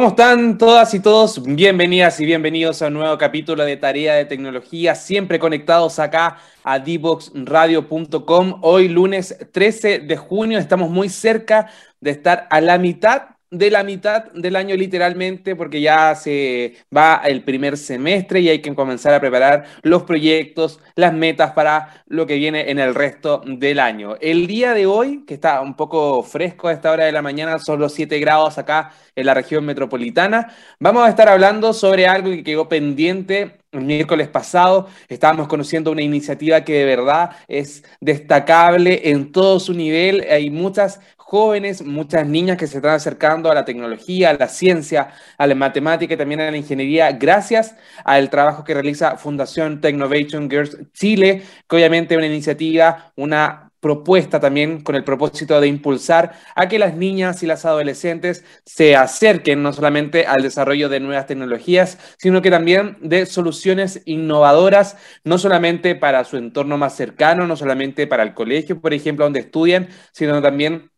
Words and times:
¿Cómo 0.00 0.08
están 0.08 0.56
todas 0.56 0.94
y 0.94 1.00
todos? 1.00 1.42
Bienvenidas 1.44 2.18
y 2.20 2.24
bienvenidos 2.24 2.80
a 2.80 2.86
un 2.86 2.94
nuevo 2.94 3.18
capítulo 3.18 3.66
de 3.66 3.76
Tarea 3.76 4.14
de 4.14 4.24
Tecnología, 4.24 4.94
siempre 4.94 5.38
conectados 5.38 5.98
acá 5.98 6.38
a 6.64 6.78
dboxradio.com. 6.78 8.60
Hoy 8.62 8.88
lunes 8.88 9.36
13 9.52 9.98
de 9.98 10.16
junio 10.16 10.58
estamos 10.58 10.88
muy 10.88 11.10
cerca 11.10 11.68
de 12.00 12.12
estar 12.12 12.48
a 12.48 12.62
la 12.62 12.78
mitad 12.78 13.24
de 13.50 13.70
la 13.70 13.82
mitad 13.82 14.24
del 14.32 14.56
año 14.56 14.76
literalmente, 14.76 15.56
porque 15.56 15.80
ya 15.80 16.14
se 16.14 16.76
va 16.94 17.22
el 17.24 17.42
primer 17.42 17.76
semestre 17.76 18.40
y 18.40 18.48
hay 18.48 18.60
que 18.60 18.74
comenzar 18.74 19.14
a 19.14 19.20
preparar 19.20 19.66
los 19.82 20.04
proyectos, 20.04 20.80
las 20.94 21.12
metas 21.12 21.52
para 21.52 22.04
lo 22.06 22.26
que 22.26 22.36
viene 22.36 22.70
en 22.70 22.78
el 22.78 22.94
resto 22.94 23.42
del 23.44 23.80
año. 23.80 24.16
El 24.20 24.46
día 24.46 24.74
de 24.74 24.86
hoy, 24.86 25.24
que 25.26 25.34
está 25.34 25.60
un 25.60 25.74
poco 25.74 26.22
fresco 26.22 26.68
a 26.68 26.72
esta 26.72 26.92
hora 26.92 27.04
de 27.04 27.12
la 27.12 27.22
mañana, 27.22 27.58
son 27.58 27.80
los 27.80 27.92
7 27.94 28.18
grados 28.20 28.58
acá 28.58 28.92
en 29.16 29.26
la 29.26 29.34
región 29.34 29.64
metropolitana, 29.64 30.54
vamos 30.78 31.04
a 31.04 31.08
estar 31.08 31.28
hablando 31.28 31.72
sobre 31.72 32.06
algo 32.06 32.30
que 32.30 32.44
quedó 32.44 32.68
pendiente 32.68 33.59
el 33.72 33.82
miércoles 33.82 34.28
pasado 34.28 34.88
estábamos 35.08 35.46
conociendo 35.46 35.92
una 35.92 36.02
iniciativa 36.02 36.64
que 36.64 36.72
de 36.72 36.84
verdad 36.84 37.30
es 37.46 37.84
destacable 38.00 39.10
en 39.10 39.30
todo 39.30 39.60
su 39.60 39.74
nivel. 39.74 40.26
Hay 40.28 40.50
muchas 40.50 41.00
jóvenes, 41.16 41.84
muchas 41.84 42.26
niñas 42.26 42.56
que 42.56 42.66
se 42.66 42.78
están 42.78 42.94
acercando 42.94 43.50
a 43.50 43.54
la 43.54 43.64
tecnología, 43.64 44.30
a 44.30 44.34
la 44.34 44.48
ciencia, 44.48 45.12
a 45.38 45.46
la 45.46 45.54
matemática 45.54 46.14
y 46.14 46.16
también 46.16 46.40
a 46.40 46.50
la 46.50 46.56
ingeniería, 46.56 47.12
gracias 47.12 47.76
al 48.04 48.28
trabajo 48.30 48.64
que 48.64 48.74
realiza 48.74 49.16
Fundación 49.16 49.80
Technovation 49.80 50.50
Girls 50.50 50.76
Chile, 50.92 51.42
que 51.68 51.76
obviamente 51.76 52.14
es 52.14 52.18
una 52.18 52.26
iniciativa, 52.26 53.12
una 53.14 53.69
propuesta 53.80 54.40
también 54.40 54.82
con 54.82 54.94
el 54.94 55.04
propósito 55.04 55.60
de 55.60 55.66
impulsar 55.66 56.32
a 56.54 56.68
que 56.68 56.78
las 56.78 56.96
niñas 56.96 57.42
y 57.42 57.46
las 57.46 57.64
adolescentes 57.64 58.44
se 58.64 58.94
acerquen 58.94 59.62
no 59.62 59.72
solamente 59.72 60.26
al 60.26 60.42
desarrollo 60.42 60.88
de 60.88 61.00
nuevas 61.00 61.26
tecnologías, 61.26 61.98
sino 62.18 62.42
que 62.42 62.50
también 62.50 62.98
de 63.00 63.26
soluciones 63.26 64.02
innovadoras, 64.04 64.96
no 65.24 65.38
solamente 65.38 65.94
para 65.94 66.24
su 66.24 66.36
entorno 66.36 66.78
más 66.78 66.94
cercano, 66.94 67.46
no 67.46 67.56
solamente 67.56 68.06
para 68.06 68.22
el 68.22 68.34
colegio, 68.34 68.80
por 68.80 68.94
ejemplo, 68.94 69.24
donde 69.24 69.40
estudian, 69.40 69.88
sino 70.12 70.40
también 70.42 70.90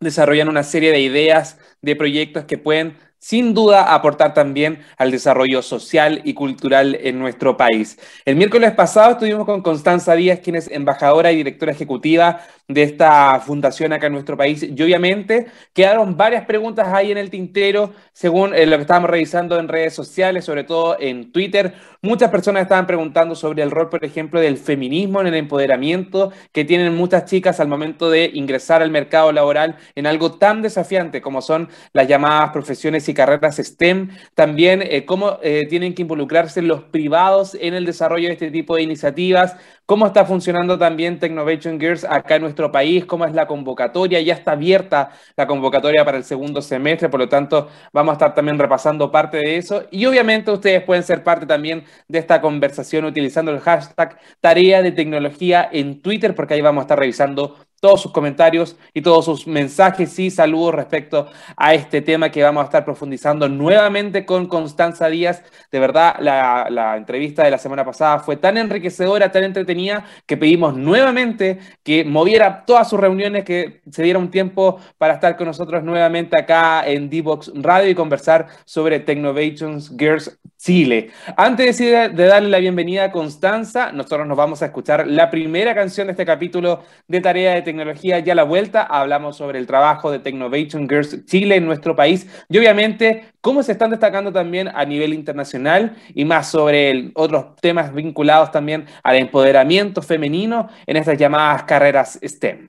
desarrollan 0.00 0.48
una 0.48 0.62
serie 0.62 0.92
de 0.92 1.00
ideas, 1.00 1.58
de 1.82 1.96
proyectos 1.96 2.44
que 2.44 2.58
pueden 2.58 2.96
sin 3.20 3.52
duda 3.52 3.94
aportar 3.94 4.34
también 4.34 4.80
al 4.96 5.10
desarrollo 5.10 5.62
social 5.62 6.22
y 6.24 6.34
cultural 6.34 6.98
en 7.00 7.18
nuestro 7.18 7.56
país. 7.56 7.98
El 8.24 8.36
miércoles 8.36 8.72
pasado 8.72 9.12
estuvimos 9.12 9.44
con 9.44 9.60
Constanza 9.62 10.14
Díaz, 10.14 10.40
quien 10.40 10.56
es 10.56 10.68
embajadora 10.70 11.30
y 11.30 11.36
directora 11.36 11.72
ejecutiva 11.72 12.40
de 12.66 12.82
esta 12.82 13.38
fundación 13.40 13.92
acá 13.92 14.06
en 14.06 14.14
nuestro 14.14 14.36
país. 14.36 14.62
Y 14.62 14.82
obviamente 14.82 15.46
quedaron 15.74 16.16
varias 16.16 16.46
preguntas 16.46 16.88
ahí 16.88 17.12
en 17.12 17.18
el 17.18 17.28
tintero, 17.28 17.92
según 18.12 18.54
eh, 18.54 18.64
lo 18.64 18.76
que 18.76 18.82
estábamos 18.82 19.10
revisando 19.10 19.58
en 19.58 19.68
redes 19.68 19.92
sociales, 19.92 20.44
sobre 20.44 20.64
todo 20.64 20.96
en 20.98 21.30
Twitter. 21.30 21.74
Muchas 22.00 22.30
personas 22.30 22.62
estaban 22.62 22.86
preguntando 22.86 23.34
sobre 23.34 23.62
el 23.62 23.70
rol, 23.70 23.90
por 23.90 24.04
ejemplo, 24.04 24.40
del 24.40 24.56
feminismo 24.56 25.20
en 25.20 25.26
el 25.26 25.34
empoderamiento 25.34 26.32
que 26.52 26.64
tienen 26.64 26.96
muchas 26.96 27.26
chicas 27.26 27.60
al 27.60 27.68
momento 27.68 28.08
de 28.08 28.30
ingresar 28.32 28.80
al 28.80 28.90
mercado 28.90 29.32
laboral 29.32 29.76
en 29.94 30.06
algo 30.06 30.38
tan 30.38 30.62
desafiante 30.62 31.20
como 31.20 31.42
son 31.42 31.68
las 31.92 32.08
llamadas 32.08 32.50
profesiones 32.50 33.09
y 33.10 33.14
carreras 33.14 33.56
STEM, 33.56 34.10
también 34.34 34.82
eh, 34.82 35.04
cómo 35.04 35.38
eh, 35.42 35.66
tienen 35.68 35.94
que 35.94 36.02
involucrarse 36.02 36.62
los 36.62 36.82
privados 36.84 37.56
en 37.60 37.74
el 37.74 37.84
desarrollo 37.84 38.28
de 38.28 38.34
este 38.34 38.50
tipo 38.50 38.76
de 38.76 38.82
iniciativas, 38.82 39.56
cómo 39.86 40.06
está 40.06 40.24
funcionando 40.24 40.78
también 40.78 41.18
Technovation 41.18 41.80
Girls 41.80 42.04
acá 42.04 42.36
en 42.36 42.42
nuestro 42.42 42.70
país, 42.70 43.04
cómo 43.04 43.24
es 43.24 43.34
la 43.34 43.46
convocatoria, 43.46 44.20
ya 44.20 44.34
está 44.34 44.52
abierta 44.52 45.10
la 45.36 45.46
convocatoria 45.46 46.04
para 46.04 46.16
el 46.16 46.24
segundo 46.24 46.62
semestre, 46.62 47.08
por 47.08 47.20
lo 47.20 47.28
tanto 47.28 47.68
vamos 47.92 48.12
a 48.12 48.14
estar 48.14 48.34
también 48.34 48.58
repasando 48.58 49.10
parte 49.10 49.38
de 49.38 49.56
eso. 49.56 49.84
Y 49.90 50.06
obviamente 50.06 50.50
ustedes 50.52 50.82
pueden 50.84 51.02
ser 51.02 51.24
parte 51.24 51.44
también 51.46 51.84
de 52.08 52.18
esta 52.18 52.40
conversación 52.40 53.04
utilizando 53.04 53.50
el 53.50 53.60
hashtag 53.60 54.18
tarea 54.40 54.82
de 54.82 54.92
tecnología 54.92 55.68
en 55.72 56.00
Twitter, 56.00 56.34
porque 56.34 56.54
ahí 56.54 56.60
vamos 56.60 56.82
a 56.82 56.84
estar 56.84 56.98
revisando 56.98 57.56
todos 57.80 58.02
sus 58.02 58.12
comentarios 58.12 58.76
y 58.92 59.00
todos 59.00 59.24
sus 59.24 59.46
mensajes 59.46 60.18
y 60.18 60.30
saludos 60.30 60.74
respecto 60.74 61.28
a 61.56 61.74
este 61.74 62.02
tema 62.02 62.30
que 62.30 62.42
vamos 62.42 62.60
a 62.60 62.64
estar 62.66 62.84
profundizando 62.84 63.48
nuevamente 63.48 64.26
con 64.26 64.46
Constanza 64.46 65.08
Díaz. 65.08 65.42
De 65.72 65.80
verdad, 65.80 66.16
la, 66.20 66.96
entrevista 66.96 67.42
de 67.42 67.50
la 67.50 67.58
semana 67.58 67.84
pasada 67.84 68.18
fue 68.18 68.36
tan 68.36 68.58
enriquecedora, 68.58 69.32
tan 69.32 69.44
entretenida, 69.44 70.04
que 70.26 70.36
pedimos 70.36 70.76
nuevamente 70.76 71.58
que 71.82 72.04
moviera 72.04 72.64
todas 72.66 72.88
sus 72.88 73.00
reuniones, 73.00 73.44
que 73.44 73.80
se 73.90 74.02
diera 74.02 74.18
un 74.18 74.30
tiempo 74.30 74.78
para 74.98 75.14
estar 75.14 75.36
con 75.36 75.46
nosotros 75.46 75.82
nuevamente 75.82 76.38
acá 76.38 76.86
en 76.86 77.08
D-Box 77.08 77.52
Radio 77.54 77.88
y 77.88 77.94
conversar 77.94 78.48
sobre 78.66 79.00
Technovations 79.00 79.96
Girls 79.98 80.38
Chile. 80.60 81.10
Antes 81.38 81.78
de, 81.78 82.10
darle 82.10 82.50
la 82.50 82.58
bienvenida 82.58 83.04
a 83.04 83.12
Constanza, 83.12 83.92
nosotros 83.92 84.26
nos 84.26 84.36
vamos 84.36 84.60
a 84.60 84.66
escuchar 84.66 85.06
la 85.06 85.30
primera 85.30 85.74
canción 85.74 86.06
de 86.06 86.10
este 86.10 86.26
capítulo 86.26 86.82
de 87.08 87.22
Tarea 87.22 87.54
de 87.54 87.62
tecnología 87.62 88.18
ya 88.18 88.34
a 88.34 88.36
la 88.36 88.42
vuelta. 88.42 88.82
Hablamos 88.82 89.38
sobre 89.38 89.58
el 89.58 89.66
trabajo 89.66 90.10
de 90.10 90.18
Technovation 90.18 90.86
Girls 90.86 91.24
Chile 91.24 91.56
en 91.56 91.64
nuestro 91.64 91.96
país 91.96 92.26
y 92.50 92.58
obviamente 92.58 93.24
cómo 93.40 93.62
se 93.62 93.72
están 93.72 93.88
destacando 93.88 94.32
también 94.32 94.68
a 94.68 94.84
nivel 94.84 95.14
internacional 95.14 95.96
y 96.14 96.26
más 96.26 96.50
sobre 96.50 97.10
otros 97.14 97.56
temas 97.56 97.94
vinculados 97.94 98.50
también 98.50 98.84
al 99.02 99.16
empoderamiento 99.16 100.02
femenino 100.02 100.68
en 100.86 100.98
estas 100.98 101.16
llamadas 101.16 101.62
carreras 101.62 102.18
STEM. 102.22 102.68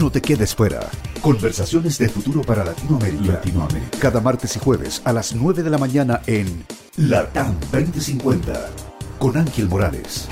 No 0.00 0.10
te 0.10 0.22
quedes 0.22 0.54
fuera. 0.54 0.80
Conversaciones 1.20 1.98
de 1.98 2.08
futuro 2.08 2.40
para 2.40 2.64
Latinoamérica. 2.64 3.34
Latinoamérica. 3.34 3.98
Cada 3.98 4.18
martes 4.22 4.56
y 4.56 4.58
jueves 4.58 5.02
a 5.04 5.12
las 5.12 5.34
9 5.34 5.62
de 5.62 5.68
la 5.68 5.76
mañana 5.76 6.22
en 6.26 6.64
Latam 6.96 7.54
2050 7.70 8.70
con 9.18 9.36
Ángel 9.36 9.68
Morales. 9.68 10.26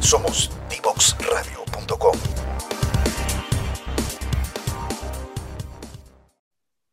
Somos 0.00 0.50
divoxradio.com. 0.70 2.25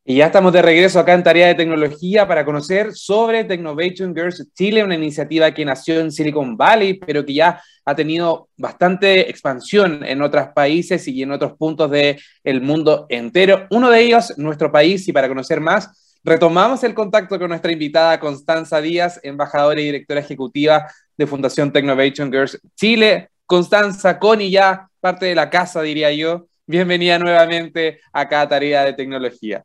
Y 0.05 0.15
ya 0.17 0.25
estamos 0.25 0.51
de 0.51 0.61
regreso 0.61 0.99
acá 0.99 1.13
en 1.13 1.23
Tarea 1.23 1.47
de 1.47 1.55
Tecnología 1.55 2.27
para 2.27 2.43
conocer 2.43 2.93
sobre 2.93 3.45
Technovation 3.45 4.13
Girls 4.13 4.45
Chile, 4.53 4.83
una 4.83 4.95
iniciativa 4.95 5.53
que 5.53 5.63
nació 5.63 6.01
en 6.01 6.11
Silicon 6.11 6.57
Valley, 6.57 6.95
pero 6.95 7.25
que 7.25 7.35
ya 7.35 7.63
ha 7.85 7.95
tenido 7.95 8.49
bastante 8.57 9.29
expansión 9.29 10.03
en 10.03 10.21
otros 10.21 10.49
países 10.53 11.07
y 11.07 11.23
en 11.23 11.31
otros 11.31 11.53
puntos 11.53 11.89
del 11.89 12.61
mundo 12.61 13.05
entero. 13.07 13.65
Uno 13.71 13.89
de 13.89 14.01
ellos, 14.01 14.37
nuestro 14.37 14.73
país, 14.73 15.07
y 15.07 15.13
para 15.13 15.29
conocer 15.29 15.61
más, 15.61 16.17
retomamos 16.21 16.83
el 16.83 16.93
contacto 16.93 17.39
con 17.39 17.47
nuestra 17.47 17.71
invitada 17.71 18.19
Constanza 18.19 18.81
Díaz, 18.81 19.21
embajadora 19.23 19.79
y 19.79 19.85
directora 19.85 20.19
ejecutiva 20.19 20.85
de 21.17 21.27
Fundación 21.27 21.71
Technovation 21.71 22.29
Girls 22.29 22.59
Chile. 22.75 23.29
Constanza, 23.45 24.19
Connie 24.19 24.51
ya 24.51 24.85
parte 24.99 25.27
de 25.27 25.35
la 25.35 25.49
casa, 25.49 25.81
diría 25.81 26.11
yo. 26.11 26.47
Bienvenida 26.67 27.17
nuevamente 27.19 28.01
acá 28.11 28.41
a 28.41 28.49
Tarea 28.49 28.83
de 28.83 28.91
Tecnología. 28.91 29.63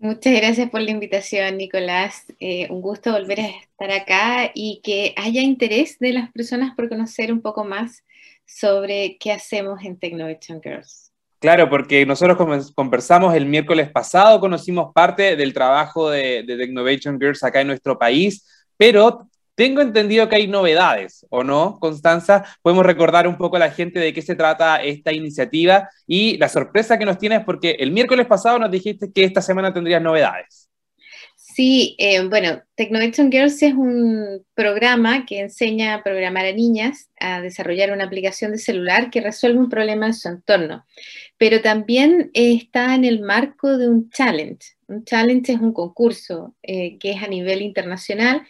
Muchas 0.00 0.32
gracias 0.32 0.70
por 0.70 0.80
la 0.80 0.92
invitación, 0.92 1.56
Nicolás. 1.56 2.24
Eh, 2.38 2.68
un 2.70 2.80
gusto 2.80 3.10
volver 3.10 3.40
a 3.40 3.48
estar 3.48 3.90
acá 3.90 4.52
y 4.54 4.80
que 4.84 5.12
haya 5.16 5.40
interés 5.40 5.98
de 5.98 6.12
las 6.12 6.30
personas 6.30 6.76
por 6.76 6.88
conocer 6.88 7.32
un 7.32 7.42
poco 7.42 7.64
más 7.64 8.04
sobre 8.46 9.18
qué 9.18 9.32
hacemos 9.32 9.84
en 9.84 9.98
Technovation 9.98 10.60
Girls. 10.62 11.12
Claro, 11.40 11.68
porque 11.68 12.06
nosotros 12.06 12.72
conversamos 12.76 13.34
el 13.34 13.46
miércoles 13.46 13.90
pasado, 13.90 14.38
conocimos 14.38 14.92
parte 14.94 15.34
del 15.34 15.52
trabajo 15.52 16.10
de, 16.10 16.44
de 16.44 16.56
Technovation 16.56 17.18
Girls 17.18 17.42
acá 17.42 17.60
en 17.60 17.66
nuestro 17.66 17.98
país, 17.98 18.46
pero 18.76 19.27
tengo 19.58 19.80
entendido 19.80 20.28
que 20.28 20.36
hay 20.36 20.46
novedades, 20.46 21.26
¿o 21.30 21.42
no, 21.42 21.80
Constanza? 21.80 22.44
Podemos 22.62 22.86
recordar 22.86 23.26
un 23.26 23.36
poco 23.36 23.56
a 23.56 23.58
la 23.58 23.72
gente 23.72 23.98
de 23.98 24.14
qué 24.14 24.22
se 24.22 24.36
trata 24.36 24.76
esta 24.76 25.12
iniciativa 25.12 25.90
y 26.06 26.38
la 26.38 26.48
sorpresa 26.48 26.96
que 26.96 27.04
nos 27.04 27.18
tienes 27.18 27.42
porque 27.44 27.72
el 27.80 27.90
miércoles 27.90 28.28
pasado 28.28 28.60
nos 28.60 28.70
dijiste 28.70 29.10
que 29.12 29.24
esta 29.24 29.42
semana 29.42 29.74
tendrías 29.74 30.00
novedades. 30.00 30.70
Sí, 31.34 31.96
eh, 31.98 32.22
bueno, 32.28 32.62
Technovation 32.76 33.32
Girls 33.32 33.60
es 33.64 33.74
un 33.74 34.46
programa 34.54 35.26
que 35.26 35.40
enseña 35.40 35.94
a 35.94 36.04
programar 36.04 36.46
a 36.46 36.52
niñas 36.52 37.10
a 37.18 37.40
desarrollar 37.40 37.90
una 37.90 38.04
aplicación 38.04 38.52
de 38.52 38.58
celular 38.58 39.10
que 39.10 39.20
resuelve 39.20 39.58
un 39.58 39.68
problema 39.68 40.06
en 40.06 40.14
su 40.14 40.28
entorno, 40.28 40.86
pero 41.36 41.60
también 41.62 42.30
está 42.32 42.94
en 42.94 43.04
el 43.04 43.22
marco 43.22 43.76
de 43.76 43.88
un 43.88 44.08
challenge. 44.10 44.76
Un 44.86 45.04
challenge 45.04 45.50
es 45.50 45.58
un 45.58 45.72
concurso 45.72 46.54
eh, 46.62 46.96
que 46.98 47.10
es 47.10 47.24
a 47.24 47.26
nivel 47.26 47.60
internacional 47.62 48.46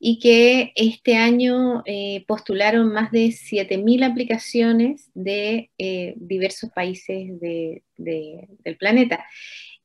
y 0.00 0.18
que 0.20 0.72
este 0.76 1.16
año 1.16 1.82
eh, 1.86 2.24
postularon 2.26 2.92
más 2.92 3.10
de 3.10 3.26
7.000 3.26 4.04
aplicaciones 4.04 5.10
de 5.14 5.70
diversos 6.16 6.70
países 6.70 7.40
del 7.40 8.76
planeta. 8.78 9.24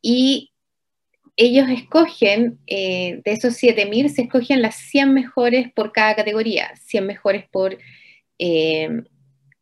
Y 0.02 0.54
ellos 1.36 1.68
escogen, 1.70 2.60
eh, 2.68 3.22
de 3.24 3.32
esos 3.32 3.56
7.000, 3.62 4.10
se 4.10 4.24
escogen 4.24 4.62
las 4.62 4.76
100 4.76 5.14
mejores 5.14 5.72
por 5.74 5.92
cada 5.92 6.16
categoría, 6.16 6.76
100 6.76 7.08
mejores 7.08 7.46
por 7.50 7.78
eh, 8.38 8.90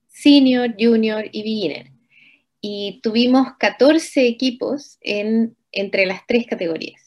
senior, 0.07 0.75
junior 0.77 1.25
y 1.31 1.43
beginner. 1.43 1.91
Y 2.59 2.99
tuvimos 3.01 3.53
14 3.57 4.27
equipos 4.27 4.97
en, 5.01 5.55
entre 5.71 6.05
las 6.05 6.25
tres 6.27 6.45
categorías. 6.45 7.00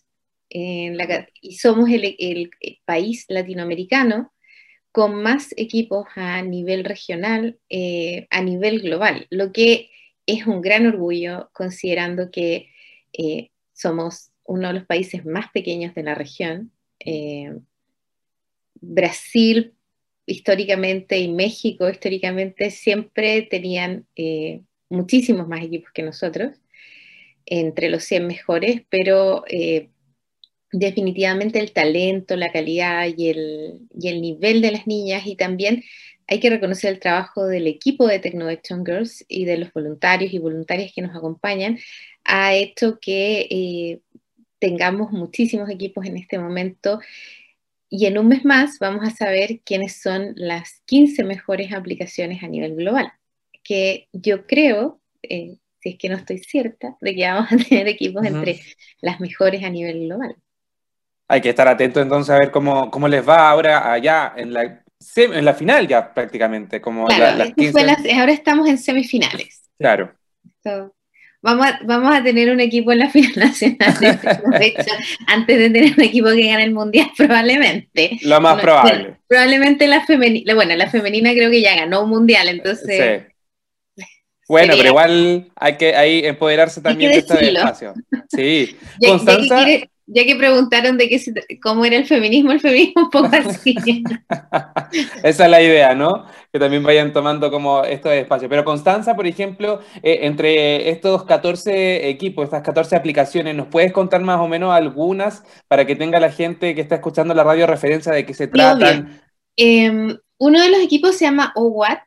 Y 0.54 1.56
somos 1.56 1.90
el, 1.90 2.50
país 2.84 3.26
latinoamericano 3.28 4.32
con 4.92 5.22
más 5.22 5.52
equipos 5.56 6.06
a 6.14 6.40
nivel 6.42 6.84
regional, 6.84 7.58
eh, 7.68 8.28
a 8.30 8.40
nivel 8.42 8.80
global, 8.80 9.26
lo 9.30 9.52
que 9.52 9.90
es 10.26 10.46
un 10.46 10.60
gran 10.60 10.86
orgullo 10.86 11.50
considerando 11.52 12.30
que 12.30 12.70
somos 13.72 14.30
uno 14.44 14.68
de 14.68 14.74
los 14.74 14.86
países 14.86 15.24
más 15.24 15.50
pequeños 15.52 15.94
de 15.94 16.02
la 16.02 16.14
región. 16.14 16.72
Eh, 17.00 17.56
Brasil 18.74 19.74
históricamente 20.26 21.18
y 21.18 21.28
México 21.28 21.88
históricamente 21.88 22.70
siempre 22.70 23.42
tenían 23.42 24.06
eh, 24.16 24.62
muchísimos 24.88 25.48
más 25.48 25.62
equipos 25.62 25.90
que 25.92 26.02
nosotros, 26.02 26.60
entre 27.46 27.90
los 27.90 28.04
100 28.04 28.26
mejores, 28.26 28.82
pero 28.88 29.44
eh, 29.48 29.90
definitivamente 30.78 31.60
el 31.60 31.72
talento, 31.72 32.36
la 32.36 32.50
calidad 32.50 33.06
y 33.16 33.30
el, 33.30 33.80
y 33.96 34.08
el, 34.08 34.20
nivel 34.20 34.60
de 34.60 34.72
las 34.72 34.86
niñas 34.86 35.26
y 35.26 35.36
también 35.36 35.84
hay 36.26 36.40
que 36.40 36.50
reconocer 36.50 36.92
el 36.92 37.00
trabajo 37.00 37.46
del 37.46 37.66
equipo 37.66 38.06
de 38.06 38.18
Technoaction 38.18 38.84
Girls 38.84 39.24
y 39.28 39.44
de 39.44 39.58
los 39.58 39.72
voluntarios 39.72 40.32
y 40.32 40.38
voluntarias 40.38 40.92
que 40.92 41.02
nos 41.02 41.14
acompañan, 41.14 41.78
ha 42.24 42.54
hecho 42.54 42.98
que 42.98 44.00
tengamos 44.58 45.12
muchísimos 45.12 45.70
equipos 45.70 46.06
en 46.06 46.16
este 46.16 46.38
momento 46.38 46.98
y 47.88 48.06
en 48.06 48.18
un 48.18 48.26
mes 48.26 48.44
más 48.44 48.78
vamos 48.80 49.06
a 49.06 49.10
saber 49.10 49.60
quiénes 49.64 50.00
son 50.00 50.32
las 50.34 50.82
15 50.86 51.22
mejores 51.22 51.72
aplicaciones 51.72 52.42
a 52.42 52.48
nivel 52.48 52.74
global, 52.74 53.12
que 53.62 54.08
yo 54.12 54.46
creo, 54.46 55.00
eh, 55.22 55.58
si 55.80 55.90
es 55.90 55.98
que 55.98 56.08
no 56.08 56.16
estoy 56.16 56.38
cierta, 56.38 56.96
de 57.00 57.14
que 57.14 57.26
vamos 57.26 57.52
a 57.52 57.56
tener 57.68 57.86
equipos 57.86 58.24
entre 58.26 58.60
las 59.00 59.20
mejores 59.20 59.62
a 59.62 59.70
nivel 59.70 60.06
global. 60.06 60.34
Hay 61.34 61.40
que 61.40 61.48
estar 61.48 61.66
atento 61.66 62.00
entonces 62.00 62.32
a 62.32 62.38
ver 62.38 62.52
cómo, 62.52 62.92
cómo 62.92 63.08
les 63.08 63.28
va 63.28 63.50
ahora 63.50 63.92
allá 63.92 64.34
en 64.36 64.52
la, 64.52 64.84
en 65.16 65.44
la 65.44 65.52
final 65.52 65.88
ya 65.88 66.14
prácticamente. 66.14 66.80
Como 66.80 67.08
ahora 67.08 68.32
estamos 68.32 68.68
en 68.68 68.78
semifinales. 68.78 69.68
Claro. 69.76 70.14
Vamos 71.42 71.66
a, 71.66 71.80
vamos 71.82 72.14
a 72.14 72.22
tener 72.22 72.52
un 72.52 72.60
equipo 72.60 72.92
en 72.92 73.00
la 73.00 73.10
final 73.10 73.32
nacional 73.34 74.20
antes 75.26 75.58
de 75.58 75.70
tener 75.70 75.94
un 75.96 76.04
equipo 76.04 76.28
que 76.28 76.46
gane 76.46 76.62
el 76.62 76.72
mundial, 76.72 77.10
probablemente. 77.16 78.16
Lo 78.22 78.40
más 78.40 78.60
probable. 78.60 79.16
probablemente 79.26 79.88
la 79.88 80.06
femenina, 80.06 80.54
bueno, 80.54 80.76
la 80.76 80.88
femenina 80.88 81.32
creo 81.32 81.50
que 81.50 81.62
ya 81.62 81.74
ganó 81.74 82.04
un 82.04 82.10
mundial, 82.10 82.46
entonces. 82.46 83.24
Sí. 83.96 84.04
Bueno, 84.48 84.74
pero 84.76 84.90
igual 84.90 85.50
hay 85.56 85.76
que 85.78 85.96
ahí 85.96 86.24
empoderarse 86.24 86.80
también 86.80 87.10
de 87.10 87.18
este 87.18 87.48
espacio. 87.48 87.94
Sí. 88.28 88.76
Constanza 89.04 89.60
ya 89.60 89.66
que 89.66 89.90
preguntaron 90.12 90.98
de 90.98 91.08
qué, 91.08 91.20
cómo 91.62 91.84
era 91.84 91.96
el 91.96 92.06
feminismo, 92.06 92.52
el 92.52 92.60
feminismo 92.60 93.04
un 93.04 93.10
poco 93.10 93.30
así. 93.32 93.74
Esa 95.22 95.44
es 95.44 95.50
la 95.50 95.62
idea, 95.62 95.94
¿no? 95.94 96.26
Que 96.52 96.58
también 96.58 96.82
vayan 96.82 97.12
tomando 97.12 97.50
como 97.50 97.84
estos 97.84 98.12
espacios. 98.12 98.48
Pero 98.48 98.64
Constanza, 98.64 99.16
por 99.16 99.26
ejemplo, 99.26 99.80
eh, 100.02 100.20
entre 100.22 100.90
estos 100.90 101.24
14 101.24 102.08
equipos, 102.08 102.44
estas 102.44 102.62
14 102.62 102.96
aplicaciones, 102.96 103.54
¿nos 103.54 103.68
puedes 103.68 103.92
contar 103.92 104.20
más 104.20 104.40
o 104.40 104.48
menos 104.48 104.74
algunas 104.74 105.42
para 105.68 105.86
que 105.86 105.96
tenga 105.96 106.20
la 106.20 106.30
gente 106.30 106.74
que 106.74 106.80
está 106.80 106.96
escuchando 106.96 107.34
la 107.34 107.44
radio 107.44 107.66
referencia 107.66 108.12
de 108.12 108.26
qué 108.26 108.34
se 108.34 108.48
tratan? 108.48 109.22
Em, 109.56 110.16
uno 110.38 110.60
de 110.60 110.70
los 110.70 110.80
equipos 110.80 111.16
se 111.16 111.24
llama 111.24 111.52
OWAT. 111.56 112.02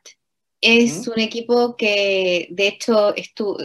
Es 0.60 1.06
un 1.06 1.20
equipo 1.20 1.76
que, 1.76 2.48
de 2.50 2.66
hecho, 2.66 3.14
estuvo 3.14 3.58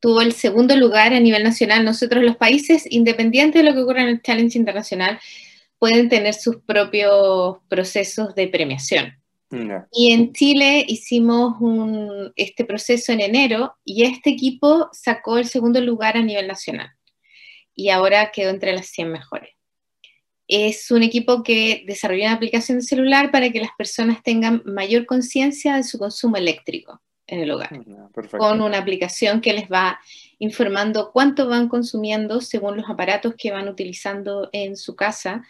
tuvo 0.00 0.22
el 0.22 0.32
segundo 0.32 0.76
lugar 0.76 1.12
a 1.12 1.20
nivel 1.20 1.44
nacional. 1.44 1.84
Nosotros 1.84 2.24
los 2.24 2.36
países, 2.36 2.86
independientes 2.90 3.62
de 3.62 3.68
lo 3.68 3.74
que 3.74 3.82
ocurra 3.82 4.02
en 4.02 4.08
el 4.08 4.22
Challenge 4.22 4.58
Internacional, 4.58 5.20
pueden 5.78 6.08
tener 6.08 6.34
sus 6.34 6.56
propios 6.56 7.58
procesos 7.68 8.34
de 8.34 8.48
premiación. 8.48 9.16
Y 9.92 10.12
en 10.12 10.32
Chile 10.32 10.84
hicimos 10.86 11.56
este 12.36 12.64
proceso 12.64 13.10
en 13.10 13.20
enero 13.20 13.74
y 13.84 14.04
este 14.04 14.30
equipo 14.30 14.88
sacó 14.92 15.38
el 15.38 15.46
segundo 15.46 15.80
lugar 15.80 16.16
a 16.16 16.22
nivel 16.22 16.46
nacional 16.46 16.90
y 17.74 17.88
ahora 17.88 18.30
quedó 18.30 18.50
entre 18.50 18.72
las 18.72 18.86
100 18.86 19.10
mejores. 19.10 19.50
Es 20.46 20.92
un 20.92 21.02
equipo 21.02 21.42
que 21.42 21.82
desarrolló 21.84 22.26
una 22.26 22.34
aplicación 22.34 22.78
de 22.78 22.84
celular 22.84 23.32
para 23.32 23.50
que 23.50 23.60
las 23.60 23.70
personas 23.76 24.22
tengan 24.22 24.62
mayor 24.66 25.04
conciencia 25.04 25.74
de 25.74 25.82
su 25.82 25.98
consumo 25.98 26.36
eléctrico 26.36 27.00
en 27.30 27.40
el 27.40 27.50
hogar, 27.52 27.70
con 28.36 28.60
una 28.60 28.78
aplicación 28.78 29.40
que 29.40 29.52
les 29.52 29.70
va 29.70 30.00
informando 30.40 31.12
cuánto 31.12 31.48
van 31.48 31.68
consumiendo 31.68 32.40
según 32.40 32.76
los 32.76 32.90
aparatos 32.90 33.34
que 33.38 33.52
van 33.52 33.68
utilizando 33.68 34.50
en 34.52 34.76
su 34.76 34.96
casa 34.96 35.44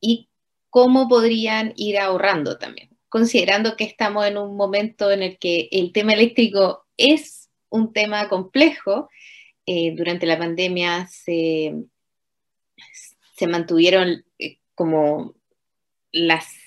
y 0.00 0.28
cómo 0.70 1.06
podrían 1.06 1.74
ir 1.76 1.98
ahorrando 1.98 2.56
también, 2.56 2.88
considerando 3.10 3.76
que 3.76 3.84
estamos 3.84 4.26
en 4.26 4.38
un 4.38 4.56
momento 4.56 5.10
en 5.10 5.22
el 5.22 5.38
que 5.38 5.68
el 5.70 5.92
tema 5.92 6.14
eléctrico 6.14 6.86
es 6.96 7.50
un 7.68 7.92
tema 7.92 8.28
complejo. 8.28 9.10
Eh, 9.66 9.94
durante 9.94 10.24
la 10.24 10.38
pandemia 10.38 11.06
se, 11.08 11.74
se 13.36 13.46
mantuvieron 13.46 14.24
eh, 14.38 14.58
como 14.74 15.34
las 16.10 16.57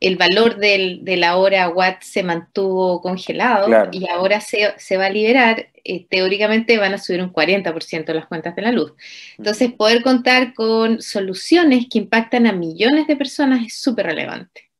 el 0.00 0.16
valor 0.16 0.56
del, 0.56 1.04
de 1.04 1.16
la 1.16 1.36
hora 1.36 1.68
watt 1.68 2.02
se 2.02 2.22
mantuvo 2.22 3.00
congelado 3.00 3.88
y 3.92 4.08
ahora 4.08 4.40
se, 4.40 4.96
va 4.96 5.06
a 5.06 5.10
liberar, 5.10 5.68
eh, 5.84 6.06
teóricamente 6.08 6.78
van 6.78 6.94
a 6.94 6.98
subir 6.98 7.22
un 7.22 7.32
40% 7.32 8.12
las 8.12 8.26
cuentas 8.26 8.54
de 8.56 8.62
la 8.62 8.72
luz. 8.72 8.92
Entonces, 9.38 9.72
poder 9.72 10.02
contar 10.02 10.54
con 10.54 11.00
soluciones 11.00 11.86
que 11.90 11.98
impactan 11.98 12.46
a 12.46 12.52
millones 12.52 13.06
de 13.06 13.16
personas 13.16 13.66
es 13.66 13.78
súper 13.78 14.06
relevante. 14.06 14.70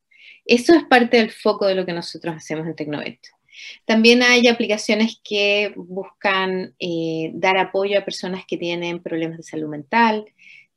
Eso 0.45 0.75
es 0.75 0.85
parte 0.85 1.17
del 1.17 1.31
foco 1.31 1.67
de 1.67 1.75
lo 1.75 1.87
que 1.87 1.93
nosotros 1.93 2.37
hacemos 2.37 2.67
en 2.67 2.77
Tecnovet. 2.77 3.19
También 3.85 4.23
hay 4.23 4.49
aplicaciones 4.49 5.21
que 5.25 5.73
buscan 5.77 6.75
eh, 6.79 7.31
dar 7.35 7.59
apoyo 7.59 7.99
a 7.99 8.05
personas 8.05 8.45
que 8.47 8.57
tienen 8.57 9.03
problemas 9.03 9.39
de 9.39 9.43
salud 9.43 9.69
mental, 9.69 10.27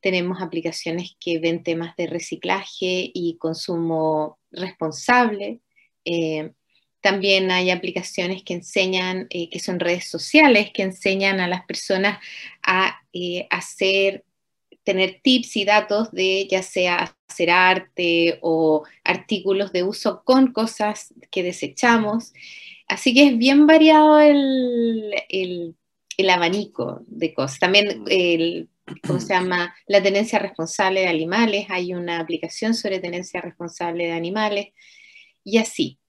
tenemos 0.02 0.42
aplicaciones 0.42 1.16
que 1.20 1.40
ven 1.40 1.64
temas 1.64 1.96
de 1.96 2.08
reciclaje 2.08 3.12
y 3.14 3.38
consumo 3.38 4.40
responsable. 4.52 5.62
Eh, 6.06 6.52
también 7.02 7.52
hay 7.52 7.72
aplicaciones 7.72 8.44
que 8.44 8.54
enseñan, 8.54 9.28
eh, 9.30 9.50
que 9.50 9.60
son 9.60 9.80
redes 9.80 10.10
sociales, 10.10 10.72
que 10.74 10.84
enseñan 10.84 11.40
a 11.40 11.48
las 11.48 11.66
personas 11.66 12.20
a 12.64 13.00
eh, 13.14 13.48
hacer, 13.50 14.26
tener 14.84 15.22
tips 15.22 15.56
y 15.58 15.66
datos 15.66 16.12
de 16.12 16.48
ya 16.50 16.62
sea 16.62 17.16
hacer 17.28 17.50
arte 17.52 18.40
o 18.42 18.84
artículos 19.04 19.72
de 19.72 19.84
uso 19.84 20.24
con 20.26 20.52
cosas 20.52 21.14
que 21.32 21.44
desechamos. 21.44 22.34
Así 22.88 23.14
que 23.14 23.28
es 23.28 23.38
bien 23.38 23.68
variado 23.68 24.20
el, 24.20 25.14
el, 25.30 25.76
el 26.18 26.30
abanico 26.30 27.02
de 27.08 27.34
cosas. 27.34 27.60
También 27.60 28.04
el 28.10 28.68
¿cómo 29.06 29.20
se 29.20 29.34
llama? 29.34 29.76
La 29.88 30.02
tenencia 30.02 30.40
responsable 30.40 31.02
de 31.02 31.08
animales, 31.08 31.68
hay 31.70 31.94
una 31.94 32.20
aplicación 32.20 32.74
sobre 32.74 33.00
tenencia 33.00 33.42
responsable 33.42 34.06
de 34.08 34.14
animales, 34.14 34.68
y 35.44 35.58
así. 35.58 36.00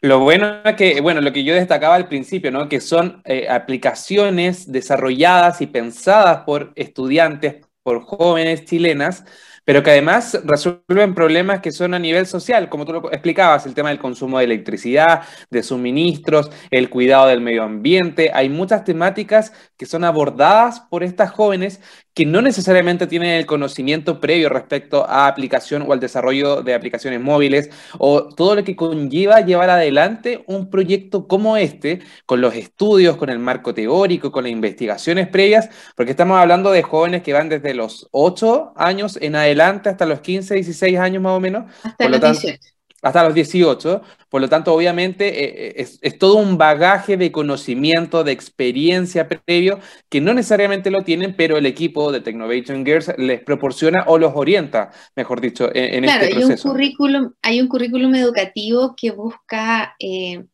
Lo 0.00 0.20
bueno 0.20 0.62
es 0.64 0.74
que, 0.76 1.00
bueno, 1.00 1.20
lo 1.20 1.32
que 1.32 1.44
yo 1.44 1.54
destacaba 1.54 1.94
al 1.94 2.08
principio, 2.08 2.50
¿no? 2.50 2.68
Que 2.68 2.80
son 2.80 3.22
eh, 3.24 3.48
aplicaciones 3.48 4.70
desarrolladas 4.70 5.60
y 5.60 5.66
pensadas 5.66 6.44
por 6.44 6.72
estudiantes, 6.76 7.66
por 7.82 8.02
jóvenes 8.02 8.64
chilenas, 8.64 9.24
pero 9.64 9.82
que 9.82 9.90
además 9.90 10.40
resuelven 10.44 11.14
problemas 11.14 11.60
que 11.60 11.72
son 11.72 11.94
a 11.94 11.98
nivel 11.98 12.26
social, 12.26 12.68
como 12.68 12.84
tú 12.84 12.92
lo 12.92 13.12
explicabas, 13.12 13.66
el 13.66 13.74
tema 13.74 13.90
del 13.90 13.98
consumo 13.98 14.38
de 14.38 14.44
electricidad, 14.44 15.22
de 15.50 15.62
suministros, 15.62 16.50
el 16.70 16.90
cuidado 16.90 17.28
del 17.28 17.40
medio 17.40 17.62
ambiente. 17.62 18.30
Hay 18.34 18.48
muchas 18.48 18.84
temáticas 18.84 19.52
que 19.76 19.86
son 19.86 20.04
abordadas 20.04 20.80
por 20.80 21.02
estas 21.02 21.30
jóvenes 21.30 21.80
que 22.14 22.26
no 22.26 22.42
necesariamente 22.42 23.06
tienen 23.06 23.30
el 23.30 23.46
conocimiento 23.46 24.20
previo 24.20 24.48
respecto 24.48 25.08
a 25.08 25.26
aplicación 25.26 25.82
o 25.82 25.92
al 25.92 26.00
desarrollo 26.00 26.62
de 26.62 26.74
aplicaciones 26.74 27.20
móviles 27.20 27.70
o 27.98 28.24
todo 28.34 28.54
lo 28.54 28.64
que 28.64 28.76
conlleva 28.76 29.40
llevar 29.40 29.70
adelante 29.70 30.44
un 30.46 30.70
proyecto 30.70 31.26
como 31.26 31.56
este, 31.56 32.00
con 32.26 32.40
los 32.40 32.54
estudios, 32.54 33.16
con 33.16 33.30
el 33.30 33.38
marco 33.38 33.74
teórico, 33.74 34.32
con 34.32 34.44
las 34.44 34.52
investigaciones 34.52 35.28
previas, 35.28 35.68
porque 35.96 36.10
estamos 36.12 36.38
hablando 36.38 36.70
de 36.70 36.82
jóvenes 36.82 37.22
que 37.22 37.32
van 37.32 37.48
desde 37.48 37.74
los 37.74 38.08
8 38.12 38.72
años 38.76 39.18
en 39.20 39.36
adelante 39.36 39.88
hasta 39.88 40.06
los 40.06 40.20
15, 40.20 40.54
16 40.54 40.98
años 40.98 41.22
más 41.22 41.32
o 41.32 41.40
menos. 41.40 41.70
Hasta 41.82 42.08
los 42.08 42.20
18 42.20 42.58
hasta 43.02 43.24
los 43.24 43.34
18. 43.34 44.02
Por 44.28 44.40
lo 44.40 44.48
tanto, 44.48 44.72
obviamente, 44.72 45.44
eh, 45.44 45.74
eh, 45.76 45.86
es, 46.00 46.18
todo 46.18 46.36
un 46.36 46.56
bagaje 46.56 47.16
de 47.16 47.30
conocimiento, 47.32 48.24
de 48.24 48.32
experiencia 48.32 49.28
previo, 49.28 49.80
que 50.08 50.20
no 50.20 50.32
necesariamente 50.32 50.90
lo 50.90 51.02
tienen, 51.02 51.34
pero 51.36 51.58
el 51.58 51.66
equipo 51.66 52.12
de 52.12 52.20
Technovation 52.20 52.86
Girls 52.86 53.12
les 53.18 53.42
proporciona 53.42 54.04
o 54.06 54.18
los 54.18 54.32
orienta, 54.34 54.90
mejor 55.16 55.40
dicho, 55.40 55.68
en, 55.74 56.04
este 56.04 56.30
proceso. 56.30 56.68
Hay 56.68 56.70
un, 56.70 56.72
currículum, 56.72 57.32
hay 57.42 57.60
un 57.60 57.68
currículum 57.68 58.14
educativo 58.14 58.94
que 58.96 59.10
busca 59.10 59.94
eh, 59.98 60.44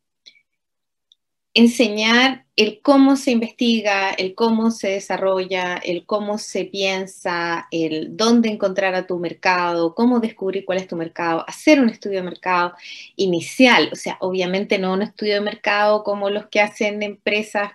enseñar 1.53 2.45
el 2.55 2.81
cómo 2.81 3.15
se 3.15 3.31
investiga, 3.31 4.11
el 4.11 4.35
cómo 4.35 4.69
se 4.71 4.89
desarrolla, 4.89 5.77
el 5.77 6.05
cómo 6.05 6.37
se 6.37 6.65
piensa, 6.65 7.67
el 7.71 8.15
dónde 8.15 8.49
encontrar 8.49 8.95
a 8.95 9.07
tu 9.07 9.17
mercado, 9.17 9.95
cómo 9.95 10.19
descubrir 10.19 10.65
cuál 10.65 10.79
es 10.79 10.87
tu 10.87 10.95
mercado, 10.95 11.43
hacer 11.47 11.79
un 11.79 11.89
estudio 11.89 12.17
de 12.17 12.29
mercado 12.29 12.73
inicial, 13.15 13.89
o 13.91 13.95
sea, 13.95 14.17
obviamente 14.19 14.77
no 14.77 14.93
un 14.93 15.01
estudio 15.01 15.35
de 15.35 15.41
mercado 15.41 16.03
como 16.03 16.29
los 16.29 16.47
que 16.47 16.61
hacen 16.61 17.01
empresas 17.01 17.71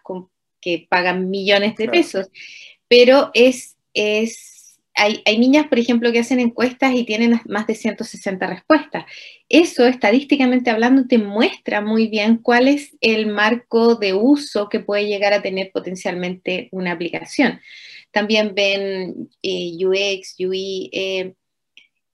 que 0.61 0.87
pagan 0.89 1.31
millones 1.31 1.77
de 1.77 1.89
pesos, 1.89 2.29
pero 2.89 3.31
es, 3.35 3.77
es 3.93 4.54
hay, 4.97 5.39
niñas, 5.39 5.67
por 5.67 5.79
ejemplo, 5.79 6.13
que 6.13 6.21
hacen 6.21 6.39
encuestas 6.39 6.95
y 6.95 7.05
tienen 7.05 7.41
más 7.47 7.67
de 7.67 7.75
160 7.75 8.47
respuestas. 8.47 9.05
Eso, 9.49 9.87
estadísticamente 9.87 10.71
hablando, 10.71 11.07
te 11.07 11.19
muestra 11.19 11.81
muy 11.81 12.07
bien 12.07 12.39
cuál 12.39 12.69
es 12.69 12.97
el 13.01 13.27
marco 13.27 13.97
de 13.97 14.15
uso 14.15 14.69
que 14.69 14.81
puede 14.81 15.07
llegar 15.07 15.33
a 15.33 15.43
tener 15.43 15.71
potencialmente 15.73 16.69
una 16.71 16.93
aplicación. 16.93 17.61
También 18.13 18.55
ven 18.55 19.29
eh, 19.43 19.73
UX, 19.85 20.37
UI 20.39 20.91
eh, 20.93 21.35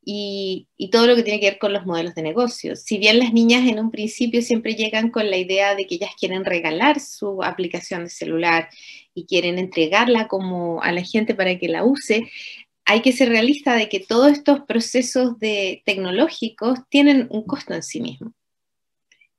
y, 0.02 0.66
y, 0.78 0.88
todo 0.88 1.06
lo 1.06 1.14
que 1.14 1.22
tiene 1.22 1.40
que 1.40 1.50
ver 1.50 1.58
con 1.58 1.75
los 1.75 1.84
modelos 1.84 2.14
de 2.14 2.22
negocio. 2.22 2.75
Si 2.76 2.96
bien 2.96 3.18
las 3.18 3.34
niñas 3.34 3.68
en 3.68 3.78
un 3.78 3.90
principio 3.90 4.40
siempre 4.40 4.75
llegan 4.75 5.10
con 5.10 5.28
la 5.28 5.37
idea 5.37 5.75
de 5.75 5.87
que 5.87 5.96
ellas 5.96 6.12
quieren 6.18 6.46
regalar 6.46 6.99
su 7.00 7.42
aplicación 7.42 8.04
de 8.04 8.10
celular 8.10 8.70
y 9.14 9.26
quieren 9.26 9.58
entregarla 9.58 10.26
como 10.26 10.82
a 10.82 10.92
la 10.92 11.02
gente 11.02 11.34
para 11.34 11.58
que 11.58 11.68
la 11.68 11.84
use, 11.84 12.30
hay 12.90 13.02
que 13.02 13.12
ser 13.12 13.28
realista 13.28 13.76
de 13.76 13.88
que 13.88 14.00
todos 14.00 14.32
estos 14.32 14.62
procesos 14.62 15.35
tecnológicos 15.38 16.80
tienen 16.88 17.28
un 17.30 17.44
costo 17.44 17.73
en 17.73 17.85
sí 17.85 18.00
mismo. 18.00 18.32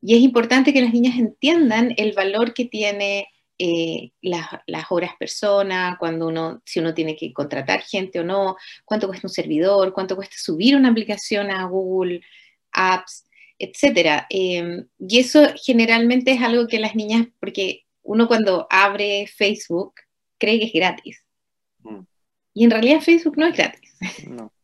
Y 0.02 0.16
es 0.16 0.22
importante 0.22 0.72
que 0.72 0.82
las 0.82 0.94
niñas 0.94 1.20
entiendan 1.20 1.94
el 1.98 2.14
valor 2.14 2.54
que 2.54 2.64
tiene 2.64 3.28
eh, 3.60 4.12
las, 4.22 4.46
horas 4.90 5.12
persona, 5.20 5.98
cuando 6.00 6.28
uno, 6.28 6.62
si 6.66 6.80
uno 6.80 6.94
tiene 6.94 7.18
que 7.18 7.34
contratar 7.34 7.82
gente 7.82 8.22
o 8.22 8.24
no, 8.24 8.56
cuánto 8.86 9.08
cuesta 9.08 9.28
un 9.28 9.34
servidor, 9.34 9.92
cuánto 9.92 10.16
cuesta 10.16 10.38
subir 10.38 10.78
una 10.78 10.88
aplicación 10.88 11.52
a 11.52 11.66
Google 11.66 12.22
Apps, 12.72 13.26
etc. 13.60 14.28
Em, 14.30 14.88
y 14.98 15.20
eso 15.20 15.46
generalmente 15.62 16.32
es 16.32 16.42
algo 16.42 16.68
que 16.68 16.80
las 16.80 16.96
niñas, 16.96 17.28
porque 17.42 17.84
uno 18.02 18.30
cuando 18.30 18.66
abre 18.70 19.28
Facebook 19.28 19.96
cree 20.38 20.58
que 20.58 20.68
es 20.68 20.74
gratis. 20.74 21.26
Mm. 21.80 22.11
Y 22.54 22.64
en 22.66 22.72
realidad 22.72 23.02
Facebook 23.02 23.38
no 23.38 23.48
es 23.48 23.56
gratis. 23.56 23.94
No. 24.28 24.52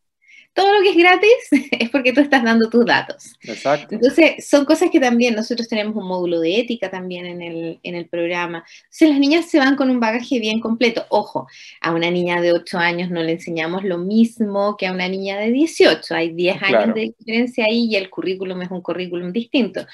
Todo 0.58 0.74
lo 0.74 0.82
que 0.82 0.90
es 0.90 0.96
gratis 0.96 1.30
es 1.78 1.88
porque 1.90 2.12
tú 2.12 2.20
estás 2.20 2.42
dando 2.42 2.68
tus 2.68 2.84
datos. 2.84 3.36
Exacto. 3.42 3.94
Entonces, 3.94 4.48
son 4.48 4.64
cosas 4.64 4.90
que 4.90 4.98
también 4.98 5.36
nosotros 5.36 5.68
tenemos 5.68 5.94
un 5.94 6.08
módulo 6.08 6.40
de 6.40 6.58
ética 6.58 6.90
también 6.90 7.26
en 7.26 7.42
el, 7.42 7.78
en 7.84 7.94
el 7.94 8.08
programa. 8.08 8.64
Entonces, 8.78 9.10
las 9.10 9.20
niñas 9.20 9.48
se 9.48 9.58
van 9.58 9.76
con 9.76 9.88
un 9.88 10.00
bagaje 10.00 10.40
bien 10.40 10.58
completo. 10.58 11.06
Ojo, 11.10 11.46
a 11.80 11.92
una 11.92 12.10
niña 12.10 12.40
de 12.40 12.52
8 12.52 12.76
años 12.76 13.08
no 13.08 13.22
le 13.22 13.32
enseñamos 13.32 13.84
lo 13.84 13.98
mismo 13.98 14.76
que 14.76 14.88
a 14.88 14.92
una 14.92 15.08
niña 15.08 15.38
de 15.38 15.52
18. 15.52 16.12
Hay 16.12 16.32
10 16.32 16.62
años 16.62 16.92
de 16.92 17.14
diferencia 17.16 17.64
ahí 17.64 17.86
y 17.90 17.94
el 17.94 18.10
currículum 18.10 18.60
es 18.62 18.70
un 18.72 18.82
currículum 18.82 19.32
distinto 19.32 19.86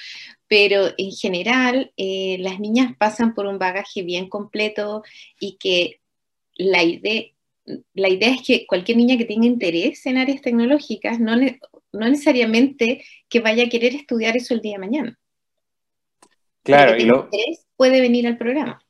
pero 0.47 0.89
en 0.97 1.11
general 1.11 1.91
eh, 1.97 2.37
las 2.39 2.59
niñas 2.59 2.93
pasan 2.99 3.33
por 3.33 3.47
un 3.47 3.57
bagaje 3.57 4.03
bien 4.03 4.29
completo 4.29 5.03
y 5.39 5.57
que 5.57 6.01
la 6.55 6.83
idea, 6.83 7.23
la 7.93 8.09
idea 8.09 8.29
es 8.29 8.41
que 8.41 8.65
cualquier 8.67 8.97
niña 8.97 9.17
que 9.17 9.25
tenga 9.25 9.45
interés 9.45 10.05
en 10.05 10.17
áreas 10.17 10.41
tecnológicas, 10.41 11.19
no, 11.19 11.35
no 11.35 12.09
necesariamente 12.09 13.03
que 13.29 13.39
vaya 13.39 13.65
a 13.65 13.69
querer 13.69 13.95
estudiar 13.95 14.37
eso 14.37 14.53
el 14.53 14.61
día 14.61 14.73
de 14.73 14.79
mañana. 14.79 15.19
Claro, 16.63 16.97
y 16.97 17.05
lo... 17.05 17.25
interés 17.25 17.65
puede 17.75 18.01
venir 18.01 18.27
al 18.27 18.37
programa. 18.37 18.81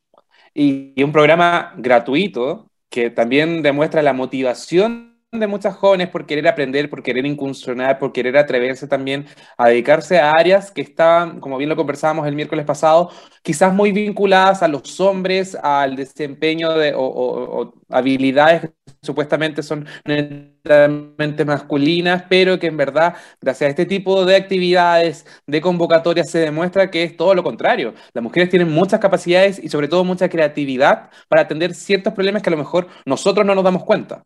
Y, 0.53 1.01
un 1.03 1.12
programa 1.12 1.74
gratuito 1.77 2.72
que 2.89 3.10
también 3.10 3.62
demuestra 3.62 4.01
la 4.01 4.13
motivación 4.13 5.14
de 5.39 5.47
muchas 5.47 5.75
jóvenes 5.75 6.09
por 6.09 6.25
querer 6.25 6.47
aprender, 6.47 6.89
por 6.89 7.03
querer 7.03 7.25
incursionar, 7.25 7.99
por 7.99 8.11
querer 8.11 8.37
atreverse 8.37 8.87
también 8.87 9.25
a 9.57 9.67
dedicarse 9.69 10.19
a 10.19 10.31
áreas 10.31 10.71
que 10.71 10.81
estaban, 10.81 11.39
como 11.39 11.57
bien 11.57 11.69
lo 11.69 11.75
conversábamos 11.75 12.27
el 12.27 12.35
miércoles 12.35 12.65
pasado, 12.65 13.11
quizás 13.43 13.73
muy 13.73 13.91
vinculadas 13.91 14.63
a 14.63 14.67
los 14.67 14.99
hombres, 14.99 15.55
al 15.61 15.95
desempeño 15.95 16.73
de, 16.73 16.93
o, 16.95 17.73
habilidades 17.89 18.61
que 18.61 18.71
supuestamente 19.01 19.63
son 19.63 19.85
netamente 20.05 21.45
masculinas, 21.45 22.23
pero 22.29 22.59
que 22.59 22.67
en 22.67 22.77
verdad, 22.77 23.15
gracias 23.41 23.67
a 23.67 23.69
este 23.69 23.85
tipo 23.85 24.25
de 24.25 24.35
actividades, 24.35 25.25
de 25.45 25.61
convocatorias, 25.61 26.29
se 26.29 26.39
demuestra 26.39 26.89
que 26.91 27.03
es 27.03 27.15
todo 27.17 27.35
lo 27.35 27.43
contrario. 27.43 27.93
Las 28.13 28.23
mujeres 28.23 28.49
tienen 28.49 28.71
muchas 28.71 28.99
capacidades 28.99 29.59
y 29.63 29.69
sobre 29.69 29.87
todo 29.87 30.03
mucha 30.03 30.29
creatividad 30.29 31.09
para 31.27 31.43
atender 31.43 31.73
ciertos 31.75 32.13
problemas 32.13 32.41
que 32.41 32.49
a 32.49 32.51
lo 32.51 32.57
mejor 32.57 32.87
nosotros 33.05 33.45
no 33.45 33.55
nos 33.55 33.63
damos 33.63 33.83
cuenta. 33.83 34.23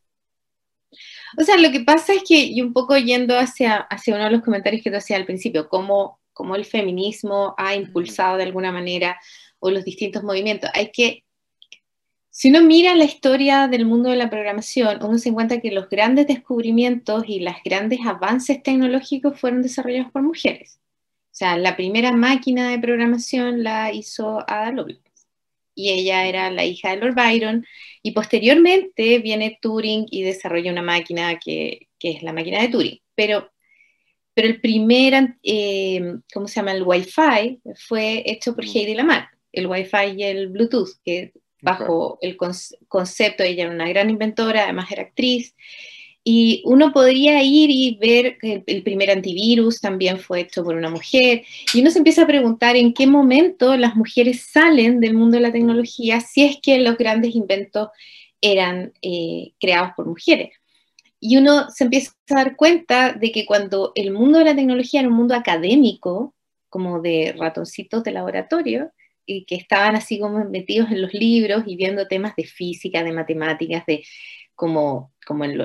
O 1.38 1.44
sea, 1.44 1.58
lo 1.58 1.72
que 1.72 1.82
pasa 1.82 2.14
es 2.14 2.24
que, 2.28 2.36
y 2.44 2.62
un 2.62 2.74
poco 2.74 2.98
yendo 2.98 3.38
hacia, 3.38 3.78
hacia 3.78 4.16
uno 4.16 4.26
de 4.26 4.32
los 4.32 4.42
comentarios 4.42 4.84
que 4.84 4.92
te 4.92 4.98
hacía 4.98 5.18
al 5.18 5.26
principio, 5.26 5.70
cómo, 5.70 6.20
cómo 6.34 6.56
el 6.56 6.66
feminismo 6.66 7.54
ha 7.58 7.76
impulsado 7.76 8.38
de 8.38 8.44
alguna 8.44 8.72
manera 8.72 9.20
o 9.60 9.72
los 9.72 9.86
distintos 9.86 10.24
movimientos, 10.24 10.70
hay 10.74 10.92
que, 10.92 11.26
si 12.30 12.50
uno 12.50 12.62
mira 12.62 12.96
la 12.96 13.04
historia 13.06 13.68
del 13.68 13.86
mundo 13.86 14.10
de 14.10 14.16
la 14.16 14.30
programación, 14.30 15.04
uno 15.04 15.18
se 15.18 15.30
encuentra 15.30 15.60
que 15.60 15.72
los 15.72 15.90
grandes 15.90 16.28
descubrimientos 16.28 17.24
y 17.28 17.40
los 17.42 17.56
grandes 17.66 18.00
avances 18.06 18.64
tecnológicos 18.64 19.40
fueron 19.40 19.62
desarrollados 19.62 20.12
por 20.12 20.22
mujeres. 20.22 20.80
O 21.32 21.36
sea, 21.40 21.58
la 21.58 21.76
primera 21.76 22.12
máquina 22.12 22.70
de 22.70 22.80
programación 22.80 23.64
la 23.64 23.92
hizo 23.94 24.40
Ada 24.50 24.72
Lovelace 24.72 25.10
y 25.80 25.90
ella 25.92 26.26
era 26.28 26.52
la 26.52 26.66
hija 26.66 26.90
de 26.90 26.98
Lord 26.98 27.16
Byron, 27.16 27.66
y 28.02 28.12
posteriormente 28.12 29.20
viene 29.20 29.60
Turing 29.62 30.06
y 30.10 30.24
desarrolla 30.24 30.72
una 30.72 30.82
máquina 30.82 31.38
que, 31.38 31.88
es 32.00 32.24
la 32.24 32.34
máquina 32.34 32.62
de 32.62 32.70
Turing. 32.70 33.00
Pero, 33.16 33.52
pero 34.34 34.48
el 34.48 34.62
primer, 34.62 35.36
eh, 35.44 36.16
¿cómo 36.34 36.48
se 36.48 36.56
llama? 36.56 36.74
El 36.74 36.84
Wi-Fi 36.84 37.62
fue 37.88 38.24
hecho 38.26 38.56
por 38.56 38.66
mm. 38.66 38.70
Heidi 38.70 38.96
Lamar, 38.96 39.30
el 39.52 39.68
Wi-Fi 39.68 40.16
y 40.18 40.24
el 40.24 40.48
Bluetooth, 40.50 40.92
que 41.04 41.34
bajo 41.62 42.18
el 42.22 42.38
concepto, 42.38 43.44
ella 43.44 43.64
era 43.64 43.74
una 43.74 43.90
gran 43.90 44.10
inventora, 44.10 44.64
además 44.64 44.92
era 44.92 45.04
actriz, 45.04 45.56
y 46.32 46.62
uno 46.64 46.94
podría 46.94 47.42
ir 47.42 47.72
y 47.72 47.98
ver 48.00 48.38
que 48.38 48.64
el, 48.68 48.84
primer 48.84 49.10
antivirus 49.10 49.82
también 49.82 50.20
fue 50.20 50.42
hecho 50.42 50.64
por 50.64 50.76
una 50.76 50.92
mujer. 50.92 51.44
Y 51.74 51.82
uno 51.82 51.90
se 51.90 51.98
empieza 51.98 52.22
a 52.22 52.28
preguntar 52.28 52.76
en 52.76 52.94
qué 52.94 53.08
momento 53.08 53.76
las 53.76 53.96
mujeres 53.96 54.46
salen 54.52 55.00
del 55.00 55.16
mundo 55.16 55.38
de 55.38 55.42
la 55.42 55.52
tecnología 55.52 56.20
si 56.20 56.44
es 56.44 56.58
que 56.62 56.78
los 56.82 57.00
grandes 57.00 57.34
inventos 57.34 57.90
eran 58.42 58.94
eh, 59.02 59.54
creados 59.60 59.94
por 59.98 60.06
mujeres. 60.06 60.52
Y 61.20 61.38
uno 61.38 61.72
se 61.72 61.86
empieza 61.86 62.12
a 62.30 62.36
dar 62.36 62.56
cuenta 62.56 63.14
de 63.14 63.32
que 63.32 63.48
cuando 63.48 63.92
el 63.96 64.12
mundo 64.12 64.38
de 64.38 64.46
la 64.46 64.56
tecnología 64.56 65.00
era 65.00 65.10
un 65.10 65.16
mundo 65.16 65.34
académico, 65.34 66.36
como 66.70 67.02
de 67.02 67.34
ratoncitos 67.40 68.04
de 68.04 68.12
laboratorio, 68.12 68.92
y 69.26 69.46
que 69.46 69.56
estaban 69.56 69.96
así 69.96 70.20
como 70.20 70.46
metidos 70.46 70.92
en 70.92 71.02
los 71.02 71.12
libros 71.12 71.64
y 71.66 71.76
viendo 71.76 72.08
temas 72.08 72.36
de 72.36 72.44
física, 72.44 73.04
de 73.04 73.14
matemáticas, 73.14 73.84
de 73.88 74.04
como, 74.60 75.14
como 75.26 75.46
en, 75.46 75.58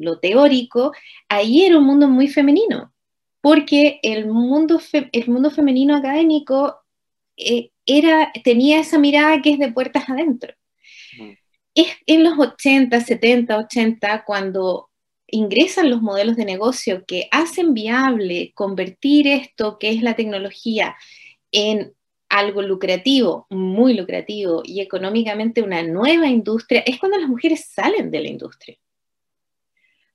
lo, 0.00 0.18
teórico, 0.18 0.92
ahí 1.28 1.64
era 1.64 1.78
un 1.78 1.84
mundo 1.84 2.08
muy 2.08 2.26
femenino, 2.26 2.92
porque 3.40 4.00
el 4.02 4.26
mundo, 4.26 4.80
el 4.92 5.28
mundo 5.28 5.52
femenino 5.52 5.94
académico 5.94 6.80
eh, 7.36 7.70
era, 7.86 8.32
tenía 8.42 8.80
esa 8.80 8.98
mirada 8.98 9.40
que 9.40 9.50
es 9.50 9.60
de 9.60 9.70
puertas 9.70 10.10
adentro. 10.10 10.52
Es 11.76 11.88
en 12.06 12.24
los 12.24 12.36
80, 12.36 13.00
70, 13.00 13.56
80, 13.56 14.24
cuando 14.24 14.90
ingresan 15.28 15.88
los 15.88 16.02
modelos 16.02 16.34
de 16.34 16.44
negocio 16.44 17.04
que 17.06 17.28
hacen 17.30 17.72
viable 17.72 18.50
convertir 18.54 19.28
esto 19.28 19.78
que 19.78 19.90
es 19.90 20.02
la 20.02 20.16
tecnología 20.16 20.96
en 21.52 21.94
algo 22.28 22.62
lucrativo, 22.62 23.46
muy 23.50 23.94
lucrativo 23.94 24.62
y 24.64 24.80
económicamente 24.80 25.62
una 25.62 25.82
nueva 25.82 26.26
industria, 26.26 26.82
es 26.86 26.98
cuando 26.98 27.18
las 27.18 27.28
mujeres 27.28 27.66
salen 27.66 28.10
de 28.10 28.20
la 28.20 28.28
industria. 28.28 28.76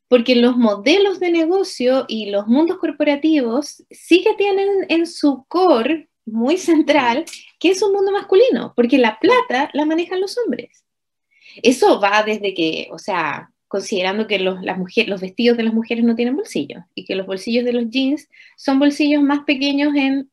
Porque 0.07 0.35
los 0.35 0.57
modelos 0.57 1.19
de 1.19 1.31
negocio 1.31 2.05
y 2.07 2.31
los 2.31 2.47
mundos 2.47 2.77
corporativos 2.77 3.83
sí 3.91 4.23
que 4.23 4.33
tienen 4.33 4.85
en 4.89 5.05
su 5.05 5.45
core 5.47 6.09
muy 6.25 6.57
central 6.57 7.25
que 7.59 7.71
es 7.71 7.81
un 7.81 7.93
mundo 7.93 8.11
masculino, 8.11 8.73
porque 8.75 8.97
la 8.97 9.19
plata 9.19 9.69
la 9.73 9.85
manejan 9.85 10.21
los 10.21 10.37
hombres. 10.37 10.83
Eso 11.61 11.99
va 11.99 12.23
desde 12.23 12.53
que, 12.53 12.87
o 12.91 12.97
sea, 12.97 13.51
considerando 13.67 14.27
que 14.27 14.39
los, 14.39 14.61
las 14.63 15.21
vestidos 15.21 15.57
de 15.57 15.63
las 15.63 15.73
mujeres 15.73 16.03
no 16.03 16.15
tienen 16.15 16.35
bolsillos 16.35 16.83
y 16.95 17.05
que 17.05 17.15
los 17.15 17.27
bolsillos 17.27 17.65
de 17.65 17.73
los 17.73 17.89
jeans 17.89 18.27
son 18.57 18.79
bolsillos 18.79 19.21
más 19.21 19.41
pequeños 19.45 19.93
en 19.95 20.29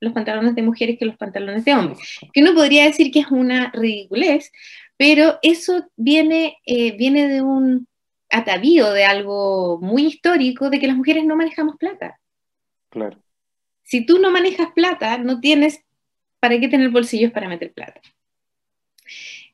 los 0.00 0.12
pantalones 0.12 0.54
de 0.54 0.62
mujeres 0.62 0.98
que 0.98 1.06
los 1.06 1.16
pantalones 1.16 1.64
de 1.64 1.74
hombres. 1.74 2.18
Que 2.32 2.42
uno 2.42 2.54
podría 2.54 2.84
decir 2.84 3.10
que 3.10 3.20
es 3.20 3.30
una 3.30 3.70
ridiculez, 3.72 4.52
pero 4.96 5.38
eso 5.42 5.88
viene, 5.96 6.58
eh, 6.64 6.96
viene 6.96 7.28
de 7.28 7.42
un 7.42 7.86
atavío, 8.30 8.90
de 8.92 9.04
algo 9.04 9.78
muy 9.80 10.06
histórico, 10.06 10.70
de 10.70 10.78
que 10.78 10.88
las 10.88 10.96
mujeres 10.96 11.24
no 11.24 11.36
manejamos 11.36 11.76
plata. 11.76 12.18
Claro. 12.90 13.18
Si 13.82 14.04
tú 14.04 14.18
no 14.18 14.30
manejas 14.30 14.68
plata, 14.74 15.18
no 15.18 15.40
tienes 15.40 15.80
para 16.40 16.58
qué 16.58 16.68
tener 16.68 16.90
bolsillos 16.90 17.32
para 17.32 17.48
meter 17.48 17.72
plata. 17.72 18.00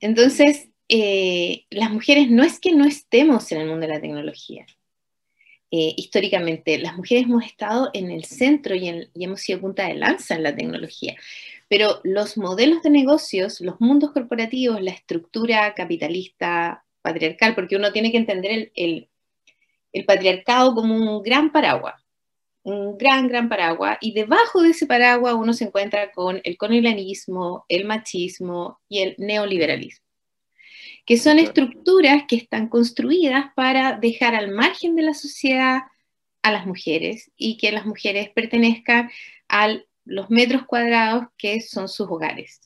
Entonces, 0.00 0.68
eh, 0.88 1.64
las 1.70 1.90
mujeres 1.90 2.30
no 2.30 2.42
es 2.42 2.58
que 2.58 2.72
no 2.72 2.84
estemos 2.84 3.50
en 3.52 3.60
el 3.60 3.68
mundo 3.68 3.86
de 3.86 3.92
la 3.92 4.00
tecnología. 4.00 4.66
Eh, 5.74 5.94
históricamente, 5.96 6.78
las 6.78 6.96
mujeres 6.96 7.24
hemos 7.24 7.44
estado 7.44 7.90
en 7.94 8.10
el 8.10 8.24
centro 8.24 8.74
y, 8.74 9.08
hemos 9.14 9.40
sido 9.40 9.60
punta 9.60 9.86
de 9.88 9.94
lanza 9.94 10.34
en 10.34 10.42
la 10.42 10.54
tecnología. 10.54 11.16
Pero 11.68 12.00
los 12.04 12.36
modelos 12.36 12.82
de 12.82 12.90
negocios, 12.90 13.60
los 13.62 13.80
mundos 13.80 14.12
corporativos, 14.12 14.82
la 14.82 14.90
estructura 14.92 15.74
capitalista 15.74 16.84
patriarcal, 17.00 17.54
porque 17.54 17.76
uno 17.76 17.92
tiene 17.92 18.12
que 18.12 18.18
entender 18.18 18.70
el, 18.74 19.08
el 19.92 20.04
patriarcado 20.04 20.74
como 20.74 20.94
un 20.94 21.22
gran 21.22 21.50
paraguas 21.52 22.02
un 22.64 22.96
gran, 22.96 23.28
gran 23.28 23.48
paraguas, 23.48 23.98
y 24.00 24.12
debajo 24.12 24.62
de 24.62 24.70
ese 24.70 24.86
paraguas 24.86 25.34
uno 25.34 25.52
se 25.52 25.64
encuentra 25.64 26.12
con 26.12 26.40
el 26.44 26.56
colonialismo, 26.56 27.64
el 27.68 27.84
machismo 27.84 28.80
y 28.88 29.00
el 29.00 29.14
neoliberalismo 29.18 30.01
que 31.04 31.16
son 31.16 31.38
estructuras 31.38 32.24
que 32.28 32.36
están 32.36 32.68
construidas 32.68 33.46
para 33.54 33.98
dejar 33.98 34.34
al 34.34 34.52
margen 34.52 34.94
de 34.96 35.02
la 35.02 35.14
sociedad 35.14 35.82
a 36.42 36.52
las 36.52 36.66
mujeres 36.66 37.30
y 37.36 37.56
que 37.56 37.72
las 37.72 37.86
mujeres 37.86 38.30
pertenezcan 38.30 39.10
a 39.48 39.76
los 40.04 40.30
metros 40.30 40.64
cuadrados 40.66 41.26
que 41.36 41.60
son 41.60 41.88
sus 41.88 42.08
hogares 42.08 42.60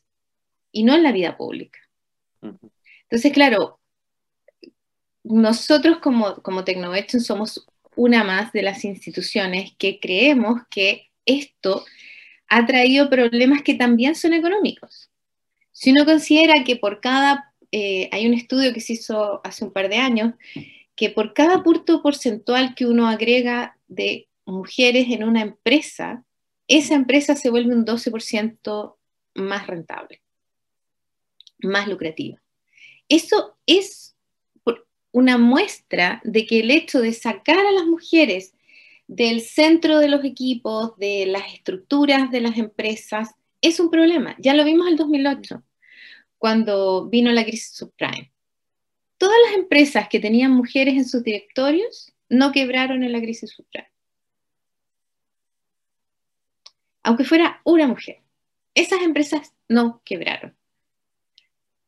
y 0.73 0.83
no 0.83 0.95
en 0.95 1.03
la 1.03 1.13
vida 1.13 1.37
pública. 1.37 1.79
Entonces, 2.43 3.33
claro, 3.33 3.81
nosotros 5.23 5.99
como, 5.99 6.43
como 6.43 6.65
somos 7.21 7.67
una 7.97 8.25
más 8.25 8.53
de 8.53 8.63
las 8.63 8.85
instituciones 8.85 9.73
que 9.79 9.99
creemos 10.01 10.61
que 10.71 11.11
esto 11.25 11.85
ha 12.49 12.67
traído 12.67 13.11
problemas 13.11 13.63
que 13.63 13.75
también 13.75 14.15
son 14.15 14.33
económicos. 14.33 15.11
Si 15.73 15.91
uno 15.91 16.05
considera 16.05 16.63
que 16.65 16.77
por 16.77 17.01
cada 17.01 17.55
eh, 17.79 18.09
hay 18.11 18.27
un 18.27 18.33
estudio 18.33 18.73
que 18.73 18.81
se 18.81 18.95
hizo 18.95 19.43
hace 19.45 19.63
un 19.63 19.71
par 19.71 19.91
de 19.91 19.97
años, 19.97 20.33
que 20.95 21.11
por 21.11 21.35
cada 21.35 21.63
punto 21.63 22.01
porcentual 22.01 22.75
que 22.75 22.87
uno 22.87 23.07
agrega 23.07 23.77
de 23.87 24.29
mujeres 24.47 25.09
en 25.11 25.23
una 25.25 25.43
empresa, 25.43 26.25
esa 26.69 26.95
empresa 26.95 27.37
se 27.37 27.51
vuelve 27.51 27.75
un 27.75 27.85
12% 27.85 28.97
más 29.35 29.67
rentable, 29.67 30.23
más 31.59 31.87
lucrativa. 31.87 32.41
Eso 33.11 33.59
es 33.67 34.17
una 35.13 35.37
muestra 35.37 36.23
de 36.25 36.47
que 36.47 36.61
el 36.61 36.71
hecho 36.71 37.03
de 37.03 37.13
sacar 37.13 37.59
a 37.59 37.73
las 37.73 37.85
mujeres 37.85 38.55
del 39.07 39.43
centro 39.43 39.99
de 39.99 40.09
los 40.09 40.25
equipos, 40.25 40.97
de 40.97 41.27
las 41.27 41.53
estructuras 41.53 42.31
de 42.31 42.41
las 42.41 42.57
empresas, 42.57 43.35
es 43.61 43.81
un 43.81 43.91
problema. 43.91 44.35
Ya 44.39 44.55
lo 44.55 44.65
vimos 44.65 44.87
en 44.87 44.93
el 44.93 44.99
2008 44.99 45.63
cuando 46.47 47.09
vino 47.09 47.33
la 47.33 47.43
crisis 47.43 47.73
subprime. 47.75 48.33
Todas 49.19 49.37
las 49.47 49.57
empresas 49.57 50.09
que 50.09 50.21
tenían 50.21 50.53
mujeres 50.53 50.95
en 50.95 51.05
sus 51.05 51.25
directorios 51.25 52.13
no 52.29 52.53
quebraron 52.53 53.03
en 53.03 53.11
la 53.11 53.21
crisis 53.21 53.51
subprime. 53.51 53.91
Aunque 57.03 57.25
fuera 57.25 57.61
una 57.65 57.89
mujer, 57.89 58.23
esas 58.77 59.03
empresas 59.03 59.55
no 59.69 60.03
quebraron. 60.05 60.57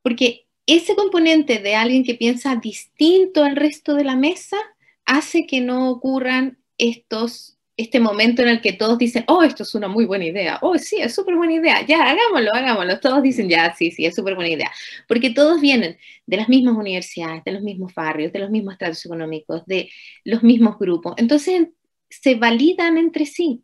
Porque 0.02 0.48
ese 0.66 0.96
componente 0.96 1.60
de 1.60 1.76
alguien 1.76 2.02
que 2.02 2.16
piensa 2.16 2.56
distinto 2.56 3.44
al 3.44 3.54
resto 3.54 3.94
de 3.94 4.02
la 4.02 4.16
mesa 4.16 4.56
hace 5.04 5.46
que 5.46 5.60
no 5.60 5.88
ocurran 5.88 6.58
estos 6.78 7.57
este 7.78 8.00
momento 8.00 8.42
en 8.42 8.48
el 8.48 8.60
que 8.60 8.72
todos 8.72 8.98
dicen, 8.98 9.24
oh, 9.28 9.44
esto 9.44 9.62
es 9.62 9.72
una 9.76 9.86
muy 9.86 10.04
buena 10.04 10.24
idea, 10.24 10.58
oh, 10.62 10.76
sí, 10.76 10.96
es 11.00 11.14
súper 11.14 11.36
buena 11.36 11.54
idea, 11.54 11.86
ya, 11.86 12.10
hagámoslo, 12.10 12.52
hagámoslo, 12.52 12.98
todos 12.98 13.22
dicen, 13.22 13.48
ya, 13.48 13.72
sí, 13.72 13.92
sí, 13.92 14.04
es 14.04 14.16
súper 14.16 14.34
buena 14.34 14.50
idea, 14.50 14.70
porque 15.06 15.30
todos 15.30 15.60
vienen 15.60 15.96
de 16.26 16.36
las 16.36 16.48
mismas 16.48 16.76
universidades, 16.76 17.44
de 17.44 17.52
los 17.52 17.62
mismos 17.62 17.94
barrios, 17.94 18.32
de 18.32 18.40
los 18.40 18.50
mismos 18.50 18.72
estatus 18.72 19.06
económicos, 19.06 19.64
de 19.66 19.88
los 20.24 20.42
mismos 20.42 20.76
grupos, 20.76 21.14
entonces 21.18 21.68
se 22.10 22.34
validan 22.34 22.98
entre 22.98 23.26
sí, 23.26 23.62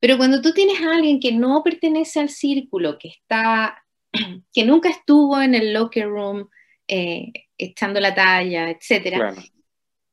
pero 0.00 0.16
cuando 0.16 0.42
tú 0.42 0.52
tienes 0.52 0.80
a 0.80 0.96
alguien 0.96 1.20
que 1.20 1.30
no 1.30 1.62
pertenece 1.62 2.18
al 2.18 2.30
círculo, 2.30 2.98
que 2.98 3.08
está, 3.08 3.84
que 4.52 4.64
nunca 4.64 4.90
estuvo 4.90 5.40
en 5.40 5.54
el 5.54 5.72
locker 5.72 6.08
room 6.08 6.48
eh, 6.88 7.32
echando 7.56 8.00
la 8.00 8.12
talla, 8.12 8.70
etcétera, 8.70 9.36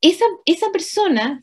esa, 0.01 0.25
esa 0.45 0.71
persona 0.71 1.41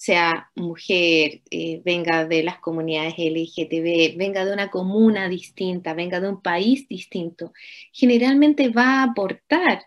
sea 0.00 0.50
mujer, 0.54 1.42
eh, 1.50 1.82
venga 1.84 2.24
de 2.24 2.42
las 2.42 2.58
comunidades 2.58 3.16
LGTB, 3.18 4.16
venga 4.16 4.46
de 4.46 4.54
una 4.54 4.70
comuna 4.70 5.28
distinta, 5.28 5.92
venga 5.92 6.20
de 6.20 6.30
un 6.30 6.40
país 6.40 6.88
distinto, 6.88 7.52
generalmente 7.92 8.70
va 8.70 9.00
a 9.00 9.02
aportar 9.02 9.84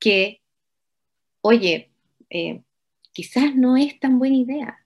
que, 0.00 0.42
oye, 1.40 1.92
eh, 2.30 2.62
quizás 3.12 3.54
no 3.54 3.76
es 3.76 4.00
tan 4.00 4.18
buena 4.18 4.38
idea, 4.38 4.84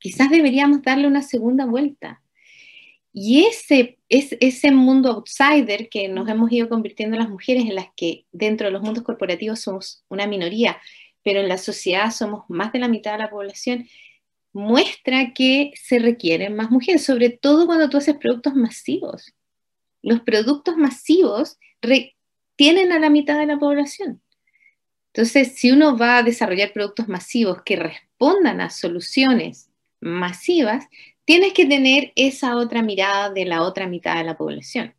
quizás 0.00 0.30
deberíamos 0.30 0.82
darle 0.82 1.06
una 1.06 1.22
segunda 1.22 1.64
vuelta. 1.64 2.20
Y 3.12 3.44
ese, 3.44 4.00
es, 4.08 4.36
ese 4.40 4.72
mundo 4.72 5.10
outsider 5.12 5.88
que 5.88 6.08
nos 6.08 6.28
hemos 6.28 6.50
ido 6.50 6.68
convirtiendo 6.68 7.16
las 7.16 7.28
mujeres, 7.28 7.66
en 7.66 7.76
las 7.76 7.86
que 7.94 8.26
dentro 8.32 8.66
de 8.66 8.72
los 8.72 8.82
mundos 8.82 9.04
corporativos 9.04 9.60
somos 9.60 10.04
una 10.08 10.26
minoría, 10.26 10.76
pero 11.22 11.38
en 11.38 11.48
la 11.48 11.58
sociedad 11.58 12.10
somos 12.10 12.44
más 12.48 12.72
de 12.72 12.80
la 12.80 12.88
mitad 12.88 13.12
de 13.12 13.18
la 13.18 13.30
población, 13.30 13.86
muestra 14.52 15.32
que 15.34 15.72
se 15.74 15.98
requieren 15.98 16.56
más 16.56 16.70
mujeres, 16.70 17.04
sobre 17.04 17.30
todo 17.30 17.66
cuando 17.66 17.88
tú 17.88 17.96
haces 17.98 18.16
productos 18.16 18.54
masivos. 18.54 19.34
Los 20.02 20.20
productos 20.20 20.76
masivos 20.76 21.58
tienen 22.56 22.92
a 22.92 22.98
la 22.98 23.10
mitad 23.10 23.38
de 23.38 23.46
la 23.46 23.58
población. 23.58 24.20
Entonces, 25.12 25.54
si 25.56 25.70
uno 25.70 25.96
va 25.96 26.18
a 26.18 26.22
desarrollar 26.22 26.72
productos 26.72 27.08
masivos 27.08 27.62
que 27.62 27.76
respondan 27.76 28.60
a 28.60 28.70
soluciones 28.70 29.70
masivas, 30.00 30.86
tienes 31.24 31.52
que 31.52 31.66
tener 31.66 32.12
esa 32.14 32.56
otra 32.56 32.82
mirada 32.82 33.30
de 33.30 33.44
la 33.44 33.62
otra 33.62 33.86
mitad 33.86 34.16
de 34.16 34.24
la 34.24 34.36
población. 34.36 34.94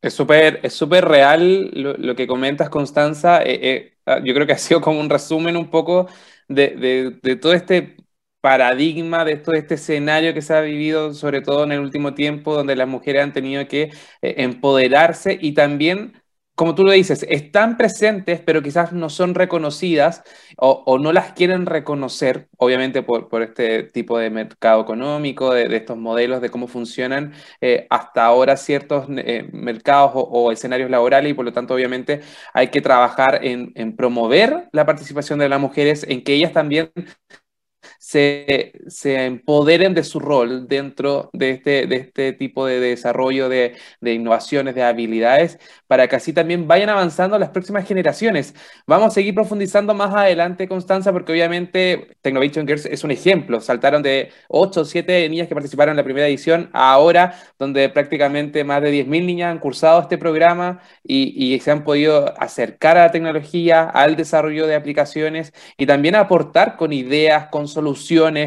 Es 0.00 0.14
súper 0.14 0.60
es 0.62 0.80
real 0.80 1.70
lo, 1.74 2.14
que 2.14 2.26
comentas, 2.26 2.68
Constanza. 2.68 3.42
Eh, 3.42 3.58
eh, 3.62 3.95
yo 4.24 4.34
creo 4.34 4.46
que 4.46 4.52
ha 4.52 4.58
sido 4.58 4.80
como 4.80 5.00
un 5.00 5.10
resumen 5.10 5.56
un 5.56 5.70
poco 5.70 6.08
de, 6.48 7.18
todo 7.40 7.52
este 7.52 7.96
paradigma, 8.40 9.24
de 9.24 9.36
todo 9.36 9.54
este 9.56 9.74
escenario 9.74 10.32
que 10.34 10.42
se 10.42 10.54
ha 10.54 10.60
vivido, 10.60 11.14
sobre 11.14 11.42
todo 11.42 11.64
en 11.64 11.72
el 11.72 11.80
último 11.80 12.14
tiempo, 12.14 12.54
donde 12.54 12.76
las 12.76 12.88
mujeres 12.88 13.22
han 13.24 13.32
tenido 13.32 13.66
que 13.66 13.82
eh, 14.22 14.34
empoderarse 14.38 15.36
y 15.40 15.52
también 15.54 16.22
como 16.56 16.74
tú 16.74 16.84
lo 16.84 16.92
dices, 16.92 17.24
están 17.28 17.76
presentes, 17.76 18.40
pero 18.40 18.62
quizás 18.62 18.92
no 18.92 19.10
son 19.10 19.34
reconocidas 19.34 20.22
o, 20.56 20.98
no 20.98 21.12
las 21.12 21.32
quieren 21.34 21.66
reconocer, 21.66 22.48
obviamente 22.56 23.02
por, 23.02 23.42
este 23.42 23.82
tipo 23.84 24.18
de 24.18 24.30
mercado 24.30 24.80
económico, 24.82 25.52
de, 25.52 25.76
estos 25.76 25.98
modelos, 25.98 26.40
de 26.40 26.48
cómo 26.50 26.66
funcionan 26.66 27.34
eh, 27.60 27.86
hasta 27.90 28.24
ahora 28.24 28.56
ciertos 28.56 29.06
eh, 29.10 29.48
mercados 29.52 30.12
o, 30.14 30.50
escenarios 30.50 30.90
laborales 30.90 31.30
y 31.30 31.34
por 31.34 31.44
lo 31.44 31.52
tanto 31.52 31.74
obviamente 31.74 32.22
hay 32.54 32.68
que 32.68 32.80
trabajar 32.80 33.40
en 33.42 33.94
promover 33.96 34.68
la 34.72 34.86
participación 34.86 35.38
de 35.38 35.50
las 35.50 35.60
mujeres, 35.60 36.06
en 36.08 36.24
que 36.24 36.34
ellas 36.34 36.52
también 36.52 36.90
se, 38.06 38.72
empoderen 39.04 39.92
de 39.92 40.04
su 40.04 40.20
rol 40.20 40.68
dentro 40.68 41.28
de 41.32 41.50
este, 41.50 41.88
de 41.88 41.96
este 41.96 42.32
tipo 42.32 42.64
de 42.64 42.78
desarrollo 42.78 43.48
de, 43.48 43.74
de, 44.00 44.14
innovaciones, 44.14 44.76
de 44.76 44.84
habilidades, 44.84 45.58
para 45.88 46.06
que 46.06 46.14
así 46.14 46.32
también 46.32 46.68
vayan 46.68 46.88
avanzando 46.88 47.36
las 47.36 47.50
próximas 47.50 47.84
generaciones. 47.86 48.54
Vamos 48.86 49.08
a 49.08 49.10
seguir 49.10 49.34
profundizando 49.34 49.92
más 49.92 50.14
adelante, 50.14 50.68
Constanza, 50.68 51.12
porque 51.12 51.32
obviamente 51.32 52.16
Technovation 52.22 52.64
Girls 52.64 52.86
es 52.86 53.02
un 53.02 53.10
ejemplo. 53.10 53.60
Saltaron 53.60 54.02
de 54.04 54.30
8 54.48 54.82
o 54.82 54.84
7 54.84 55.28
niñas 55.28 55.48
que 55.48 55.54
participaron 55.54 55.94
en 55.94 55.96
la 55.96 56.04
primera 56.04 56.28
edición 56.28 56.70
a 56.72 56.92
ahora, 56.92 57.34
donde 57.58 57.88
prácticamente 57.88 58.62
más 58.62 58.82
de 58.82 58.92
10.000 58.92 59.26
niñas 59.26 59.50
han 59.50 59.58
cursado 59.58 60.00
este 60.02 60.16
programa 60.16 60.80
y, 61.02 61.54
y 61.54 61.58
se 61.58 61.72
han 61.72 61.82
podido 61.82 62.40
acercar 62.40 62.98
a 62.98 63.06
la 63.06 63.10
tecnología, 63.10 63.82
al 63.82 64.14
desarrollo 64.14 64.68
de 64.68 64.76
aplicaciones 64.76 65.52
y 65.76 65.86
también 65.86 66.14
aportar 66.14 66.76
con 66.76 66.92
ideas, 66.92 67.48
con 67.48 67.66
soluciones, 67.66 67.95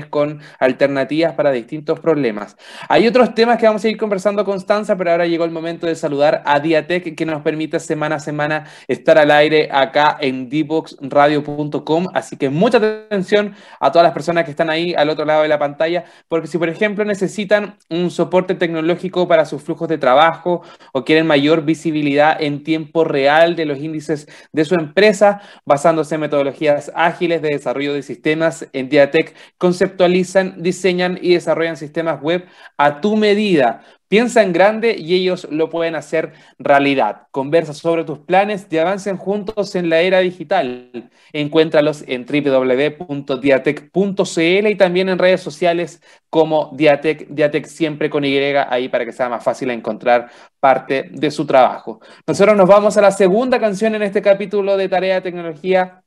con 0.10 0.42
alternativas 0.60 1.34
para 1.34 1.52
distintos 1.52 2.00
problemas. 2.00 2.56
Hay 2.88 3.08
otros 3.08 3.34
temas 3.34 3.58
que 3.58 3.66
vamos 3.66 3.84
a 3.84 3.90
ir 3.90 3.98
conversando, 3.98 4.46
Constanza, 4.46 4.96
pero 4.96 5.12
ahora 5.12 5.26
llegó 5.26 5.46
el 5.46 5.52
momento 5.52 5.88
de 5.88 5.96
saludar 5.96 6.42
a 6.46 6.60
Diatec, 6.60 7.16
que 7.16 7.26
nos 7.26 7.42
permite 7.42 7.80
semana 7.80 8.16
a 8.16 8.20
semana 8.20 8.66
estar 8.88 9.18
al 9.18 9.32
aire 9.32 9.70
acá 9.72 10.18
en 10.20 10.50
dboxradio.com. 10.50 12.08
Así 12.14 12.38
que 12.38 12.50
mucha 12.50 12.78
atención 12.78 13.56
a 13.80 13.92
todas 13.92 14.04
las 14.04 14.14
personas 14.14 14.46
que 14.46 14.52
están 14.52 14.70
ahí 14.70 14.94
al 14.94 15.10
otro 15.10 15.26
lado 15.26 15.44
de 15.44 15.48
la 15.48 15.60
pantalla, 15.60 16.06
porque 16.28 16.48
si, 16.48 16.58
por 16.58 16.70
ejemplo, 16.70 17.04
necesitan 17.06 17.78
un 17.90 18.12
soporte 18.12 18.56
tecnológico 18.56 19.28
para 19.28 19.46
sus 19.46 19.62
flujos 19.64 19.88
de 19.88 19.98
trabajo 19.98 20.62
o 20.94 21.04
quieren 21.04 21.28
mayor 21.28 21.64
visibilidad 21.64 22.42
en 22.42 22.64
tiempo 22.64 23.04
real 23.04 23.56
de 23.56 23.66
los 23.66 23.80
índices 23.80 24.28
de 24.52 24.66
su 24.66 24.76
empresa, 24.76 25.42
basándose 25.66 26.16
en 26.16 26.22
metodologías 26.22 26.92
ágiles 26.96 27.42
de 27.42 27.50
desarrollo 27.50 27.94
de 27.94 28.04
sistemas, 28.04 28.68
en 28.74 28.90
Diatec 28.90 29.36
conceptualizan, 29.58 30.62
diseñan 30.62 31.18
y 31.22 31.34
desarrollan 31.34 31.78
sistemas 31.78 32.22
web 32.22 32.46
a 32.78 33.02
tu 33.02 33.16
medida 33.16 33.84
Piensa 34.10 34.42
en 34.42 34.52
grande 34.54 34.96
y 34.98 35.14
ellos 35.14 35.48
lo 35.52 35.70
pueden 35.70 35.94
hacer 35.94 36.34
realidad. 36.58 37.28
Conversa 37.30 37.76
sobre 37.76 38.04
tus 38.04 38.18
planes 38.18 38.66
y 38.68 38.80
avancen 38.80 39.18
juntos 39.18 39.76
en 39.76 39.88
la 39.88 40.02
era 40.02 40.20
digital. 40.20 41.12
Encuéntralos 41.32 42.04
en 42.08 42.26
www.diatec.cl 42.26 44.68
y 44.68 44.76
también 44.76 45.10
en 45.10 45.20
redes 45.20 45.42
sociales 45.42 46.02
como 46.32 46.72
Diatec, 46.74 47.28
Diatec 47.30 47.68
siempre 47.68 48.10
con 48.10 48.26
Y 48.26 48.36
ahí 48.40 48.90
para 48.90 49.06
que 49.06 49.12
sea 49.12 49.30
más 49.30 49.44
fácil 49.44 49.70
encontrar 49.70 50.32
parte 50.60 51.10
de 51.12 51.30
su 51.30 51.46
trabajo. 51.46 52.00
Nosotros 52.26 52.58
nos 52.58 52.68
vamos 52.68 52.98
a 52.98 53.02
la 53.02 53.12
segunda 53.12 53.60
canción 53.60 53.94
en 53.94 54.02
este 54.02 54.24
capítulo 54.24 54.76
de 54.76 54.90
Tarea 54.90 55.16
de 55.16 55.22
Tecnología 55.22 56.02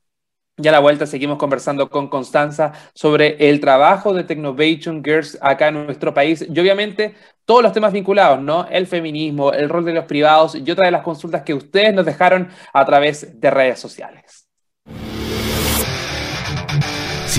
ya 0.57 0.69
a 0.69 0.73
la 0.73 0.79
vuelta 0.79 1.05
seguimos 1.07 1.37
conversando 1.37 1.89
con 1.89 2.09
Constanza 2.09 2.73
sobre 2.93 3.49
el 3.49 3.59
trabajo 3.59 4.13
de 4.13 4.23
Technovation 4.23 5.03
Girls 5.03 5.37
acá 5.41 5.69
en 5.69 5.85
nuestro 5.85 6.13
país 6.13 6.45
y 6.47 6.59
obviamente 6.59 7.15
todos 7.45 7.63
los 7.63 7.73
temas 7.73 7.91
vinculados, 7.91 8.39
¿no? 8.39 8.67
El 8.69 8.87
feminismo, 8.87 9.51
el 9.51 9.67
rol 9.69 9.85
de 9.85 9.93
los 9.93 10.05
privados 10.05 10.55
y 10.55 10.69
otra 10.71 10.85
de 10.85 10.91
las 10.91 11.01
consultas 11.03 11.41
que 11.43 11.53
ustedes 11.53 11.93
nos 11.93 12.05
dejaron 12.05 12.49
a 12.71 12.85
través 12.85 13.39
de 13.39 13.51
redes 13.51 13.79
sociales. 13.79 14.42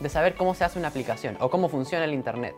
de 0.00 0.08
saber 0.08 0.34
cómo 0.34 0.54
se 0.54 0.64
hace 0.64 0.78
una 0.78 0.88
aplicación 0.88 1.36
o 1.40 1.50
cómo 1.50 1.68
funciona 1.68 2.04
el 2.04 2.14
Internet. 2.14 2.54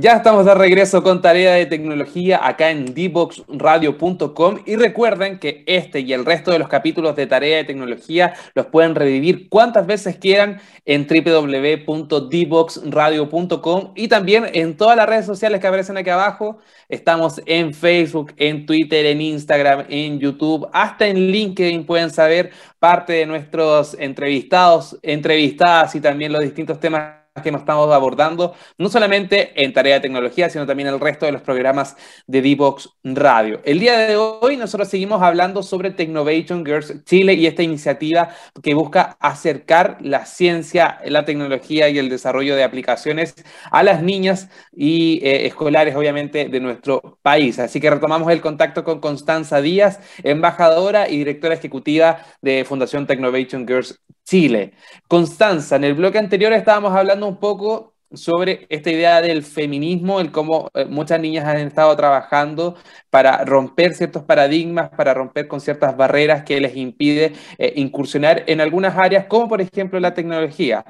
Ya 0.00 0.12
estamos 0.12 0.44
de 0.44 0.54
regreso 0.54 1.02
con 1.02 1.20
tarea 1.20 1.54
de 1.54 1.66
tecnología 1.66 2.46
acá 2.46 2.70
en 2.70 2.94
dboxradio.com 2.94 4.58
y 4.64 4.76
recuerden 4.76 5.40
que 5.40 5.64
este 5.66 5.98
y 6.00 6.12
el 6.12 6.24
resto 6.24 6.52
de 6.52 6.60
los 6.60 6.68
capítulos 6.68 7.16
de 7.16 7.26
tarea 7.26 7.56
de 7.56 7.64
tecnología 7.64 8.34
los 8.54 8.66
pueden 8.66 8.94
revivir 8.94 9.48
cuantas 9.48 9.88
veces 9.88 10.16
quieran 10.16 10.60
en 10.84 11.04
www.dboxradio.com 11.04 13.92
y 13.96 14.06
también 14.06 14.46
en 14.52 14.76
todas 14.76 14.96
las 14.96 15.08
redes 15.08 15.26
sociales 15.26 15.60
que 15.60 15.66
aparecen 15.66 15.96
aquí 15.96 16.10
abajo. 16.10 16.58
Estamos 16.88 17.42
en 17.44 17.74
Facebook, 17.74 18.34
en 18.36 18.66
Twitter, 18.66 19.04
en 19.04 19.20
Instagram, 19.20 19.86
en 19.88 20.20
YouTube, 20.20 20.68
hasta 20.72 21.08
en 21.08 21.32
LinkedIn 21.32 21.84
pueden 21.84 22.10
saber 22.10 22.52
parte 22.78 23.14
de 23.14 23.26
nuestros 23.26 23.96
entrevistados, 23.98 24.96
entrevistadas 25.02 25.96
y 25.96 26.00
también 26.00 26.32
los 26.32 26.42
distintos 26.42 26.78
temas 26.78 27.27
que 27.42 27.52
nos 27.52 27.62
estamos 27.62 27.92
abordando, 27.92 28.54
no 28.78 28.88
solamente 28.88 29.62
en 29.62 29.72
Tarea 29.72 29.94
de 29.94 30.00
Tecnología, 30.00 30.50
sino 30.50 30.66
también 30.66 30.88
el 30.88 31.00
resto 31.00 31.26
de 31.26 31.32
los 31.32 31.42
programas 31.42 31.96
de 32.26 32.42
Divox 32.42 32.90
Radio. 33.04 33.60
El 33.64 33.80
día 33.80 33.98
de 33.98 34.16
hoy 34.16 34.56
nosotros 34.56 34.88
seguimos 34.88 35.22
hablando 35.22 35.62
sobre 35.62 35.90
Technovation 35.90 36.64
Girls 36.64 37.04
Chile 37.04 37.34
y 37.34 37.46
esta 37.46 37.62
iniciativa 37.62 38.30
que 38.62 38.74
busca 38.74 39.16
acercar 39.20 39.98
la 40.00 40.26
ciencia, 40.26 41.00
la 41.04 41.24
tecnología 41.24 41.88
y 41.88 41.98
el 41.98 42.08
desarrollo 42.08 42.56
de 42.56 42.64
aplicaciones 42.64 43.34
a 43.70 43.82
las 43.82 44.02
niñas 44.02 44.48
y 44.72 45.20
eh, 45.22 45.46
escolares, 45.46 45.94
obviamente, 45.96 46.48
de 46.48 46.60
nuestro 46.60 47.18
país. 47.22 47.58
Así 47.58 47.80
que 47.80 47.90
retomamos 47.90 48.30
el 48.30 48.40
contacto 48.40 48.84
con 48.84 49.00
Constanza 49.00 49.60
Díaz, 49.60 50.00
embajadora 50.22 51.08
y 51.08 51.18
directora 51.18 51.54
ejecutiva 51.54 52.18
de 52.42 52.64
Fundación 52.64 53.06
Technovation 53.06 53.66
Girls 53.66 54.00
Chile. 54.24 54.72
Constanza, 55.08 55.76
en 55.76 55.84
el 55.84 55.94
bloque 55.94 56.18
anterior 56.18 56.52
estábamos 56.52 56.92
hablando 56.94 57.27
un 57.28 57.38
poco 57.38 57.94
sobre 58.12 58.66
esta 58.70 58.90
idea 58.90 59.20
del 59.20 59.42
feminismo, 59.42 60.20
el 60.20 60.32
cómo 60.32 60.70
eh, 60.74 60.86
muchas 60.86 61.20
niñas 61.20 61.44
han 61.44 61.58
estado 61.58 61.94
trabajando 61.96 62.76
para 63.10 63.44
romper 63.44 63.94
ciertos 63.94 64.22
paradigmas, 64.24 64.90
para 64.90 65.12
romper 65.14 65.46
con 65.48 65.60
ciertas 65.60 65.96
barreras 65.96 66.42
que 66.44 66.60
les 66.60 66.76
impide 66.76 67.34
eh, 67.58 67.74
incursionar 67.76 68.44
en 68.46 68.60
algunas 68.60 68.96
áreas, 68.96 69.26
como 69.26 69.48
por 69.48 69.60
ejemplo 69.60 70.00
la 70.00 70.14
tecnología. 70.14 70.84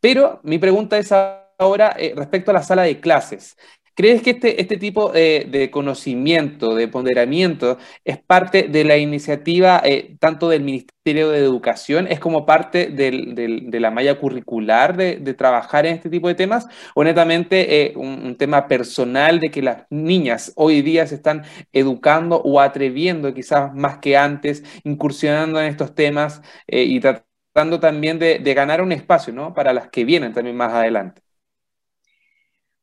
Pero 0.00 0.40
mi 0.44 0.58
pregunta 0.58 0.98
es 0.98 1.12
ahora 1.58 1.94
eh, 1.98 2.14
respecto 2.16 2.50
a 2.50 2.54
la 2.54 2.62
sala 2.62 2.82
de 2.82 3.00
clases. 3.00 3.56
¿Crees 3.94 4.22
que 4.22 4.30
este, 4.30 4.60
este 4.60 4.76
tipo 4.76 5.10
de, 5.10 5.68
conocimiento, 5.72 6.74
de 6.74 6.88
ponderamiento, 6.88 7.78
es 8.04 8.18
parte 8.18 8.64
de 8.64 8.84
la 8.84 8.96
iniciativa 8.96 9.80
eh, 9.84 10.16
tanto 10.18 10.48
del 10.48 10.62
Ministerio 10.62 11.30
de 11.30 11.38
Educación, 11.38 12.06
es 12.06 12.20
como 12.20 12.46
parte 12.46 12.86
de 12.86 13.80
la 13.80 13.90
malla 13.90 14.18
curricular 14.18 14.96
de, 14.96 15.34
trabajar 15.34 15.86
en 15.86 15.94
este 15.94 16.10
tipo 16.10 16.28
de 16.28 16.34
temas, 16.34 16.66
o 16.94 17.04
netamente 17.04 17.86
eh, 17.86 17.92
un, 17.96 18.36
tema 18.36 18.68
personal 18.68 19.40
de 19.40 19.50
que 19.50 19.62
las 19.62 19.84
niñas 19.90 20.52
hoy 20.56 20.82
día 20.82 21.06
se 21.06 21.16
están 21.16 21.44
educando 21.72 22.40
o 22.42 22.60
atreviendo 22.60 23.34
quizás 23.34 23.74
más 23.74 23.98
que 23.98 24.16
antes, 24.16 24.64
incursionando 24.84 25.60
en 25.60 25.66
estos 25.68 25.94
temas 25.94 26.42
eh, 26.66 26.84
y 26.84 27.00
tratando 27.00 27.80
también 27.80 28.18
de, 28.18 28.38
de 28.38 28.54
ganar 28.54 28.82
un 28.82 28.92
espacio 28.92 29.32
¿no? 29.32 29.54
para 29.54 29.72
las 29.72 29.88
que 29.88 30.04
vienen 30.04 30.32
también 30.32 30.56
más 30.56 30.72
adelante? 30.72 31.22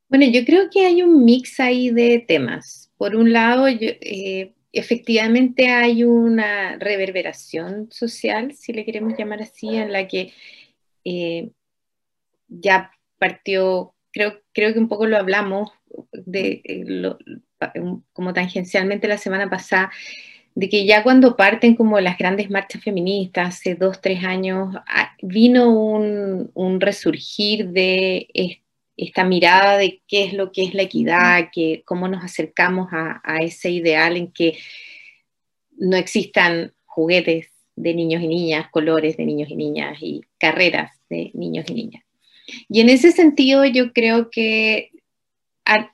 Bueno, 0.10 0.26
yo 0.26 0.46
creo 0.46 0.70
que 0.70 0.86
hay 0.86 1.02
un 1.02 1.26
mix 1.26 1.60
ahí 1.60 1.90
de 1.90 2.20
temas. 2.20 2.92
Por 2.98 3.16
un 3.16 3.34
lado, 3.34 3.68
eh, 3.68 4.54
efectivamente 4.72 5.70
hay 5.70 6.04
una 6.04 6.78
reverberación 6.78 7.92
social, 7.92 8.54
si 8.54 8.72
le 8.74 8.86
queremos 8.86 9.18
llamar 9.18 9.42
así, 9.42 9.76
en 9.76 9.92
la 9.92 10.08
que 10.08 10.34
eh, 11.04 11.50
ya 12.48 12.92
partió, 13.20 13.96
creo, 14.12 14.42
creo 14.54 14.74
que 14.74 14.80
un 14.80 14.88
poco 14.88 15.08
lo 15.08 15.18
hablamos 15.18 15.72
de, 16.14 16.62
eh, 16.64 17.16
como 18.14 18.34
tangencialmente 18.34 19.08
la 19.10 19.18
semana 19.18 19.50
pasada, 19.50 19.92
de 20.56 20.70
que 20.70 20.86
ya 20.86 21.04
cuando 21.04 21.36
parten 21.36 21.76
como 21.76 22.00
las 22.00 22.18
grandes 22.18 22.50
marchas 22.50 22.82
feministas, 22.84 23.50
hace 23.50 23.76
dos, 23.76 24.02
tres 24.02 24.24
años, 24.24 24.76
ah, 24.88 25.12
vino 25.22 25.70
un, 25.70 26.50
un 26.54 26.82
resurgir 26.82 27.70
de 27.70 28.28
esta 28.98 29.24
mirada 29.24 29.78
de 29.78 30.02
qué 30.08 30.26
es 30.26 30.34
lo 30.34 30.52
que 30.52 30.64
es 30.64 30.74
la 30.74 30.84
equidad, 30.84 31.50
que, 31.54 31.84
cómo 31.86 32.08
nos 32.08 32.24
acercamos 32.24 32.90
a, 32.92 33.22
a 33.24 33.38
ese 33.38 33.70
ideal 33.70 34.18
en 34.18 34.32
que 34.32 34.58
no 35.78 35.96
existan 35.96 36.74
juguetes 36.86 37.50
de 37.76 37.94
niños 37.94 38.24
y 38.24 38.28
niñas, 38.28 38.70
colores 38.72 39.16
de 39.18 39.26
niños 39.26 39.50
y 39.50 39.56
niñas 39.56 39.98
y 40.02 40.22
carreras 40.40 40.92
de 41.10 41.32
niños 41.36 41.66
y 41.70 41.74
niñas. 41.76 42.04
Y 42.68 42.82
en 42.82 42.90
ese 42.90 43.12
sentido 43.12 43.66
yo 43.66 43.94
creo 43.94 44.30
que 44.32 44.92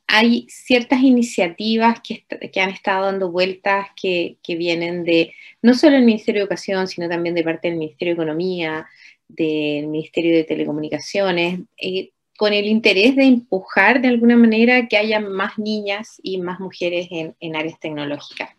hay 0.08 0.46
ciertas 0.50 1.02
iniciativas 1.02 2.00
que, 2.02 2.26
que, 2.52 2.62
han 2.62 2.70
estado 2.70 3.06
dando 3.06 3.32
vueltas 3.32 3.88
que, 4.00 4.38
que, 4.44 4.56
vienen 4.56 5.04
de 5.04 5.34
no 5.64 5.74
solo 5.74 5.96
el 5.96 6.04
Ministerio 6.04 6.40
de 6.40 6.44
Educación, 6.44 6.88
sino 6.88 7.10
también 7.10 7.34
de 7.34 7.44
parte 7.44 7.70
del 7.70 7.80
Ministerio 7.80 8.14
de 8.14 8.22
Economía, 8.22 8.88
del 9.28 9.88
Ministerio 9.88 10.36
de 10.36 10.44
Telecomunicaciones, 10.44 11.62
eh, 11.82 12.12
con 12.38 12.54
el 12.54 12.66
interés 12.66 13.16
de 13.16 13.26
empujar 13.26 14.02
de 14.02 14.10
alguna 14.10 14.36
manera 14.36 14.88
que 14.88 14.98
haya 14.98 15.20
más 15.20 15.58
niñas 15.58 16.20
y 16.24 16.40
más 16.40 16.60
mujeres 16.60 17.08
en, 17.12 17.56
áreas 17.56 17.80
tecnológicas, 17.80 18.50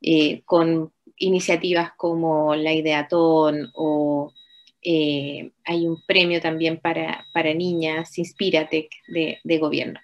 eh, 0.00 0.42
con 0.44 0.92
iniciativas 1.16 1.92
como 1.96 2.54
la 2.54 2.72
Ideatón 2.72 3.70
o 3.74 4.32
eh, 4.82 5.50
hay 5.64 5.86
un 5.86 6.02
premio 6.06 6.40
también 6.40 6.78
para, 6.78 7.26
para 7.32 7.54
niñas, 7.54 8.18
Inspiratec, 8.18 8.90
de, 9.08 9.38
de 9.44 9.58
gobierno. 9.58 10.00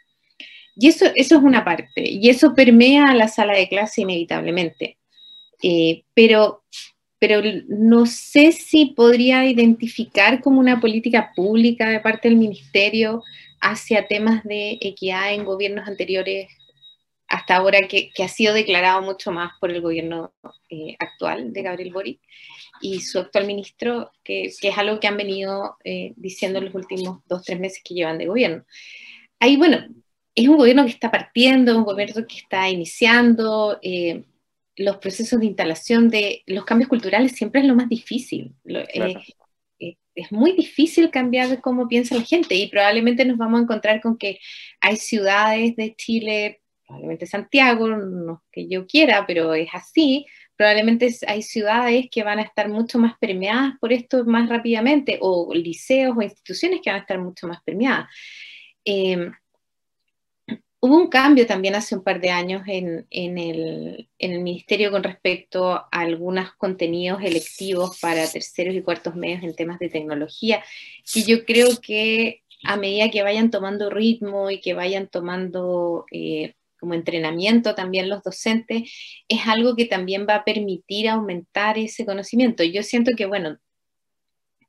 Y 0.81 0.87
eso, 0.87 1.07
eso 1.17 1.37
es 1.37 1.43
una 1.43 1.65
parte, 1.65 2.09
y 2.09 2.29
eso 2.29 2.55
permea 2.55 3.13
la 3.15 3.27
sala 3.27 3.55
de 3.57 3.69
clase 3.69 4.03
inevitablemente. 4.03 4.99
Eh, 5.61 6.05
pero, 6.15 6.63
pero 7.19 7.43
no 7.69 8.07
sé 8.07 8.53
si 8.53 8.87
podría 8.87 9.47
identificar 9.47 10.41
como 10.41 10.61
una 10.61 10.81
política 10.81 11.33
pública 11.35 11.89
de 11.89 12.01
parte 12.01 12.29
del 12.29 12.39
ministerio 12.39 13.23
hacia 13.61 14.07
temas 14.07 14.45
de 14.45 14.79
equidad 14.81 15.33
en 15.33 15.45
gobiernos 15.45 15.89
anteriores 15.89 16.49
hasta 17.29 17.57
ahora, 17.57 17.87
que, 17.87 18.11
que 18.11 18.25
ha 18.25 18.29
sido 18.29 18.55
declarado 18.55 19.03
mucho 19.03 19.31
más 19.31 19.53
por 19.61 19.71
el 19.71 19.83
gobierno 19.83 20.33
eh, 20.71 20.97
actual 20.99 21.53
de 21.53 21.63
Gabriel 21.63 21.93
Boric 21.93 22.21
y 22.81 23.01
su 23.01 23.19
actual 23.19 23.47
ministro, 23.47 24.13
que, 24.25 24.51
que 24.59 24.69
es 24.69 24.79
algo 24.79 24.99
que 24.99 25.09
han 25.09 25.19
venido 25.19 25.77
eh, 25.85 26.15
diciendo 26.17 26.59
en 26.59 26.67
los 26.67 26.75
últimos 26.75 27.21
dos, 27.27 27.45
tres 27.45 27.61
meses 27.61 27.83
que 27.85 27.95
llevan 27.95 28.17
de 28.17 28.27
gobierno. 28.27 28.65
Ahí, 29.41 29.57
bueno, 29.57 29.87
es 30.35 30.49
un 30.49 30.57
gobierno 30.57 30.85
que 30.85 30.93
está 30.93 31.11
partiendo, 31.11 31.77
un 31.77 31.85
gobierno 31.85 32.27
que 32.27 32.37
está 32.37 32.69
iniciando. 32.71 33.79
Eh, 33.83 34.25
los 34.79 34.99
procesos 34.99 35.41
de 35.41 35.47
instalación 35.47 36.09
de 36.09 36.43
los 36.47 36.65
cambios 36.65 36.89
culturales 36.89 37.33
siempre 37.33 37.61
es 37.61 37.67
lo 37.67 37.75
más 37.75 37.89
difícil. 37.89 38.55
Eh, 38.65 39.17
eh, 39.81 39.97
es 40.15 40.33
muy 40.33 40.53
difícil 40.53 41.11
cambiar 41.11 41.61
cómo 41.61 41.89
piensa 41.89 42.15
la 42.15 42.23
gente 42.23 42.55
y 42.55 42.69
probablemente 42.69 43.25
nos 43.25 43.37
vamos 43.37 43.61
a 43.61 43.63
encontrar 43.65 44.01
con 44.01 44.17
que 44.17 44.39
hay 44.81 44.97
ciudades 44.97 45.75
de 45.77 45.95
Chile, 45.97 46.63
probablemente 46.87 47.27
Santiago, 47.27 47.89
no 47.89 48.45
que 48.53 48.69
yo 48.69 48.87
quiera, 48.87 49.27
pero 49.27 49.53
es 49.53 49.69
así, 49.73 50.27
probablemente 50.57 51.13
hay 51.27 51.43
ciudades 51.43 52.07
que 52.11 52.23
van 52.23 52.39
a 52.39 52.43
estar 52.43 52.69
mucho 52.69 52.99
más 52.99 53.19
permeadas 53.19 53.75
por 53.81 53.93
esto 53.93 54.25
más 54.25 54.49
rápidamente, 54.49 55.19
o 55.21 55.53
liceos 55.55 56.17
o 56.17 56.23
instituciones 56.23 56.81
que 56.83 56.91
van 56.91 57.01
a 57.01 57.03
estar 57.03 57.19
mucho 57.19 57.49
más 57.49 57.63
permeadas. 57.65 58.07
Hubo 60.81 60.97
un 60.97 61.09
cambio 61.09 61.45
también 61.47 61.75
hace 61.75 61.97
un 61.97 62.05
par 62.05 62.21
de 62.21 62.31
años 62.31 62.63
en, 62.69 63.07
el, 63.11 64.09
ministerio 64.19 64.93
con 64.93 65.03
respecto 65.03 65.73
a 65.73 65.89
algunos 65.91 66.53
contenidos 66.55 67.21
electivos 67.23 67.99
para 68.01 68.31
terceros 68.31 68.77
y 68.77 68.83
cuartos 68.83 69.17
medios 69.17 69.43
en 69.43 69.57
temas 69.57 69.81
de 69.81 69.89
tecnología, 69.89 70.63
que 71.13 71.23
yo 71.25 71.45
creo 71.45 71.81
que 71.83 72.45
a 72.63 72.77
medida 72.77 73.11
que 73.11 73.25
vayan 73.25 73.51
tomando 73.51 73.91
ritmo 73.91 74.51
y 74.51 74.61
que 74.61 74.75
vayan 74.75 75.09
tomando 75.09 76.07
eh, 76.13 76.55
como 76.79 76.95
entrenamiento 76.95 77.75
también 77.75 78.09
los 78.09 78.23
docentes, 78.23 78.93
es 79.29 79.47
algo 79.47 79.75
que 79.75 79.87
también 79.87 80.27
va 80.29 80.37
a 80.37 80.45
permitir 80.45 81.09
aumentar 81.09 81.77
ese 81.77 82.07
conocimiento. 82.07 82.63
Yo 82.63 82.85
siento 82.85 83.13
que, 83.17 83.27
bueno, 83.27 83.59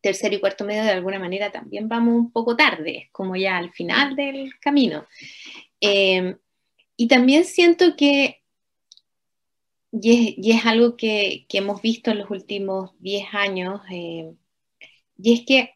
tercero 0.02 0.36
y 0.36 0.40
cuarto 0.40 0.66
medio 0.66 0.84
de 0.84 0.92
alguna 0.92 1.20
manera 1.20 1.52
también 1.52 1.88
vamos 1.88 2.16
un 2.16 2.32
poco 2.32 2.56
tarde, 2.56 3.10
como 3.12 3.36
ya 3.36 3.58
al 3.58 3.72
final 3.74 4.16
del 4.16 4.52
camino. 4.60 5.06
Em, 5.82 6.38
y 6.98 7.08
también 7.08 7.46
siento 7.46 7.96
que, 7.96 8.42
y 9.92 10.52
es, 10.52 10.66
algo 10.66 10.96
que, 10.98 11.46
hemos 11.50 11.82
visto 11.82 12.12
en 12.12 12.20
los 12.20 12.30
últimos 12.30 12.92
10 13.00 13.26
años, 13.34 13.82
em, 13.90 14.36
y 15.18 15.34
es 15.34 15.46
que 15.46 15.76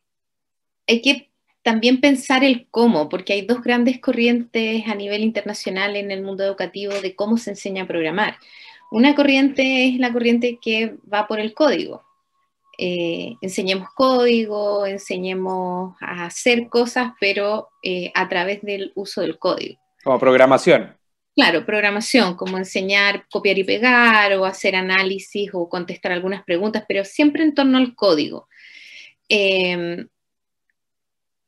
hay 0.88 1.02
que 1.02 1.32
también 1.64 2.02
pensar 2.02 2.44
el 2.44 2.68
cómo, 2.70 3.10
porque 3.10 3.34
hay 3.34 3.44
dos 3.44 3.62
grandes 3.64 4.00
corrientes 4.00 4.84
a 4.88 4.96
nivel 4.96 5.24
internacional 5.24 5.96
en 5.96 6.12
el 6.12 6.22
mundo 6.24 6.44
educativo 6.44 6.94
de 6.94 7.16
cómo 7.16 7.38
se 7.38 7.52
enseña 7.52 7.84
a 7.84 7.88
programar. 7.88 8.38
Una 8.92 9.16
corriente 9.16 9.88
es 9.90 10.00
la 10.00 10.14
corriente 10.14 10.60
que 10.62 10.96
va 11.12 11.28
por 11.28 11.40
el 11.40 11.54
código. 11.54 12.04
Eh, 12.78 13.36
enseñemos 13.42 13.90
código, 13.96 14.86
enseñemos 14.86 15.96
a 16.02 16.26
hacer 16.26 16.68
cosas, 16.70 17.14
pero 17.20 17.70
eh, 17.82 18.12
a 18.16 18.28
través 18.30 18.62
del 18.62 18.92
uso 18.96 19.22
del 19.22 19.40
código. 19.40 19.83
Como 20.04 20.20
programación. 20.20 20.96
Claro, 21.36 21.66
programación, 21.66 22.36
como 22.36 22.58
enseñar, 22.58 23.26
copiar 23.32 23.58
y 23.58 23.64
pegar 23.64 24.34
o 24.34 24.46
hacer 24.46 24.76
análisis 24.76 25.50
o 25.54 25.68
contestar 25.68 26.12
algunas 26.12 26.44
preguntas, 26.44 26.84
pero 26.88 27.04
siempre 27.06 27.44
en 27.44 27.56
torno 27.56 27.78
al 27.80 27.96
código. 27.96 28.48
Em, 29.30 30.08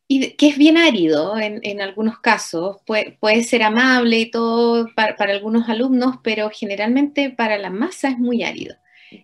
y 0.07 0.31
que 0.31 0.47
es 0.49 0.57
bien 0.57 0.77
árido 0.77 1.37
en, 1.37 1.81
algunos 1.81 2.19
casos, 2.19 2.77
puede, 2.85 3.43
ser 3.43 3.63
amable 3.63 4.19
y 4.19 4.31
todo 4.31 4.87
para, 4.95 5.15
algunos 5.31 5.69
alumnos, 5.69 6.17
pero 6.23 6.49
generalmente 6.51 7.31
para 7.31 7.57
la 7.57 7.69
masa 7.69 8.09
es 8.09 8.17
muy 8.17 8.43
árido. 8.43 8.75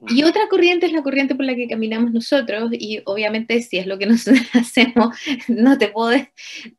Y 0.08 0.24
otra 0.24 0.48
corriente 0.48 0.86
es 0.86 0.94
la 0.94 1.04
corriente 1.04 1.36
por 1.36 1.46
la 1.46 1.56
que 1.56 1.68
caminamos 1.68 2.12
nosotros 2.12 2.72
y 2.72 3.02
obviamente 3.06 3.62
si 3.62 3.78
es 3.78 3.88
lo 3.88 3.98
que 3.98 4.06
nosotros 4.06 4.42
hacemos, 4.54 5.16
no 5.48 5.78
te 5.78 5.90
puedo, 5.90 6.12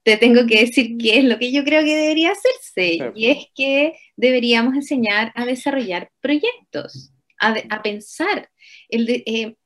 te 0.02 0.16
tengo 0.16 0.46
que 0.46 0.60
decir 0.60 0.96
qué 0.98 1.18
es 1.18 1.24
lo 1.24 1.38
que 1.38 1.52
yo 1.52 1.64
creo 1.64 1.82
que 1.84 1.96
debería 1.96 2.32
hacerse. 2.32 3.12
Y 3.14 3.26
es 3.26 3.46
que 3.54 3.94
deberíamos 4.16 4.74
enseñar 4.74 5.32
a 5.34 5.44
desarrollar 5.44 6.10
proyectos, 6.20 7.12
a, 7.38 7.82
pensar. 7.82 8.48
El 8.88 9.08
eh, 9.26 9.56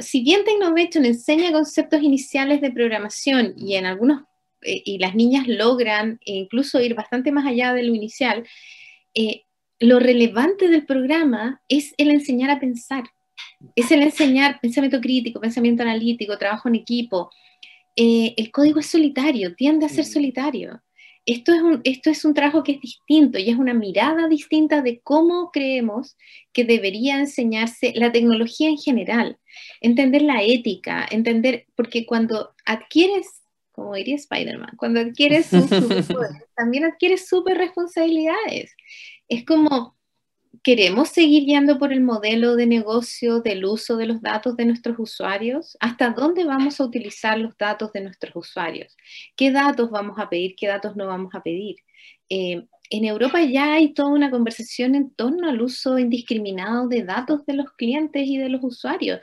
si 0.00 0.22
bien 0.22 0.44
Technovation 0.44 1.04
enseña 1.04 1.52
conceptos 1.52 2.02
iniciales 2.02 2.60
de 2.60 2.70
programación 2.70 3.54
y 3.56 3.74
en 3.74 3.86
algunos, 3.86 4.22
eh, 4.62 4.82
y 4.84 4.98
las 4.98 5.14
niñas 5.14 5.48
logran 5.48 6.18
incluso 6.24 6.80
ir 6.80 6.94
bastante 6.94 7.32
más 7.32 7.46
allá 7.46 7.74
de 7.74 7.82
lo 7.82 7.94
inicial, 7.94 8.46
eh, 9.14 9.43
lo 9.80 9.98
relevante 9.98 10.68
del 10.68 10.86
programa 10.86 11.62
es 11.68 11.94
el 11.98 12.10
enseñar 12.10 12.50
a 12.50 12.60
pensar, 12.60 13.04
es 13.74 13.90
el 13.90 14.02
enseñar 14.02 14.60
pensamiento 14.60 15.00
crítico, 15.00 15.40
pensamiento 15.40 15.82
analítico, 15.82 16.38
trabajo 16.38 16.68
en 16.68 16.76
equipo. 16.76 17.30
Eh, 17.96 18.34
el 18.36 18.50
código 18.50 18.80
es 18.80 18.86
solitario, 18.86 19.54
tiende 19.54 19.86
a 19.86 19.88
ser 19.88 20.04
mm. 20.04 20.08
solitario. 20.08 20.82
Esto 21.26 21.54
es, 21.54 21.62
un, 21.62 21.80
esto 21.84 22.10
es 22.10 22.24
un 22.26 22.34
trabajo 22.34 22.62
que 22.62 22.72
es 22.72 22.80
distinto 22.82 23.38
y 23.38 23.48
es 23.48 23.56
una 23.56 23.72
mirada 23.72 24.28
distinta 24.28 24.82
de 24.82 25.00
cómo 25.02 25.50
creemos 25.52 26.18
que 26.52 26.64
debería 26.64 27.18
enseñarse 27.18 27.94
la 27.96 28.12
tecnología 28.12 28.68
en 28.68 28.76
general, 28.76 29.38
entender 29.80 30.20
la 30.20 30.42
ética, 30.42 31.06
entender, 31.10 31.64
porque 31.76 32.04
cuando 32.04 32.54
adquieres, 32.66 33.40
como 33.72 33.94
diría 33.94 34.16
Spider-Man, 34.16 34.74
cuando 34.76 35.00
adquieres 35.00 35.50
un 35.54 35.66
superpoder, 35.68 36.44
también 36.54 36.84
adquieres 36.84 37.26
super 37.26 37.56
responsabilidades 37.56 38.74
es 39.28 39.44
como, 39.44 39.96
¿queremos 40.62 41.08
seguir 41.10 41.44
guiando 41.44 41.78
por 41.78 41.92
el 41.92 42.00
modelo 42.00 42.56
de 42.56 42.66
negocio 42.66 43.40
del 43.40 43.64
uso 43.64 43.96
de 43.96 44.06
los 44.06 44.22
datos 44.22 44.56
de 44.56 44.66
nuestros 44.66 44.96
usuarios? 44.98 45.76
¿Hasta 45.80 46.10
dónde 46.10 46.44
vamos 46.44 46.80
a 46.80 46.84
utilizar 46.84 47.38
los 47.38 47.56
datos 47.56 47.92
de 47.92 48.02
nuestros 48.02 48.34
usuarios? 48.36 48.96
¿Qué 49.36 49.50
datos 49.50 49.90
vamos 49.90 50.18
a 50.18 50.28
pedir? 50.28 50.54
¿Qué 50.56 50.66
datos 50.66 50.96
no 50.96 51.06
vamos 51.06 51.34
a 51.34 51.42
pedir? 51.42 51.76
Eh, 52.28 52.66
en 52.90 53.04
Europa 53.04 53.42
ya 53.42 53.74
hay 53.74 53.94
toda 53.94 54.10
una 54.10 54.30
conversación 54.30 54.94
en 54.94 55.10
torno 55.14 55.48
al 55.48 55.62
uso 55.62 55.98
indiscriminado 55.98 56.86
de 56.88 57.02
datos 57.02 57.44
de 57.46 57.54
los 57.54 57.72
clientes 57.72 58.26
y 58.26 58.36
de 58.38 58.50
los 58.50 58.62
usuarios. 58.62 59.20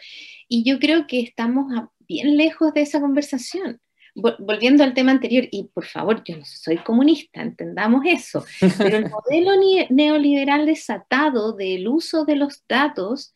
Y 0.48 0.64
yo 0.64 0.80
creo 0.80 1.08
que 1.08 1.20
estamos 1.22 1.72
bien 2.00 2.38
lejos 2.38 2.74
de 2.74 2.82
esa 2.82 3.00
conversación 3.00 3.80
volviendo 4.16 4.84
al 4.84 4.94
tema 4.94 5.12
anterior, 5.12 5.48
y 5.52 5.64
por 5.74 5.86
favor, 5.86 6.24
yo 6.24 6.38
no 6.38 6.46
soy 6.46 6.78
comunista, 6.78 7.42
entendamos 7.42 8.04
eso, 8.06 8.46
pero 8.78 8.98
el 8.98 9.10
modelo 9.10 9.52
neoliberal 9.90 10.66
desatado 10.66 11.54
del 11.54 11.88
uso 11.88 12.26
de 12.26 12.36
los 12.36 12.64
datos 12.68 13.34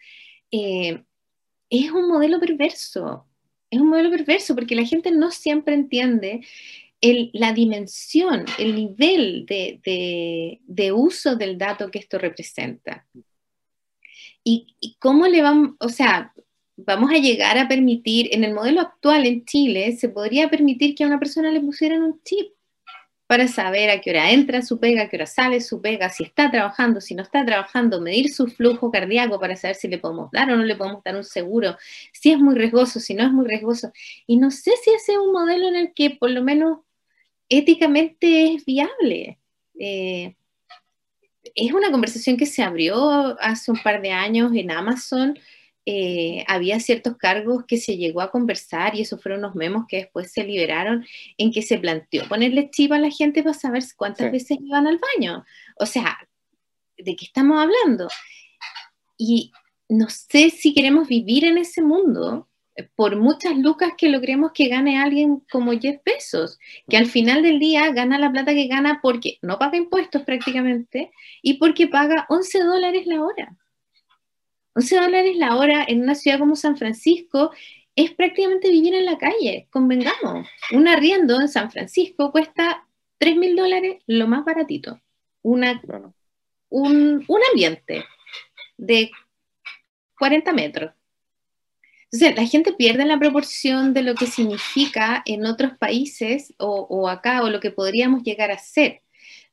eh, 0.51 1.03
es 1.69 1.91
un 1.91 2.07
modelo 2.07 2.39
perverso, 2.39 3.27
es 3.69 3.79
un 3.79 3.89
modelo 3.89 4.09
perverso 4.09 4.55
porque 4.55 4.75
la 4.75 4.85
gente 4.85 5.11
no 5.11 5.31
siempre 5.31 5.73
entiende 5.73 6.41
la 7.33 7.53
dimensión, 7.53 8.45
el 8.57 8.75
nivel 8.75 9.45
de, 9.45 10.59
de, 10.65 10.91
uso 10.91 11.35
del 11.35 11.57
dato 11.57 11.91
que 11.91 11.99
esto 11.99 12.17
representa. 12.17 13.05
¿Y, 14.43 14.75
y 14.79 14.95
cómo 14.99 15.27
le 15.27 15.41
vamos, 15.41 15.75
o 15.79 15.89
sea, 15.89 16.33
vamos 16.77 17.11
a 17.11 17.17
llegar 17.17 17.57
a 17.57 17.67
permitir, 17.67 18.29
en 18.31 18.43
el 18.43 18.53
modelo 18.53 18.81
actual 18.81 19.25
en 19.25 19.45
Chile, 19.45 19.95
se 19.97 20.09
podría 20.09 20.49
permitir 20.49 20.95
que 20.95 21.03
a 21.03 21.07
una 21.07 21.19
persona 21.19 21.51
le 21.51 21.61
pusieran 21.61 22.03
un 22.03 22.21
chip 22.23 22.55
para 23.27 23.47
saber 23.47 23.89
a 23.89 24.01
qué 24.01 24.11
hora 24.11 24.31
entra 24.31 24.61
su 24.61 24.79
pega, 24.79 25.03
a 25.03 25.09
qué 25.09 25.17
hora 25.17 25.25
sale 25.25 25.59
su 25.59 25.81
pega, 25.81 26.09
si 26.09 26.23
está 26.23 26.51
trabajando, 26.51 27.01
si 27.01 27.15
no 27.15 27.23
está 27.23 27.43
trabajando, 27.43 27.99
medir 28.01 28.31
su 28.31 28.47
flujo 28.47 28.91
cardíaco 28.91 29.39
para 29.39 29.55
saber 29.55 29.75
si 29.75 29.87
le 29.87 29.97
podemos 29.97 30.29
dar 30.31 30.51
o 30.51 30.55
no 30.55 30.63
le 30.63 30.75
podemos 30.75 31.03
dar 31.03 31.15
un 31.15 31.23
seguro, 31.23 31.75
si 32.13 32.31
es 32.31 32.37
muy 32.37 32.55
riesgoso, 32.55 32.99
si 32.99 33.15
no 33.15 33.23
es 33.23 33.31
muy 33.31 33.47
riesgoso. 33.47 33.91
Y 34.27 34.37
no 34.37 34.51
sé 34.51 34.71
si 34.83 34.91
ese 34.91 35.13
es 35.13 35.17
un 35.17 35.31
modelo 35.31 35.67
en 35.67 35.75
el 35.75 35.93
que 35.93 36.11
por 36.11 36.29
lo 36.29 36.43
menos 36.43 36.79
éticamente 37.49 38.53
es 38.53 38.65
viable. 38.65 39.39
Eh, 39.79 40.35
es 41.55 41.73
una 41.73 41.91
conversación 41.91 42.37
que 42.37 42.45
se 42.45 42.63
abrió 42.63 43.39
hace 43.39 43.71
un 43.71 43.81
par 43.81 44.01
de 44.01 44.11
años 44.11 44.51
en 44.53 44.71
Amazon 44.71 45.39
eh, 45.85 46.43
había 46.47 46.79
ciertos 46.79 47.15
cargos 47.17 47.65
que 47.67 47.77
se 47.77 47.95
llegó 47.95 48.21
a 48.21 48.31
conversar 48.31 48.95
y 48.95 49.01
esos 49.01 49.21
fueron 49.21 49.39
unos 49.39 49.55
memos 49.55 49.85
que 49.87 49.97
después 49.97 50.31
se 50.31 50.43
liberaron 50.43 51.05
en 51.37 51.51
que 51.51 51.61
se 51.61 51.77
planteó 51.77 52.27
ponerle 52.27 52.71
chip 52.71 52.91
a 52.91 52.99
la 52.99 53.11
gente 53.11 53.43
para 53.43 53.53
saber 53.53 53.83
cuántas 53.95 54.31
veces 54.31 54.57
iban 54.59 54.87
al 54.87 54.99
baño. 54.99 55.45
O 55.77 55.85
sea, 55.85 56.17
¿de 56.97 57.15
qué 57.15 57.25
estamos 57.25 57.61
hablando? 57.61 58.07
Y 59.17 59.51
no 59.87 60.07
sé 60.09 60.49
si 60.49 60.73
queremos 60.73 61.07
vivir 61.07 61.45
en 61.45 61.59
ese 61.59 61.83
mundo 61.83 62.49
por 62.95 63.15
muchas 63.15 63.55
lucas 63.57 63.93
que 63.97 64.09
logremos 64.09 64.51
que 64.53 64.67
gane 64.67 65.01
alguien 65.01 65.41
como 65.51 65.71
Jeff 65.79 66.01
Bezos, 66.03 66.59
que 66.89 66.97
al 66.97 67.05
final 67.05 67.43
del 67.43 67.59
día 67.59 67.91
gana 67.91 68.17
la 68.17 68.31
plata 68.31 68.53
que 68.53 68.67
gana 68.67 68.99
porque 69.01 69.37
no 69.41 69.59
paga 69.59 69.77
impuestos 69.77 70.23
prácticamente 70.23 71.11
y 71.41 71.53
porque 71.53 71.87
paga 71.87 72.25
11 72.29 72.63
dólares 72.63 73.05
la 73.05 73.21
hora. 73.23 73.55
11 74.75 74.95
dólares 74.95 75.37
la 75.37 75.55
hora 75.55 75.85
en 75.87 76.01
una 76.01 76.15
ciudad 76.15 76.37
como 76.39 76.55
San 76.55 76.77
Francisco 76.77 77.51
es 77.95 78.11
prácticamente 78.11 78.69
vivir 78.69 78.93
en 78.93 79.05
la 79.05 79.17
calle, 79.17 79.67
convengamos. 79.71 80.47
Un 80.71 80.87
arriendo 80.87 81.39
en 81.39 81.47
San 81.47 81.71
Francisco 81.71 82.31
cuesta 82.31 82.85
3 83.17 83.37
mil 83.37 83.55
dólares 83.55 84.03
lo 84.05 84.27
más 84.27 84.43
baratito. 84.43 85.01
Una, 85.41 85.81
un, 86.69 87.23
un 87.25 87.41
ambiente 87.51 88.03
de 88.77 89.11
40 90.19 90.51
metros. 90.51 90.93
Entonces, 92.11 92.35
la 92.35 92.47
gente 92.47 92.73
pierde 92.73 93.05
la 93.05 93.19
proporción 93.19 93.93
de 93.93 94.01
lo 94.01 94.15
que 94.15 94.27
significa 94.27 95.21
en 95.25 95.45
otros 95.45 95.77
países 95.77 96.53
o, 96.57 96.87
o, 96.89 97.09
acá 97.09 97.43
o 97.43 97.49
lo 97.49 97.59
que 97.59 97.71
podríamos 97.71 98.23
llegar 98.23 98.51
a 98.51 98.57
ser. 98.57 99.01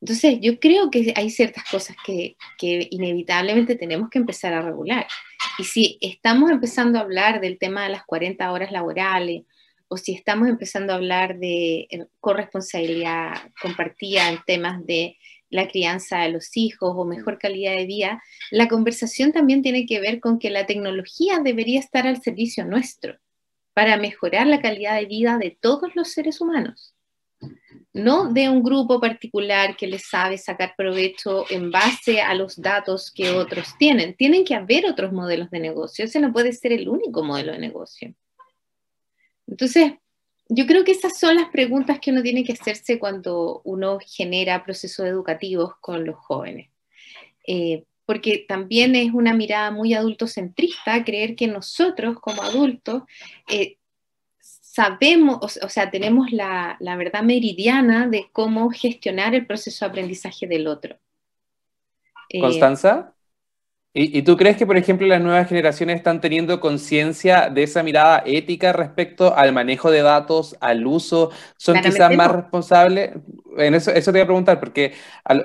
Entonces, 0.02 0.38
yo 0.40 0.58
creo 0.58 0.90
que 0.90 1.14
hay 1.14 1.30
ciertas 1.30 1.62
cosas 1.70 1.96
que, 2.04 2.36
inevitablemente 2.60 3.76
tenemos 3.76 4.10
que 4.10 4.18
empezar 4.18 4.52
a 4.52 4.60
regular. 4.60 5.06
Y 5.58 5.64
si 5.64 5.96
estamos 6.00 6.50
empezando 6.50 6.98
a 6.98 7.02
hablar 7.02 7.40
del 7.40 7.56
tema 7.56 7.84
de 7.84 7.90
las 7.90 8.04
40 8.04 8.50
horas 8.50 8.72
laborales, 8.72 9.44
o 9.86 9.96
si 9.96 10.12
estamos 10.12 10.48
empezando 10.48 10.92
a 10.92 10.96
hablar 10.96 11.38
de 11.38 11.86
eh, 11.88 12.06
corresponsabilidad 12.18 13.52
compartida 13.60 14.28
en 14.28 14.40
temas 14.44 14.84
de 14.84 15.18
la 15.50 15.68
crianza 15.68 16.18
de 16.22 16.30
los 16.30 16.56
hijos 16.56 16.94
o 16.96 17.04
mejor 17.04 17.38
calidad 17.38 17.76
de 17.76 17.86
vida, 17.86 18.20
la 18.50 18.66
conversación 18.66 19.30
también 19.30 19.62
tiene 19.62 19.86
que 19.86 20.00
ver 20.00 20.18
con 20.18 20.40
que 20.40 20.50
la 20.50 20.66
tecnología 20.66 21.38
debería 21.38 21.78
estar 21.78 22.08
al 22.08 22.20
servicio 22.20 22.64
nuestro 22.64 23.18
para 23.72 23.96
mejorar 23.98 24.48
la 24.48 24.60
calidad 24.60 24.96
de 24.96 25.06
vida 25.06 25.38
de 25.38 25.56
todos 25.60 25.94
los 25.94 26.10
seres 26.10 26.40
humanos 26.40 26.91
no 27.92 28.32
de 28.32 28.48
un 28.48 28.62
grupo 28.62 29.00
particular 29.00 29.76
que 29.76 29.86
les 29.86 30.08
sabe 30.08 30.38
sacar 30.38 30.74
provecho 30.76 31.44
en 31.50 31.70
base 31.70 32.20
a 32.20 32.34
los 32.34 32.60
datos 32.60 33.10
que 33.10 33.30
otros 33.30 33.76
tienen. 33.78 34.14
Tienen 34.14 34.44
que 34.44 34.54
haber 34.54 34.86
otros 34.86 35.12
modelos 35.12 35.50
de 35.50 35.60
negocio. 35.60 36.04
Ese 36.04 36.20
no 36.20 36.32
puede 36.32 36.52
ser 36.52 36.72
el 36.72 36.88
único 36.88 37.22
modelo 37.22 37.52
de 37.52 37.58
negocio. 37.58 38.14
Entonces, 39.46 39.92
yo 40.48 40.66
creo 40.66 40.84
que 40.84 40.92
esas 40.92 41.18
son 41.18 41.36
las 41.36 41.50
preguntas 41.50 41.98
que 42.00 42.10
uno 42.10 42.22
tiene 42.22 42.44
que 42.44 42.52
hacerse 42.52 42.98
cuando 42.98 43.60
uno 43.64 43.98
genera 44.04 44.64
procesos 44.64 45.06
educativos 45.06 45.74
con 45.80 46.04
los 46.04 46.16
jóvenes. 46.16 46.70
Eh, 47.46 47.84
porque 48.06 48.44
también 48.48 48.94
es 48.96 49.12
una 49.12 49.34
mirada 49.34 49.70
muy 49.70 49.94
adultocentrista 49.94 51.04
creer 51.04 51.36
que 51.36 51.46
nosotros 51.46 52.18
como 52.20 52.42
adultos 52.42 53.04
eh, 53.48 53.76
sabemos, 54.72 55.58
o, 55.62 55.68
sea, 55.68 55.90
tenemos 55.90 56.32
la, 56.32 56.78
verdad 56.80 57.22
meridiana 57.22 58.08
de 58.08 58.30
cómo 58.32 58.70
gestionar 58.70 59.34
el 59.34 59.46
proceso 59.46 59.84
de 59.84 59.90
aprendizaje 59.90 60.46
del 60.46 60.66
otro. 60.66 60.96
Eh, 62.30 62.40
Constanza, 62.40 63.14
¿Y, 63.94 64.22
tú 64.22 64.38
crees 64.38 64.56
que, 64.56 64.64
por 64.64 64.78
ejemplo, 64.78 65.06
las 65.06 65.20
nuevas 65.20 65.46
generaciones 65.46 65.96
están 65.96 66.22
teniendo 66.22 66.60
conciencia 66.60 67.50
de 67.50 67.64
esa 67.64 67.82
mirada 67.82 68.22
ética 68.24 68.72
respecto 68.72 69.36
al 69.36 69.52
manejo 69.52 69.90
de 69.90 70.00
datos, 70.00 70.56
al 70.60 70.86
uso? 70.86 71.30
¿Son 71.58 71.78
quizás 71.78 72.16
más 72.16 72.32
responsables? 72.32 73.10
En 73.58 73.74
eso, 73.74 73.90
eso 73.90 74.10
te 74.10 74.18
voy 74.18 74.22
a 74.22 74.26
preguntar, 74.26 74.60
porque 74.60 74.94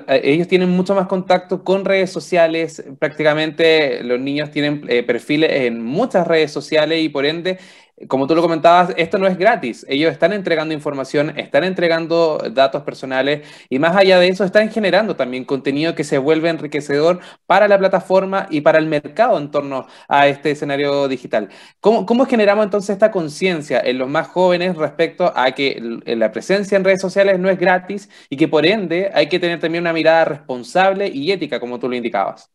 ellos 0.08 0.48
tienen 0.48 0.70
mucho 0.70 0.94
más 0.94 1.06
contacto 1.08 1.62
con 1.62 1.84
redes 1.84 2.10
sociales, 2.10 2.82
prácticamente 2.98 4.02
los 4.02 4.18
niños 4.18 4.50
tienen 4.50 4.82
eh, 4.88 5.02
perfiles 5.02 5.50
en 5.52 5.84
muchas 5.84 6.26
redes 6.26 6.50
sociales 6.50 7.02
y 7.02 7.10
por 7.10 7.26
ende 7.26 7.58
como 8.06 8.26
tú 8.26 8.34
lo 8.34 8.42
comentabas, 8.42 8.94
esto 8.96 9.18
no 9.18 9.26
es 9.26 9.36
gratis. 9.36 9.84
Ellos 9.88 10.12
están 10.12 10.32
entregando 10.32 10.72
información, 10.72 11.36
están 11.36 11.64
entregando 11.64 12.38
datos 12.52 12.82
personales 12.82 13.46
y 13.68 13.78
más 13.78 13.96
allá 13.96 14.20
de 14.20 14.28
eso 14.28 14.44
están 14.44 14.70
generando 14.70 15.16
también 15.16 15.44
contenido 15.44 15.94
que 15.94 16.04
se 16.04 16.18
vuelve 16.18 16.48
enriquecedor 16.48 17.20
para 17.46 17.66
la 17.66 17.78
plataforma 17.78 18.46
y 18.50 18.60
para 18.60 18.78
el 18.78 18.86
mercado 18.86 19.38
en 19.38 19.50
torno 19.50 19.86
a 20.06 20.28
este 20.28 20.52
escenario 20.52 21.08
digital. 21.08 21.48
¿Cómo, 21.80 22.06
cómo 22.06 22.26
generamos 22.26 22.64
entonces 22.64 22.90
esta 22.90 23.10
conciencia 23.10 23.80
en 23.80 23.98
los 23.98 24.08
más 24.08 24.28
jóvenes 24.28 24.76
respecto 24.76 25.32
a 25.34 25.50
que 25.52 25.80
la 26.06 26.30
presencia 26.30 26.76
en 26.76 26.84
redes 26.84 27.00
sociales 27.00 27.38
no 27.38 27.50
es 27.50 27.58
gratis 27.58 28.08
y 28.30 28.36
que 28.36 28.46
por 28.46 28.64
ende 28.64 29.10
hay 29.12 29.28
que 29.28 29.40
tener 29.40 29.58
también 29.58 29.82
una 29.82 29.92
mirada 29.92 30.24
responsable 30.24 31.08
y 31.08 31.32
ética, 31.32 31.58
como 31.58 31.78
tú 31.78 31.88
lo 31.88 31.96
indicabas? 31.96 32.50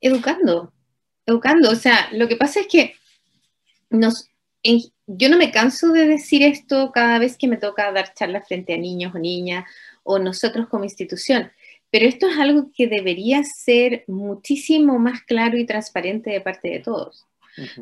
Educando, 0.00 0.72
educando. 1.26 1.70
O 1.70 1.76
sea, 1.76 2.08
lo 2.12 2.26
que 2.26 2.36
pasa 2.36 2.60
es 2.60 2.66
que 2.66 2.96
nos, 3.92 4.31
yo 5.06 5.28
no 5.28 5.36
me 5.36 5.50
canso 5.50 5.92
de 5.92 6.06
decir 6.06 6.42
esto 6.42 6.90
cada 6.92 7.18
vez 7.18 7.36
que 7.36 7.48
me 7.48 7.56
toca 7.56 7.92
dar 7.92 8.14
charlas 8.14 8.46
frente 8.46 8.74
a 8.74 8.78
niños 8.78 9.14
o 9.14 9.18
niñas 9.18 9.64
o 10.04 10.18
nosotros 10.18 10.68
como 10.68 10.84
institución, 10.84 11.50
pero 11.90 12.06
esto 12.06 12.28
es 12.28 12.38
algo 12.38 12.70
que 12.74 12.86
debería 12.86 13.42
ser 13.44 14.04
muchísimo 14.06 14.98
más 14.98 15.22
claro 15.22 15.58
y 15.58 15.66
transparente 15.66 16.30
de 16.30 16.40
parte 16.40 16.70
de 16.70 16.80
todos. 16.80 17.26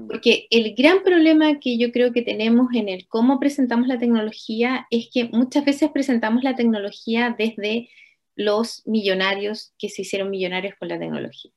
Porque 0.09 0.49
el 0.51 0.75
gran 0.75 1.05
problema 1.05 1.61
que 1.61 1.79
yo 1.79 1.93
creo 1.93 2.13
que 2.13 2.23
tenemos 2.23 2.75
en 2.75 2.89
el 2.89 3.07
cómo 3.07 3.39
presentamos 3.39 3.87
la 3.87 4.01
tecnología 4.01 4.89
es 4.91 5.09
que 5.13 5.27
muchas 5.27 5.65
veces 5.65 5.91
presentamos 5.91 6.43
la 6.43 6.57
tecnología 6.57 7.37
desde 7.39 7.89
los 8.35 8.83
millonarios 8.85 9.73
que 9.79 9.89
se 9.89 10.03
hicieron 10.03 10.31
millonarios 10.31 10.75
con 10.77 10.89
la 10.89 10.99
tecnología. 10.99 11.53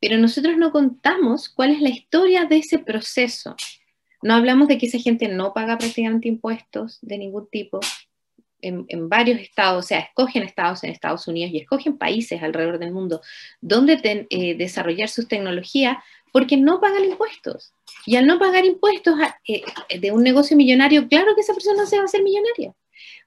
Pero 0.00 0.16
nosotros 0.16 0.56
no 0.56 0.72
contamos 0.72 1.50
cuál 1.50 1.72
es 1.72 1.82
la 1.82 1.90
historia 1.90 2.46
de 2.46 2.56
ese 2.56 2.78
proceso 2.78 3.54
no 4.26 4.34
hablamos 4.34 4.66
de 4.66 4.76
que 4.76 4.86
esa 4.86 4.98
gente 4.98 5.28
no 5.28 5.54
paga 5.54 5.78
prácticamente 5.78 6.26
impuestos 6.26 6.98
de 7.00 7.16
ningún 7.16 7.48
tipo 7.48 7.78
en, 8.60 9.08
varios 9.08 9.38
estados, 9.38 9.84
o 9.84 9.86
sea, 9.86 10.00
escogen 10.00 10.42
estados 10.42 10.82
en 10.82 10.90
Estados 10.90 11.28
Unidos 11.28 11.52
y 11.52 11.58
escogen 11.58 11.96
países 11.96 12.42
alrededor 12.42 12.80
del 12.80 12.90
mundo 12.90 13.20
donde 13.60 14.26
eh, 14.28 14.56
desarrollar 14.56 15.08
sus 15.08 15.28
tecnologías 15.28 15.98
porque 16.32 16.56
no 16.56 16.80
pagan 16.80 17.04
impuestos. 17.04 17.72
Y 18.04 18.16
al 18.16 18.26
no 18.26 18.40
pagar 18.40 18.64
impuestos 18.64 19.14
eh, 19.46 19.62
de 20.00 20.10
un 20.10 20.24
negocio 20.24 20.56
millonario, 20.56 21.06
claro 21.06 21.36
que 21.36 21.42
esa 21.42 21.54
persona 21.54 21.86
se 21.86 21.94
va 21.94 22.02
a 22.02 22.06
hacer 22.06 22.24
millonaria. 22.24 22.74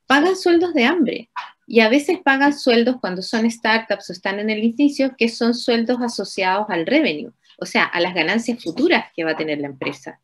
Pagan 0.05 0.35
sueldos 0.35 0.73
de 0.73 0.83
hambre 0.83 1.29
y 1.65 1.79
a 1.79 1.87
veces 1.87 2.19
pagan 2.21 2.57
sueldos 2.59 2.97
cuando 2.99 3.21
son 3.21 3.49
startups 3.49 4.09
o 4.09 4.11
están 4.11 4.39
en 4.39 4.49
el 4.49 4.65
inicio, 4.65 5.15
que 5.17 5.29
son 5.29 5.53
sueldos 5.53 6.01
asociados 6.01 6.65
al 6.67 6.85
revenue, 6.85 7.31
o 7.57 7.65
sea, 7.65 7.85
a 7.85 8.01
las 8.01 8.13
ganancias 8.13 8.61
futuras 8.61 9.05
que 9.15 9.23
va 9.23 9.31
a 9.31 9.37
tener 9.37 9.59
la 9.59 9.67
empresa 9.67 10.19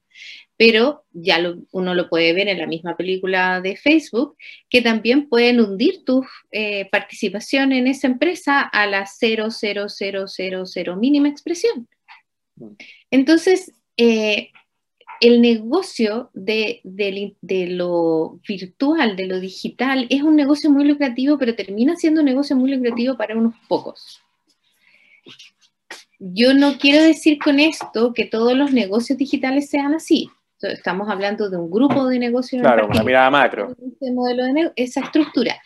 pero 0.58 1.04
ya 1.12 1.40
uno 1.72 1.94
lo 1.96 2.10
puede 2.10 2.34
ver 2.34 2.48
en 2.48 2.60
la 2.60 2.68
misma 2.68 2.96
película 2.96 3.60
de 3.62 3.76
Facebook, 3.76 4.38
que 4.70 4.82
también 4.82 5.28
pueden 5.28 5.60
hundir 5.60 6.06
tu 6.06 6.26
eh, 6.52 6.88
participación 6.92 7.74
en 7.74 7.88
esa 7.88 8.08
empresa 8.08 8.62
a 8.62 8.88
la 8.88 9.06
0,0000 9.06 10.98
mínima 10.98 11.28
expresión. 11.28 11.88
Entonces, 13.12 13.74
eh, 13.98 14.52
el 15.20 15.42
negocio 15.42 16.30
de, 16.34 16.82
de, 16.84 17.68
lo 17.68 18.40
virtual, 18.48 19.16
de 19.16 19.28
lo 19.28 19.40
digital, 19.40 20.08
es 20.10 20.22
un 20.24 20.36
negocio 20.36 20.70
muy 20.70 20.86
lucrativo, 20.86 21.38
pero 21.38 21.56
termina 21.56 21.96
siendo 21.96 22.22
un 22.22 22.26
negocio 22.26 22.56
muy 22.56 22.72
lucrativo 22.72 23.18
para 23.18 23.36
unos 23.36 23.56
pocos. 23.68 24.22
Yo 26.20 26.54
no 26.54 26.78
quiero 26.78 27.04
decir 27.04 27.40
con 27.40 27.60
esto 27.60 28.14
que 28.14 28.26
todos 28.26 28.56
los 28.56 28.72
negocios 28.72 29.18
digitales 29.18 29.70
sean 29.70 29.94
así. 29.94 30.30
Estamos 30.62 31.10
hablando 31.10 31.50
de 31.50 31.58
un 31.58 31.70
grupo 31.70 32.08
de 32.08 32.20
negocios. 32.20 32.62
Claro, 32.62 32.88
una 32.88 33.04
mirada 33.04 33.30
macro. 33.30 33.76
Ese 34.02 34.12
modelo 34.12 34.46
de 34.46 34.72
esa 34.76 35.02
estructura. 35.02 35.62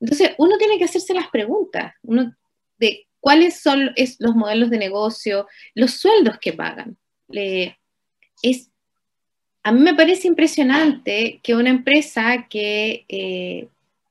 Entonces, 0.00 0.32
uno 0.38 0.56
tiene 0.58 0.78
que 0.78 0.84
hacerse 0.84 1.14
las 1.14 1.28
preguntas 1.28 1.94
uno 2.02 2.34
de 2.78 3.06
cuáles 3.20 3.60
son 3.60 3.94
los 4.18 4.34
modelos 4.34 4.68
de 4.70 4.78
negocio, 4.78 5.46
los 5.74 5.92
sueldos 5.92 6.38
que 6.38 6.52
pagan. 6.52 6.96
es, 7.30 8.70
a 9.62 9.72
mí 9.72 9.80
me 9.80 9.94
parece 9.94 10.28
impresionante 10.28 11.40
que 11.42 11.54
una 11.54 11.70
empresa 11.70 12.46
que 12.50 13.06
eh, 13.08 13.68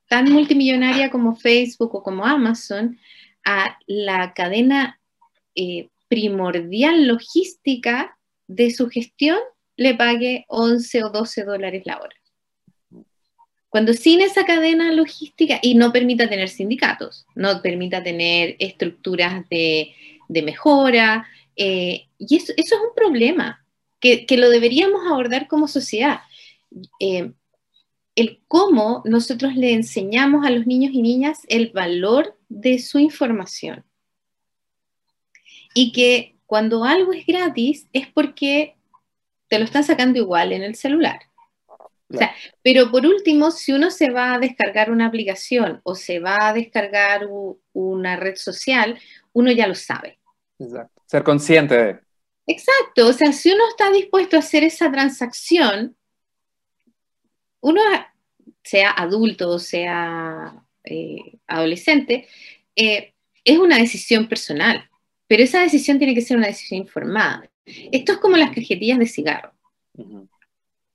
tan 0.08 0.32
multimillonaria 0.32 1.10
como 1.10 1.36
Facebook 1.36 1.94
o 1.94 2.02
como 2.02 2.26
Amazon, 2.26 2.98
a 3.44 3.78
la 3.86 4.32
cadena 4.34 4.98
eh, 5.54 5.88
primordial 6.08 7.06
logística 7.06 8.16
de 8.46 8.70
su 8.70 8.88
gestión 8.88 9.38
le 9.76 9.94
pague 9.94 10.44
11 10.48 11.04
o 11.04 11.10
12 11.10 11.44
dólares 11.44 11.82
la 11.84 11.98
hora. 11.98 12.14
Cuando 13.68 13.92
sin 13.92 14.20
esa 14.20 14.44
cadena 14.44 14.92
logística 14.92 15.58
y 15.60 15.74
no 15.74 15.92
permita 15.92 16.28
tener 16.28 16.48
sindicatos, 16.48 17.26
no 17.34 17.60
permita 17.60 18.04
tener 18.04 18.54
estructuras 18.60 19.48
de, 19.48 19.92
mejora, 20.28 21.26
eh, 21.56 22.06
y 22.18 22.36
eso, 22.36 22.52
es 22.56 22.72
un 22.72 22.94
problema 22.94 23.66
que, 23.98 24.26
lo 24.36 24.48
deberíamos 24.48 25.06
abordar 25.06 25.48
como 25.48 25.66
sociedad. 25.66 26.20
Eh, 27.00 27.32
el 28.14 28.40
cómo 28.46 29.02
nosotros 29.04 29.56
le 29.56 29.72
enseñamos 29.72 30.46
a 30.46 30.50
los 30.50 30.66
niños 30.66 30.92
y 30.94 31.02
niñas 31.02 31.40
el 31.48 31.70
valor 31.70 32.38
de 32.48 32.78
su 32.78 32.98
información. 32.98 33.84
Y 35.74 35.90
que 35.90 36.36
cuando 36.46 36.84
algo 36.84 37.12
es 37.12 37.26
gratis 37.26 37.88
es 37.92 38.06
porque 38.06 38.76
te 39.48 39.58
lo 39.58 39.64
están 39.64 39.84
sacando 39.84 40.18
igual 40.18 40.52
en 40.52 40.62
el 40.62 40.74
celular 40.74 41.20
pero 42.62 42.90
por 42.90 43.06
último, 43.06 43.50
si 43.50 43.72
uno 43.72 43.90
se 43.90 44.10
va 44.10 44.34
a 44.34 44.38
descargar 44.38 44.90
una 44.90 45.06
aplicación 45.06 45.80
o 45.84 45.94
se 45.94 46.18
va 46.20 46.48
a 46.48 46.52
descargar 46.52 47.28
una 47.72 48.16
red 48.16 48.36
social, 48.36 48.98
uno 49.32 49.50
ya 49.52 49.66
lo 49.66 49.74
sabe. 49.74 50.18
Exacto. 50.58 51.02
Ser 51.06 51.22
consciente 51.22 51.74
de. 51.74 52.00
Exacto. 52.46 53.08
O 53.08 53.12
sea, 53.12 53.32
si 53.32 53.50
uno 53.50 53.64
está 53.68 53.90
dispuesto 53.90 54.36
a 54.36 54.40
hacer 54.40 54.64
esa 54.64 54.90
transacción, 54.90 55.96
uno, 57.60 57.80
sea 58.62 58.90
adulto 58.90 59.50
o 59.50 59.58
sea 59.58 60.54
eh, 60.84 61.38
adolescente, 61.46 62.28
eh, 62.76 63.14
es 63.44 63.58
una 63.58 63.78
decisión 63.78 64.28
personal, 64.28 64.88
pero 65.26 65.42
esa 65.42 65.62
decisión 65.62 65.98
tiene 65.98 66.14
que 66.14 66.20
ser 66.20 66.36
una 66.36 66.48
decisión 66.48 66.80
informada. 66.80 67.50
Esto 67.66 68.12
es 68.12 68.18
como 68.18 68.36
las 68.36 68.50
cajetillas 68.50 68.98
de 68.98 69.06
cigarro. 69.06 69.52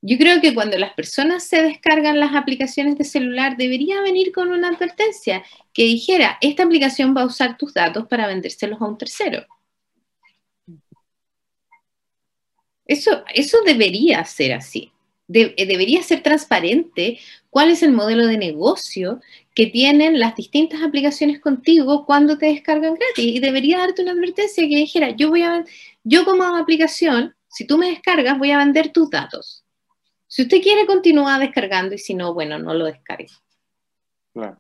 Yo 0.01 0.17
creo 0.17 0.39
que 0.39 0.53
cuando 0.53 0.78
las 0.78 0.93
personas 0.93 1.43
se 1.43 1.61
descargan 1.61 2.20
las 2.20 2.34
aplicaciones 2.34 2.97
de 2.97 3.03
celular, 3.03 3.57
debería 3.57 4.01
venir 4.01 4.32
con 4.32 4.49
una 4.51 4.70
advertencia 4.70 5.43
que 5.74 5.84
dijera, 5.84 6.38
esta 6.39 6.63
aplicación 6.63 7.15
va 7.15 7.24
a 7.24 7.26
usar 7.26 7.57
tus 7.57 7.74
datos 7.74 8.07
para 8.07 8.28
vendérselos 8.28 8.82
a 8.82 8.86
un 8.86 8.97
tercero. 8.97 9.45
Eso, 12.86 13.24
eso 13.34 13.57
debería 13.65 14.24
ser 14.26 14.53
así. 14.53 14.91
Eh, 15.32 15.65
debería 15.67 16.01
ser 16.01 16.23
transparente 16.23 17.19
cuál 17.49 17.69
es 17.69 17.84
el 17.84 17.91
modelo 17.91 18.25
de 18.25 18.38
negocio 18.38 19.21
que 19.53 19.67
tienen 19.67 20.19
las 20.19 20.36
distintas 20.36 20.82
aplicaciones 20.82 21.39
contigo 21.39 22.05
cuando 22.05 22.38
te 22.38 22.47
descargan 22.47 22.95
gratis. 22.95 23.25
Y 23.25 23.39
debería 23.39 23.80
darte 23.80 24.01
una 24.01 24.11
advertencia 24.11 24.67
que 24.67 24.75
dijera, 24.75 25.11
yo 25.11 25.30
voy 25.30 25.43
a, 25.43 25.63
yo 26.03 26.25
como 26.25 26.43
aplicación, 26.43 27.36
si 27.47 27.65
tú 27.65 27.77
me 27.77 27.89
descargas, 27.89 28.39
voy 28.39 28.51
a 28.51 28.57
vender 28.57 28.91
tus 28.91 29.09
datos. 29.09 29.63
Si 30.27 30.43
usted 30.43 30.61
quiere, 30.61 30.86
continúa 30.86 31.39
descargando 31.39 31.95
y 31.95 31.97
si 31.97 32.13
no, 32.13 32.34
bueno, 32.34 32.59
no 32.59 32.73
lo 32.73 32.86
descargue. 32.86 33.27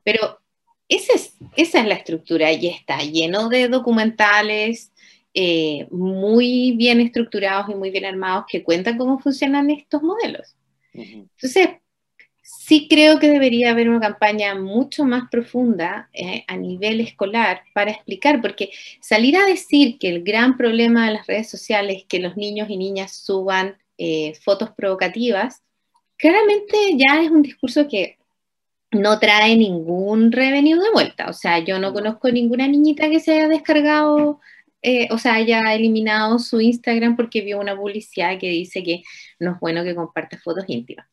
Pero 0.03 0.39
esa 0.87 1.13
es, 1.13 1.35
esa 1.55 1.79
es 1.79 1.85
la 1.87 1.93
estructura 1.95 2.51
y 2.51 2.67
está 2.67 2.97
lleno 2.99 3.49
de 3.49 3.67
documentales 3.67 4.91
eh, 5.33 5.87
muy 5.91 6.73
bien 6.75 6.99
estructurados 7.01 7.69
y 7.69 7.75
muy 7.75 7.91
bien 7.91 8.05
armados 8.05 8.45
que 8.49 8.63
cuentan 8.63 8.97
cómo 8.97 9.19
funcionan 9.19 9.69
estos 9.69 10.01
modelos. 10.01 10.55
Entonces, 11.01 11.69
sí 12.41 12.87
creo 12.89 13.19
que 13.19 13.29
debería 13.29 13.71
haber 13.71 13.89
una 13.89 13.99
campaña 13.99 14.55
mucho 14.55 15.05
más 15.05 15.29
profunda 15.29 16.09
eh, 16.13 16.43
a 16.47 16.57
nivel 16.57 16.99
escolar 17.01 17.63
para 17.73 17.91
explicar, 17.91 18.41
porque 18.41 18.71
salir 19.01 19.37
a 19.37 19.45
decir 19.45 19.97
que 19.99 20.09
el 20.09 20.23
gran 20.23 20.57
problema 20.57 21.07
de 21.07 21.13
las 21.13 21.27
redes 21.27 21.49
sociales 21.49 21.97
es 21.97 22.05
que 22.05 22.19
los 22.19 22.37
niños 22.37 22.69
y 22.69 22.77
niñas 22.77 23.15
suban 23.15 23.77
eh, 23.97 24.33
fotos 24.41 24.71
provocativas, 24.71 25.61
claramente 26.17 26.77
ya 26.95 27.21
es 27.21 27.29
un 27.31 27.41
discurso 27.41 27.87
que 27.87 28.17
no 28.91 29.19
trae 29.19 29.55
ningún 29.55 30.31
revenue 30.31 30.79
de 30.79 30.91
vuelta. 30.91 31.29
O 31.29 31.33
sea, 31.33 31.59
yo 31.59 31.79
no 31.79 31.93
conozco 31.93 32.31
ninguna 32.31 32.67
niñita 32.67 33.09
que 33.09 33.19
se 33.19 33.33
haya 33.33 33.47
descargado, 33.47 34.39
eh, 34.81 35.07
o 35.11 35.17
sea, 35.17 35.35
haya 35.35 35.73
eliminado 35.73 36.39
su 36.39 36.61
Instagram 36.61 37.15
porque 37.15 37.41
vio 37.41 37.59
una 37.59 37.75
publicidad 37.75 38.39
que 38.39 38.49
dice 38.49 38.83
que 38.83 39.03
no 39.39 39.53
es 39.53 39.59
bueno 39.59 39.83
que 39.83 39.95
comparte 39.95 40.37
fotos 40.37 40.65
íntimas. 40.67 41.07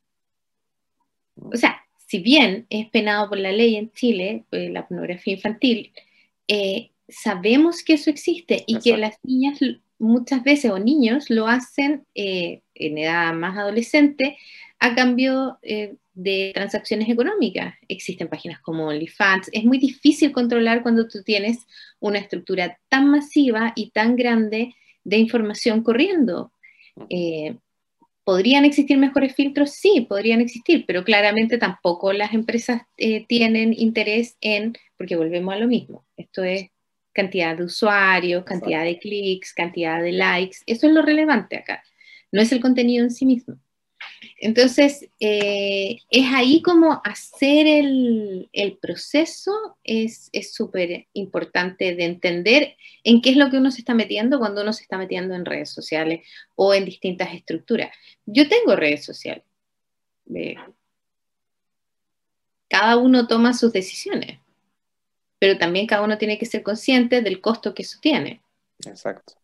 O 1.36 1.56
sea, 1.56 1.82
si 2.06 2.20
bien 2.20 2.66
es 2.70 2.88
penado 2.90 3.28
por 3.28 3.38
la 3.38 3.52
ley 3.52 3.76
en 3.76 3.92
Chile, 3.92 4.44
pues, 4.50 4.70
la 4.70 4.86
pornografía 4.86 5.34
infantil, 5.34 5.92
eh, 6.48 6.90
sabemos 7.08 7.82
que 7.82 7.94
eso 7.94 8.10
existe 8.10 8.64
y 8.66 8.78
que 8.78 8.96
las 8.96 9.18
niñas 9.22 9.58
muchas 9.98 10.42
veces 10.42 10.70
o 10.70 10.78
niños 10.78 11.30
lo 11.30 11.48
hacen 11.48 12.06
eh, 12.14 12.62
en 12.74 12.98
edad 12.98 13.32
más 13.34 13.56
adolescente 13.56 14.36
a 14.78 14.94
cambio 14.94 15.58
eh, 15.62 15.96
de 16.16 16.50
transacciones 16.54 17.08
económicas. 17.08 17.74
Existen 17.88 18.28
páginas 18.28 18.60
como 18.60 18.88
OnlyFans. 18.88 19.50
Es 19.52 19.64
muy 19.64 19.78
difícil 19.78 20.32
controlar 20.32 20.82
cuando 20.82 21.06
tú 21.06 21.22
tienes 21.22 21.58
una 22.00 22.18
estructura 22.18 22.78
tan 22.88 23.08
masiva 23.10 23.72
y 23.76 23.90
tan 23.90 24.16
grande 24.16 24.74
de 25.04 25.18
información 25.18 25.82
corriendo. 25.82 26.50
Eh, 27.10 27.56
¿Podrían 28.24 28.64
existir 28.64 28.98
mejores 28.98 29.34
filtros? 29.34 29.70
Sí, 29.70 30.06
podrían 30.08 30.40
existir, 30.40 30.84
pero 30.86 31.04
claramente 31.04 31.58
tampoco 31.58 32.12
las 32.12 32.34
empresas 32.34 32.82
tienen 33.28 33.72
interés 33.72 34.36
en, 34.40 34.72
porque 34.96 35.14
volvemos 35.14 35.54
a 35.54 35.58
lo 35.58 35.68
mismo, 35.68 36.04
esto 36.16 36.42
es 36.42 36.70
cantidad 37.12 37.56
de 37.56 37.64
usuarios, 37.64 38.44
cantidad 38.44 38.84
de 38.84 38.98
clics, 38.98 39.54
cantidad 39.54 40.02
de 40.02 40.12
likes. 40.12 40.58
Eso 40.66 40.86
es 40.86 40.92
lo 40.92 41.02
relevante 41.02 41.56
acá. 41.56 41.82
No 42.32 42.42
es 42.42 42.50
el 42.52 42.60
contenido 42.60 43.04
en 43.04 43.10
sí 43.10 43.24
mismo. 43.24 43.56
Entonces, 44.38 45.08
eh, 45.20 45.98
es 46.10 46.26
ahí 46.32 46.62
como 46.62 47.00
hacer 47.04 47.66
el, 47.66 48.78
proceso 48.80 49.76
es 49.84 50.30
súper 50.52 51.06
importante 51.12 51.94
de 51.94 52.04
entender 52.04 52.76
en 53.04 53.22
qué 53.22 53.30
es 53.30 53.36
lo 53.36 53.50
que 53.50 53.58
uno 53.58 53.70
se 53.70 53.80
está 53.80 53.94
metiendo 53.94 54.38
cuando 54.38 54.62
uno 54.62 54.72
se 54.72 54.82
está 54.82 54.98
metiendo 54.98 55.34
en 55.34 55.44
redes 55.44 55.70
sociales 55.70 56.26
o 56.54 56.74
en 56.74 56.84
distintas 56.84 57.34
estructuras. 57.34 57.94
Yo 58.26 58.48
tengo 58.48 58.76
redes 58.76 59.04
sociales. 59.04 59.44
cada 62.68 62.96
uno 62.96 63.26
toma 63.26 63.54
sus 63.54 63.72
decisiones 63.72 64.38
pero 65.38 65.58
también 65.58 65.86
cada 65.86 66.02
uno 66.02 66.18
tiene 66.18 66.38
que 66.38 66.46
ser 66.46 66.62
consciente 66.62 67.22
del 67.22 67.40
costo 67.40 67.74
que 67.74 67.82
eso 67.82 67.98
tiene. 68.00 68.42
Exacto. 68.84 69.34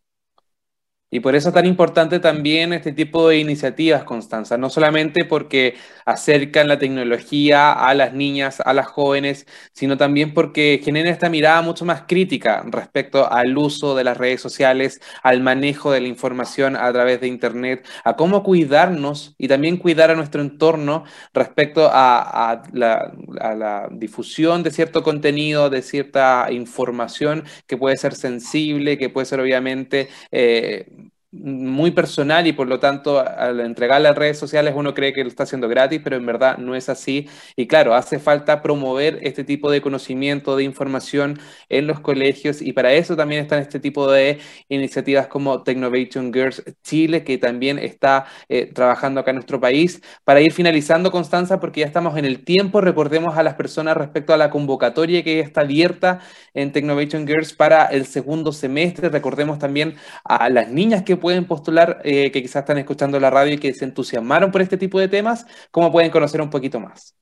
Y 1.13 1.19
por 1.19 1.35
eso 1.35 1.49
es 1.49 1.53
tan 1.53 1.67
importante 1.67 2.19
también 2.19 2.73
este 2.73 2.91
tipo 2.91 3.29
de 3.29 3.37
iniciativas, 3.37 4.03
Constanza, 4.03 4.57
no 4.57 4.71
solamente 4.71 5.25
porque 5.25 5.75
acercan 6.05 6.67
la 6.67 6.79
tecnología 6.79 7.71
a 7.71 7.93
las 7.93 8.13
niñas, 8.15 8.59
a 8.65 8.73
las 8.73 8.87
jóvenes, 8.87 9.45
sino 9.73 9.95
también 9.95 10.33
porque 10.33 10.81
generan 10.83 11.13
esta 11.13 11.29
mirada 11.29 11.61
mucho 11.61 11.85
más 11.85 12.05
crítica 12.07 12.63
respecto 12.65 13.31
al 13.31 13.55
uso 13.55 13.95
de 13.95 14.03
las 14.03 14.17
redes 14.17 14.41
sociales, 14.41 15.01
al 15.21 15.39
manejo 15.41 15.91
de 15.91 16.01
la 16.01 16.07
información 16.07 16.75
a 16.75 16.91
través 16.91 17.21
de 17.21 17.27
Internet, 17.27 17.87
a 18.03 18.15
cómo 18.15 18.41
cuidarnos 18.41 19.35
y 19.37 19.47
también 19.47 19.77
cuidar 19.77 20.09
a 20.09 20.15
nuestro 20.15 20.41
entorno 20.41 21.03
respecto 21.31 21.91
a, 21.93 22.63
la, 22.73 23.87
difusión 23.91 24.63
de 24.63 24.71
cierto 24.71 25.03
contenido, 25.03 25.69
de 25.69 25.83
cierta 25.83 26.47
información 26.49 27.43
que 27.67 27.77
puede 27.77 27.97
ser 27.97 28.15
sensible, 28.15 28.97
que 28.97 29.09
puede 29.09 29.27
ser 29.27 29.39
obviamente... 29.39 30.09
Eh, 30.31 30.87
muy 31.33 31.91
personal 31.91 32.45
y 32.45 32.53
por 32.53 32.67
lo 32.67 32.79
tanto 32.79 33.19
al 33.19 33.59
entregarle 33.59 34.07
a 34.07 34.13
redes 34.13 34.37
sociales 34.37 34.73
uno 34.77 34.93
cree 34.93 35.13
que 35.13 35.23
lo 35.23 35.29
está 35.29 35.43
haciendo 35.43 35.67
gratis, 35.67 35.99
pero 36.03 36.15
en 36.15 36.25
verdad 36.25 36.57
no 36.57 36.75
es 36.75 36.89
así. 36.89 37.27
Y 37.55 37.67
claro, 37.67 37.95
hace 37.95 38.19
falta 38.19 38.61
promover 38.61 39.19
este 39.23 39.43
tipo 39.43 39.71
de 39.71 39.81
conocimiento, 39.81 40.55
de 40.55 40.63
información 40.63 41.39
en 41.69 41.87
los 41.87 41.99
colegios 41.99 42.61
y 42.61 42.73
para 42.73 42.93
eso 42.93 43.15
también 43.15 43.41
están 43.41 43.59
este 43.59 43.79
tipo 43.79 44.11
de 44.11 44.39
iniciativas 44.69 45.27
como 45.27 45.63
Technovation 45.63 46.31
Girls 46.31 46.63
Chile, 46.83 47.23
que 47.23 47.37
también 47.37 47.79
está 47.79 48.25
eh, 48.49 48.71
trabajando 48.73 49.19
acá 49.19 49.31
en 49.31 49.37
nuestro 49.37 49.59
país. 49.59 50.01
Para 50.23 50.41
ir 50.41 50.51
finalizando, 50.53 51.11
Constanza, 51.11 51.59
porque 51.59 51.81
ya 51.81 51.87
estamos 51.87 52.17
en 52.17 52.25
el 52.25 52.43
tiempo, 52.43 52.81
recordemos 52.81 53.37
a 53.37 53.43
las 53.43 53.55
personas 53.55 53.97
respecto 53.97 54.33
a 54.33 54.37
la 54.37 54.49
convocatoria 54.49 55.23
que 55.23 55.39
está 55.39 55.61
abierta 55.61 56.19
en 56.53 56.71
Technovation 56.71 57.27
Girls 57.27 57.53
para 57.53 57.85
el 57.85 58.05
segundo 58.05 58.51
semestre. 58.51 59.09
Recordemos 59.09 59.59
también 59.59 59.95
a 60.23 60.49
las 60.49 60.69
niñas 60.69 61.03
que 61.03 61.17
pueden 61.23 61.45
postular, 61.45 62.01
eh, 62.03 62.31
que 62.31 62.41
quizás 62.41 62.63
están 62.63 62.77
escuchando 62.77 63.17
la 63.17 63.29
radio 63.29 63.53
y 63.53 63.57
que 63.57 63.73
se 63.73 63.85
entusiasmaron 63.85 64.51
por 64.51 64.61
este 64.61 64.75
tipo 64.75 64.99
de 64.99 65.07
temas? 65.07 65.45
¿Cómo 65.71 65.89
pueden 65.89 66.11
conocer 66.11 66.41
un 66.41 66.49
poquito 66.49 66.81
más? 66.81 67.15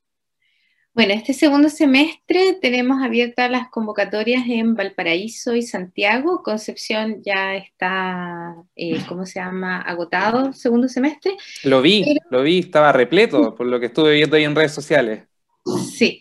Bueno, 0.94 1.14
este 1.14 1.34
segundo 1.34 1.70
semestre 1.70 2.58
tenemos 2.60 3.02
abiertas 3.04 3.50
las 3.52 3.70
convocatorias 3.70 4.44
en 4.48 4.74
Valparaíso 4.74 5.56
y 5.56 5.62
Santiago. 5.62 6.42
Concepción 6.44 7.22
ya 7.24 7.56
está, 7.56 8.56
eh, 8.76 8.98
¿cómo 9.08 9.28
se 9.28 9.40
llama?, 9.40 9.82
agotado 9.82 10.52
segundo 10.52 10.90
semestre. 10.90 11.38
Lo 11.64 11.84
vi, 11.84 12.04
lo 12.32 12.42
vi, 12.42 12.60
estaba 12.60 12.92
repleto 12.92 13.54
por 13.54 13.68
lo 13.68 13.80
que 13.80 13.86
estuve 13.86 14.16
viendo 14.16 14.36
ahí 14.36 14.46
en 14.46 14.56
redes 14.56 14.74
sociales. 14.74 15.24
Sí, 15.94 16.20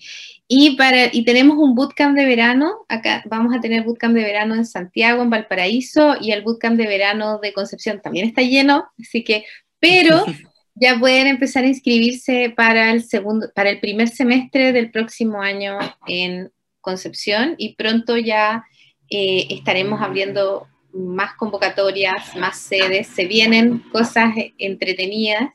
y, 0.52 0.74
para, 0.74 1.14
y 1.14 1.22
tenemos 1.22 1.58
un 1.58 1.76
bootcamp 1.76 2.16
de 2.16 2.26
verano. 2.26 2.84
Acá 2.88 3.22
vamos 3.26 3.54
a 3.56 3.60
tener 3.60 3.84
bootcamp 3.84 4.16
de 4.16 4.24
verano 4.24 4.56
en 4.56 4.66
Santiago, 4.66 5.22
en 5.22 5.30
Valparaíso, 5.30 6.16
y 6.20 6.32
el 6.32 6.42
bootcamp 6.42 6.76
de 6.76 6.88
verano 6.88 7.38
de 7.38 7.52
Concepción 7.52 8.00
también 8.02 8.26
está 8.26 8.42
lleno, 8.42 8.90
así 9.00 9.22
que, 9.22 9.44
pero 9.78 10.26
ya 10.74 10.98
pueden 10.98 11.28
empezar 11.28 11.62
a 11.62 11.68
inscribirse 11.68 12.52
para 12.56 12.90
el, 12.90 13.04
segundo, 13.04 13.52
para 13.54 13.70
el 13.70 13.78
primer 13.78 14.08
semestre 14.08 14.72
del 14.72 14.90
próximo 14.90 15.40
año 15.40 15.78
en 16.08 16.50
Concepción 16.80 17.54
y 17.56 17.76
pronto 17.76 18.16
ya 18.16 18.64
eh, 19.08 19.46
estaremos 19.50 20.02
abriendo 20.02 20.66
más 20.92 21.34
convocatorias, 21.34 22.34
más 22.34 22.58
sedes, 22.58 23.06
se 23.06 23.26
vienen 23.26 23.84
cosas 23.92 24.34
entretenidas. 24.58 25.50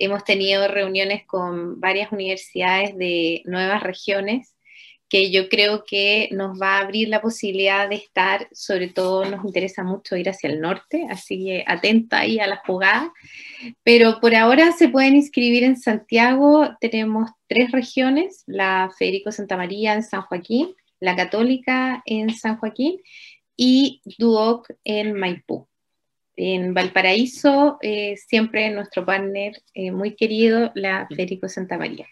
Hemos 0.00 0.24
tenido 0.24 0.66
reuniones 0.66 1.26
con 1.26 1.78
varias 1.78 2.10
universidades 2.10 2.96
de 2.96 3.42
nuevas 3.44 3.82
regiones 3.82 4.56
que 5.10 5.30
yo 5.30 5.48
creo 5.48 5.84
que 5.84 6.28
nos 6.30 6.58
va 6.58 6.78
a 6.78 6.80
abrir 6.80 7.08
la 7.08 7.20
posibilidad 7.20 7.88
de 7.88 7.96
estar, 7.96 8.48
sobre 8.52 8.88
todo 8.88 9.24
nos 9.24 9.44
interesa 9.44 9.82
mucho 9.82 10.16
ir 10.16 10.30
hacia 10.30 10.48
el 10.48 10.60
norte, 10.60 11.06
así 11.10 11.44
que 11.44 11.64
atenta 11.66 12.20
ahí 12.20 12.38
a 12.38 12.46
la 12.46 12.62
jugada. 12.64 13.12
Pero 13.82 14.20
por 14.20 14.34
ahora 14.34 14.72
se 14.72 14.88
pueden 14.88 15.16
inscribir 15.16 15.64
en 15.64 15.76
Santiago, 15.76 16.70
tenemos 16.80 17.28
tres 17.48 17.72
regiones, 17.72 18.44
la 18.46 18.90
Federico 18.98 19.32
Santa 19.32 19.56
María 19.56 19.94
en 19.94 20.04
San 20.04 20.22
Joaquín, 20.22 20.74
la 21.00 21.16
Católica 21.16 22.02
en 22.06 22.30
San 22.30 22.56
Joaquín 22.56 23.00
y 23.56 24.00
Duoc 24.16 24.68
en 24.84 25.12
Maipú. 25.12 25.69
En 26.36 26.74
Valparaíso, 26.74 27.78
eh, 27.82 28.16
siempre 28.16 28.70
nuestro 28.70 29.04
partner 29.04 29.62
eh, 29.74 29.90
muy 29.90 30.16
querido, 30.16 30.72
la 30.74 31.06
Federico 31.08 31.48
Santa 31.48 31.76
María. 31.76 32.06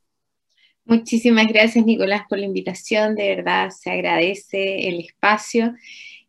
Muchísimas 0.88 1.46
gracias, 1.46 1.84
Nicolás, 1.84 2.22
por 2.28 2.38
la 2.38 2.46
invitación. 2.46 3.14
De 3.14 3.36
verdad, 3.36 3.68
se 3.70 3.90
agradece 3.90 4.88
el 4.88 5.00
espacio. 5.00 5.74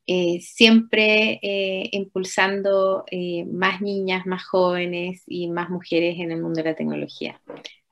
Eh, 0.05 0.41
siempre 0.41 1.39
eh, 1.41 1.87
impulsando 1.91 3.05
eh, 3.09 3.45
más 3.45 3.79
niñas, 3.79 4.25
más 4.25 4.43
jóvenes 4.43 5.23
y 5.27 5.47
más 5.47 5.69
mujeres 5.69 6.19
en 6.19 6.31
el 6.31 6.41
mundo 6.41 6.61
de 6.61 6.71
la 6.71 6.75
tecnología. 6.75 7.39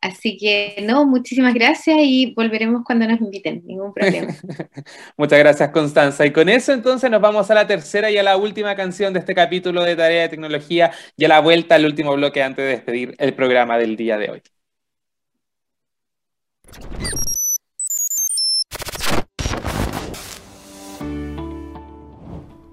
Así 0.01 0.35
que, 0.35 0.83
no, 0.83 1.05
muchísimas 1.05 1.53
gracias 1.53 1.97
y 2.01 2.33
volveremos 2.35 2.83
cuando 2.83 3.07
nos 3.07 3.21
inviten, 3.21 3.63
ningún 3.65 3.93
problema. 3.93 4.33
Muchas 5.17 5.39
gracias, 5.39 5.69
Constanza. 5.69 6.25
Y 6.25 6.33
con 6.33 6.49
eso 6.49 6.73
entonces 6.73 7.09
nos 7.09 7.21
vamos 7.21 7.49
a 7.49 7.53
la 7.53 7.65
tercera 7.65 8.11
y 8.11 8.17
a 8.17 8.23
la 8.23 8.35
última 8.35 8.75
canción 8.75 9.13
de 9.13 9.19
este 9.19 9.33
capítulo 9.33 9.83
de 9.83 9.95
Tarea 9.95 10.23
de 10.23 10.29
Tecnología 10.29 10.91
y 11.15 11.23
a 11.23 11.29
la 11.29 11.39
vuelta 11.39 11.75
al 11.75 11.85
último 11.85 12.13
bloque 12.15 12.43
antes 12.43 12.65
de 12.65 12.71
despedir 12.71 13.15
el 13.19 13.35
programa 13.35 13.77
del 13.77 13.95
día 13.95 14.17
de 14.17 14.31
hoy. 14.31 14.41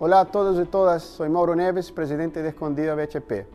Hola 0.06 0.20
a 0.20 0.24
todos 0.26 0.62
y 0.62 0.68
todas, 0.68 1.02
soy 1.02 1.30
Mauro 1.30 1.56
Neves, 1.56 1.90
presidente 1.90 2.42
de 2.42 2.50
Escondida 2.50 2.94
BHP. 2.94 3.46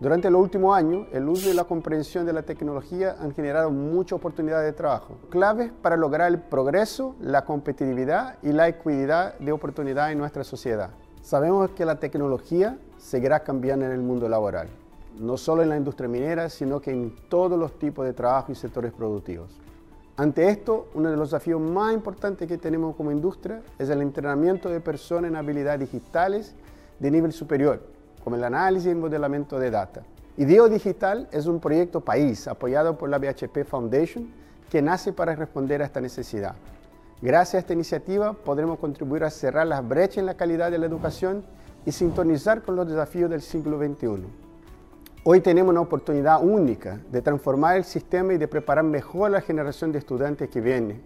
Durante 0.00 0.28
los 0.28 0.42
últimos 0.42 0.76
años, 0.76 1.06
el 1.12 1.28
uso 1.28 1.48
y 1.48 1.54
la 1.54 1.62
comprensión 1.62 2.26
de 2.26 2.32
la 2.32 2.42
tecnología 2.42 3.14
han 3.20 3.32
generado 3.32 3.70
muchas 3.70 4.16
oportunidades 4.16 4.66
de 4.66 4.72
trabajo, 4.72 5.18
claves 5.30 5.70
para 5.82 5.96
lograr 5.96 6.32
el 6.32 6.40
progreso, 6.40 7.14
la 7.20 7.44
competitividad 7.44 8.38
y 8.42 8.50
la 8.50 8.66
equidad 8.66 9.38
de 9.38 9.52
oportunidad 9.52 10.10
en 10.10 10.18
nuestra 10.18 10.42
sociedad. 10.42 10.90
Sabemos 11.22 11.70
que 11.70 11.84
la 11.84 12.00
tecnología 12.00 12.76
seguirá 12.98 13.44
cambiando 13.44 13.86
en 13.86 13.92
el 13.92 14.02
mundo 14.02 14.28
laboral, 14.28 14.66
no 15.20 15.36
solo 15.36 15.62
en 15.62 15.68
la 15.68 15.76
industria 15.76 16.08
minera, 16.08 16.48
sino 16.48 16.80
que 16.80 16.90
en 16.90 17.14
todos 17.28 17.56
los 17.56 17.78
tipos 17.78 18.04
de 18.04 18.14
trabajo 18.14 18.50
y 18.50 18.56
sectores 18.56 18.92
productivos. 18.92 19.60
Ante 20.16 20.48
esto, 20.48 20.90
uno 20.94 21.10
de 21.10 21.16
los 21.16 21.30
desafíos 21.30 21.60
más 21.60 21.92
importantes 21.92 22.46
que 22.46 22.56
tenemos 22.56 22.94
como 22.94 23.10
industria 23.10 23.62
es 23.80 23.88
el 23.88 24.00
entrenamiento 24.00 24.68
de 24.68 24.80
personas 24.80 25.28
en 25.28 25.36
habilidades 25.36 25.80
digitales 25.80 26.54
de 27.00 27.10
nivel 27.10 27.32
superior, 27.32 27.82
como 28.22 28.36
el 28.36 28.44
análisis 28.44 28.92
y 28.92 28.94
modelamiento 28.94 29.58
de 29.58 29.72
data. 29.72 30.02
IDEO 30.36 30.68
Digital 30.68 31.28
es 31.32 31.46
un 31.46 31.58
proyecto 31.58 32.00
país 32.00 32.46
apoyado 32.46 32.96
por 32.96 33.08
la 33.08 33.18
BHP 33.18 33.64
Foundation 33.66 34.28
que 34.70 34.80
nace 34.80 35.12
para 35.12 35.34
responder 35.34 35.82
a 35.82 35.86
esta 35.86 36.00
necesidad. 36.00 36.54
Gracias 37.20 37.54
a 37.54 37.58
esta 37.58 37.72
iniciativa 37.72 38.34
podremos 38.34 38.78
contribuir 38.78 39.24
a 39.24 39.30
cerrar 39.30 39.66
las 39.66 39.86
brechas 39.86 40.18
en 40.18 40.26
la 40.26 40.36
calidad 40.36 40.70
de 40.70 40.78
la 40.78 40.86
educación 40.86 41.42
y 41.84 41.90
sintonizar 41.90 42.62
con 42.62 42.76
los 42.76 42.86
desafíos 42.86 43.30
del 43.30 43.42
siglo 43.42 43.78
XXI. 43.78 44.43
Hoy 45.26 45.40
tenemos 45.40 45.70
una 45.70 45.80
oportunidad 45.80 46.44
única 46.44 47.00
de 47.10 47.22
transformar 47.22 47.78
el 47.78 47.84
sistema 47.84 48.34
y 48.34 48.36
de 48.36 48.46
preparar 48.46 48.84
mejor 48.84 49.28
a 49.28 49.30
la 49.30 49.40
generación 49.40 49.90
de 49.90 49.98
estudiantes 49.98 50.50
que 50.50 50.60
viene. 50.60 51.00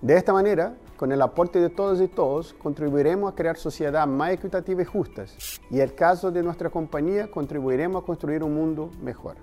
De 0.00 0.16
esta 0.16 0.32
manera, 0.32 0.72
con 0.96 1.12
el 1.12 1.20
aporte 1.20 1.60
de 1.60 1.68
todos 1.68 2.00
y 2.00 2.08
todos, 2.08 2.54
contribuiremos 2.54 3.30
a 3.30 3.36
crear 3.36 3.58
sociedades 3.58 4.08
más 4.08 4.30
equitativas 4.30 4.86
y 4.86 4.90
justas. 4.90 5.60
Y 5.70 5.76
en 5.76 5.82
el 5.82 5.94
caso 5.94 6.30
de 6.30 6.42
nuestra 6.42 6.70
compañía, 6.70 7.30
contribuiremos 7.30 8.02
a 8.02 8.06
construir 8.06 8.42
un 8.42 8.54
mundo 8.54 8.90
mejor. 9.02 9.36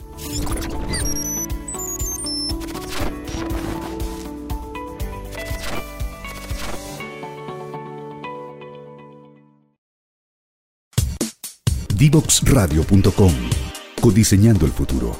Divoxradio.com 11.96 13.32
Codiseñando 14.02 14.66
el 14.66 14.72
futuro. 14.72 15.16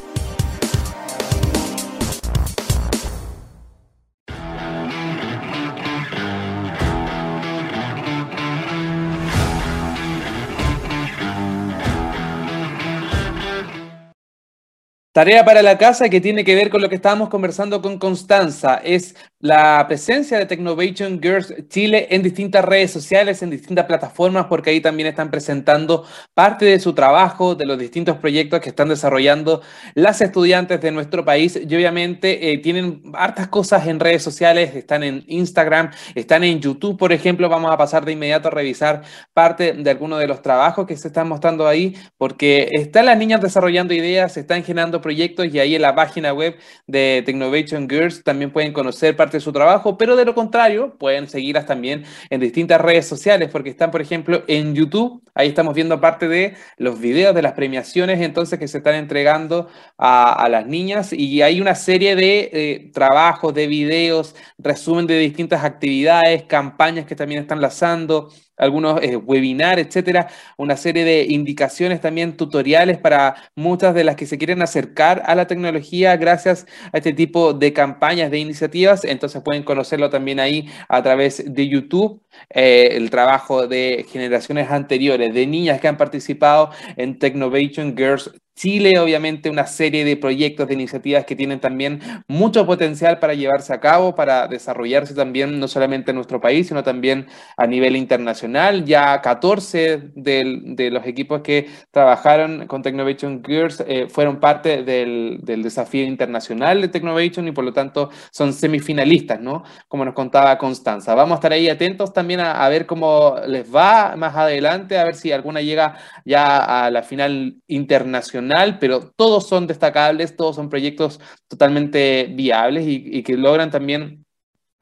Tarea 15.14 15.46
para 15.46 15.62
la 15.62 15.78
casa 15.78 16.10
que 16.10 16.20
tiene 16.20 16.44
que 16.44 16.56
ver 16.56 16.72
con 16.72 16.82
lo 16.82 16.90
que 16.90 16.96
estábamos 16.96 17.30
conversando 17.30 17.84
con 17.84 18.00
Constanza. 18.00 18.78
Es 18.78 19.16
la 19.42 19.86
presencia 19.88 20.38
de 20.38 20.46
Technovation 20.46 21.20
Girls 21.22 21.54
Chile 21.68 22.08
en 22.12 22.22
distintas 22.22 22.64
redes 22.64 22.92
sociales, 22.92 23.42
en 23.42 23.50
distintas 23.50 23.86
plataformas, 23.86 24.46
porque 24.46 24.70
ahí 24.70 24.82
también 24.82 25.08
están 25.08 25.32
presentando 25.32 26.06
parte 26.34 26.66
de 26.66 26.80
su 26.80 26.94
trabajo, 26.94 27.56
de 27.56 27.66
los 27.66 27.80
distintos 27.80 28.18
proyectos 28.18 28.62
que 28.62 28.70
están 28.70 28.90
desarrollando 28.90 29.62
las 29.96 30.22
estudiantes 30.22 30.80
de 30.82 30.92
nuestro 30.92 31.26
país. 31.26 31.60
Y 31.68 31.76
obviamente 31.76 32.52
eh, 32.52 32.60
tienen 32.60 33.02
hartas 33.14 33.48
cosas 33.48 33.88
en 33.88 34.00
redes 34.00 34.22
sociales, 34.22 34.76
están 34.76 35.04
en 35.04 35.24
Instagram, 35.28 35.92
están 36.14 36.44
en 36.44 36.60
YouTube, 36.60 36.98
por 36.98 37.12
ejemplo. 37.12 37.50
Vamos 37.50 37.72
a 37.72 37.78
pasar 37.78 38.06
de 38.06 38.12
inmediato 38.12 38.50
a 38.50 38.52
revisar 38.52 39.02
parte 39.34 39.74
de 39.74 39.90
algunos 39.90 40.20
de 40.20 40.28
los 40.28 40.42
trabajos 40.44 40.86
que 40.86 40.96
se 40.98 41.08
están 41.08 41.28
mostrando 41.28 41.68
ahí, 41.68 41.96
porque 42.18 42.70
están 42.72 43.08
las 43.08 43.18
niñas 43.18 43.42
desarrollando 43.42 43.94
ideas, 43.94 44.38
están 44.38 44.64
generando 44.64 45.02
proyectos 45.02 45.48
y 45.52 45.60
ahí 45.60 45.76
en 45.76 45.82
la 45.82 45.96
página 45.96 46.32
web 46.32 46.58
de 46.86 47.24
Technovation 47.26 47.90
Girls 47.90 48.24
también 48.24 48.52
pueden 48.52 48.72
conocer 48.74 49.16
parte 49.16 49.31
de 49.38 49.42
su 49.42 49.52
trabajo, 49.52 49.98
pero 49.98 50.16
de 50.16 50.26
lo 50.26 50.36
contrario, 50.36 50.96
pueden 50.98 51.28
seguirlas 51.28 51.66
también 51.66 52.04
en 52.30 52.40
distintas 52.42 52.82
redes 52.82 53.08
sociales, 53.08 53.50
porque 53.52 53.70
están, 53.70 53.92
por 53.92 54.02
ejemplo, 54.02 54.44
en 54.48 54.76
YouTube. 54.76 55.22
Ahí 55.34 55.50
estamos 55.50 55.74
viendo 55.74 56.00
parte 56.02 56.28
de 56.28 56.56
los 56.78 57.00
videos 57.00 57.34
de 57.34 57.42
las 57.42 57.54
premiaciones 57.54 58.22
entonces 58.22 58.60
que 58.60 58.68
se 58.68 58.80
están 58.80 58.96
entregando 58.96 59.68
a, 59.98 60.48
las 60.50 60.66
niñas 60.66 61.14
y 61.14 61.42
hay 61.42 61.62
una 61.62 61.76
serie 61.76 62.16
de 62.16 62.50
eh, 62.52 62.92
trabajos, 62.94 63.54
de 63.54 63.68
videos, 63.68 64.36
resumen 64.58 65.08
de 65.08 65.18
distintas 65.20 65.64
actividades, 65.64 66.44
campañas 66.44 67.06
que 67.06 67.16
también 67.16 67.42
están 67.42 67.62
lanzando, 67.62 68.30
algunos 68.62 69.02
eh, 69.02 69.18
webinars, 69.18 69.82
etcétera, 69.82 70.28
una 70.58 70.78
serie 70.78 71.04
de 71.04 71.26
indicaciones 71.30 72.00
también 72.00 72.38
tutoriales 72.38 72.98
para 72.98 73.36
muchas 73.56 73.94
de 73.96 74.04
las 74.04 74.16
que 74.16 74.28
se 74.28 74.38
quieren 74.38 74.62
acercar 74.62 75.24
a 75.26 75.36
la 75.36 75.48
tecnología 75.48 76.16
gracias 76.16 76.68
a 76.94 76.98
este 76.98 77.14
tipo 77.14 77.54
de 77.54 77.74
campañas, 77.74 78.32
de 78.32 78.40
iniciativas. 78.40 79.04
Entonces 79.04 79.42
pueden 79.44 79.64
conocerlo 79.64 80.10
también 80.10 80.40
ahí 80.40 80.70
a 80.88 81.02
través 81.02 81.44
de 81.46 81.68
YouTube, 81.68 82.22
eh, 82.50 82.90
el 82.94 83.10
trabajo 83.10 83.68
de 83.68 84.06
generaciones 84.10 84.70
anteriores, 84.70 85.34
de 85.34 85.48
niñas 85.48 85.82
que 85.82 85.88
han 85.88 85.98
participado 85.98 86.70
en 86.98 87.18
Technovation 87.20 87.98
Girls 87.98 88.32
Chile, 88.62 89.00
obviamente, 89.00 89.50
una 89.50 89.66
serie 89.66 90.06
de 90.06 90.18
proyectos, 90.18 90.68
de 90.68 90.76
iniciativas 90.76 91.26
que 91.26 91.36
tienen 91.36 91.60
también 91.60 92.00
mucho 92.28 92.64
potencial 92.68 93.18
para 93.18 93.34
llevarse 93.34 93.74
a 93.74 93.80
cabo, 93.80 94.14
para 94.14 94.48
desarrollarse 94.48 95.16
también 95.16 95.60
no 95.60 95.68
solamente 95.68 96.12
en 96.12 96.18
nuestro 96.18 96.40
país, 96.40 96.68
sino 96.68 96.84
también 96.84 97.26
a 97.58 97.66
nivel 97.66 97.96
internacional. 97.96 98.86
Ya 98.86 99.20
14 99.20 100.12
de, 100.14 100.90
los 100.92 101.08
equipos 101.08 101.42
que 101.42 101.70
trabajaron 101.90 102.68
con 102.68 102.84
Technovation 102.84 103.42
Girls 103.44 103.84
eh, 103.88 104.06
fueron 104.08 104.40
parte 104.40 104.84
del, 104.84 105.40
desafío 105.42 106.04
internacional 106.04 106.82
de 106.82 106.88
Technovation 106.88 107.48
y 107.48 107.52
por 107.54 107.64
lo 107.64 107.74
tanto 107.74 108.12
son 108.30 108.54
semifinalistas, 108.54 109.42
¿no? 109.42 109.64
Como 109.88 110.06
nos 110.06 110.14
contaba 110.14 110.60
Constanza. 110.60 111.16
Vamos 111.16 111.38
a 111.38 111.40
estar 111.40 111.52
ahí 111.52 111.68
atentos 111.68 112.14
también 112.14 112.42
a, 112.42 112.64
a 112.64 112.70
ver 112.70 112.86
cómo 112.86 113.38
les 113.48 113.74
va 113.74 114.16
más 114.16 114.36
adelante, 114.36 115.00
a 115.00 115.04
ver 115.04 115.16
si 115.16 115.32
alguna 115.32 115.62
llega 115.62 115.98
ya 116.26 116.86
a 116.86 116.92
la 116.92 117.02
final 117.02 117.56
internacional 117.68 118.51
pero 118.80 119.12
todos 119.16 119.48
son 119.48 119.68
destacables, 119.68 120.36
todos 120.36 120.56
son 120.56 120.70
proyectos 120.70 121.20
totalmente 121.48 122.28
viables 122.32 122.86
y, 122.88 123.24
que 123.24 123.38
logran 123.38 123.72
también 123.72 124.26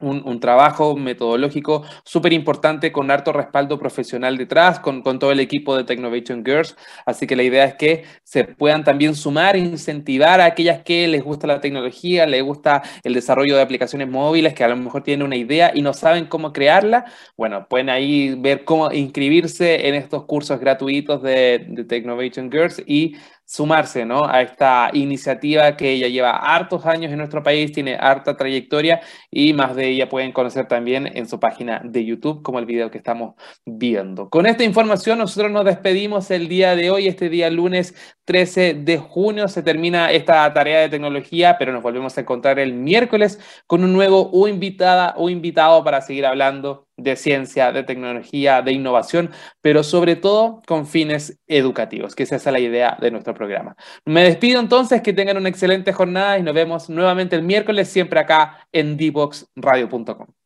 un, 0.00 0.40
trabajo 0.40 0.96
metodológico 0.96 1.84
súper 2.04 2.32
importante 2.32 2.90
con 2.90 3.10
harto 3.10 3.32
respaldo 3.32 3.78
profesional 3.78 4.38
detrás, 4.38 4.80
con, 4.80 5.02
con, 5.02 5.18
todo 5.18 5.30
el 5.32 5.40
equipo 5.40 5.76
de 5.76 5.84
Technovation 5.84 6.44
Girls. 6.44 6.76
Así 7.04 7.26
que 7.26 7.36
la 7.36 7.42
idea 7.42 7.64
es 7.64 7.74
que 7.74 8.04
se 8.24 8.44
puedan 8.44 8.82
también 8.82 9.14
sumar, 9.14 9.56
incentivar 9.56 10.40
a 10.40 10.46
aquellas 10.46 10.82
que 10.82 11.06
les 11.06 11.22
gusta 11.22 11.46
la 11.46 11.60
tecnología, 11.60 12.26
les 12.26 12.42
gusta 12.42 12.82
el 13.04 13.14
desarrollo 13.14 13.56
de 13.56 13.62
aplicaciones 13.62 14.08
móviles, 14.08 14.54
que 14.54 14.64
a 14.64 14.68
lo 14.68 14.76
mejor 14.76 15.02
tienen 15.02 15.26
una 15.26 15.36
idea 15.36 15.70
y 15.74 15.82
no 15.82 15.92
saben 15.92 16.26
cómo 16.26 16.52
crearla. 16.52 17.04
Bueno, 17.36 17.66
pueden 17.68 17.90
ahí 17.90 18.34
ver 18.38 18.64
cómo 18.64 18.90
inscribirse 18.92 19.88
en 19.88 19.94
estos 19.94 20.24
cursos 20.24 20.58
gratuitos 20.60 21.22
de, 21.22 21.66
de 21.68 21.84
Technovation 21.84 22.50
Girls 22.50 22.82
y 22.86 23.16
sumarse 23.50 24.04
¿no? 24.06 24.26
a 24.28 24.42
esta 24.42 24.90
iniciativa 24.92 25.76
que 25.76 25.98
ya 25.98 26.06
lleva 26.06 26.36
hartos 26.36 26.86
años 26.86 27.10
en 27.10 27.18
nuestro 27.18 27.42
país, 27.42 27.72
tiene 27.72 27.96
harta 27.96 28.36
trayectoria 28.36 29.00
y 29.28 29.54
más 29.54 29.74
de 29.74 29.88
ella 29.88 30.08
pueden 30.08 30.30
conocer 30.30 30.68
también 30.68 31.10
en 31.16 31.28
su 31.28 31.40
página 31.40 31.80
de 31.82 32.04
YouTube, 32.04 32.42
como 32.42 32.60
el 32.60 32.66
video 32.66 32.92
que 32.92 32.98
estamos 32.98 33.34
viendo. 33.66 34.30
Con 34.30 34.46
esta 34.46 34.62
información 34.62 35.18
nosotros 35.18 35.50
nos 35.50 35.64
despedimos 35.64 36.30
el 36.30 36.46
día 36.46 36.76
de 36.76 36.92
hoy, 36.92 37.08
este 37.08 37.28
día 37.28 37.50
lunes 37.50 37.96
13 38.24 38.74
de 38.74 38.98
junio 38.98 39.48
se 39.48 39.64
termina 39.64 40.12
esta 40.12 40.52
tarea 40.54 40.82
de 40.82 40.88
tecnología, 40.88 41.56
pero 41.58 41.72
nos 41.72 41.82
volvemos 41.82 42.16
a 42.16 42.20
encontrar 42.20 42.60
el 42.60 42.72
miércoles 42.72 43.40
con 43.66 43.82
un 43.82 43.92
nuevo 43.92 44.30
o 44.32 44.46
invitada 44.46 45.14
o 45.16 45.28
invitado 45.28 45.82
para 45.82 46.02
seguir 46.02 46.24
hablando 46.24 46.86
de 47.02 47.16
ciencia, 47.16 47.72
de 47.72 47.82
tecnología, 47.82 48.62
de 48.62 48.72
innovación, 48.72 49.30
pero 49.60 49.82
sobre 49.82 50.16
todo 50.16 50.62
con 50.66 50.86
fines 50.86 51.38
educativos, 51.46 52.14
que 52.14 52.24
esa 52.24 52.36
es 52.36 52.46
la 52.46 52.60
idea 52.60 52.96
de 53.00 53.10
nuestro 53.10 53.34
programa. 53.34 53.76
Me 54.04 54.22
despido 54.24 54.60
entonces, 54.60 55.02
que 55.02 55.12
tengan 55.12 55.36
una 55.36 55.48
excelente 55.48 55.92
jornada 55.92 56.38
y 56.38 56.42
nos 56.42 56.54
vemos 56.54 56.88
nuevamente 56.90 57.36
el 57.36 57.42
miércoles, 57.42 57.88
siempre 57.88 58.20
acá 58.20 58.66
en 58.72 58.96
dboxradio.com. 58.96 60.39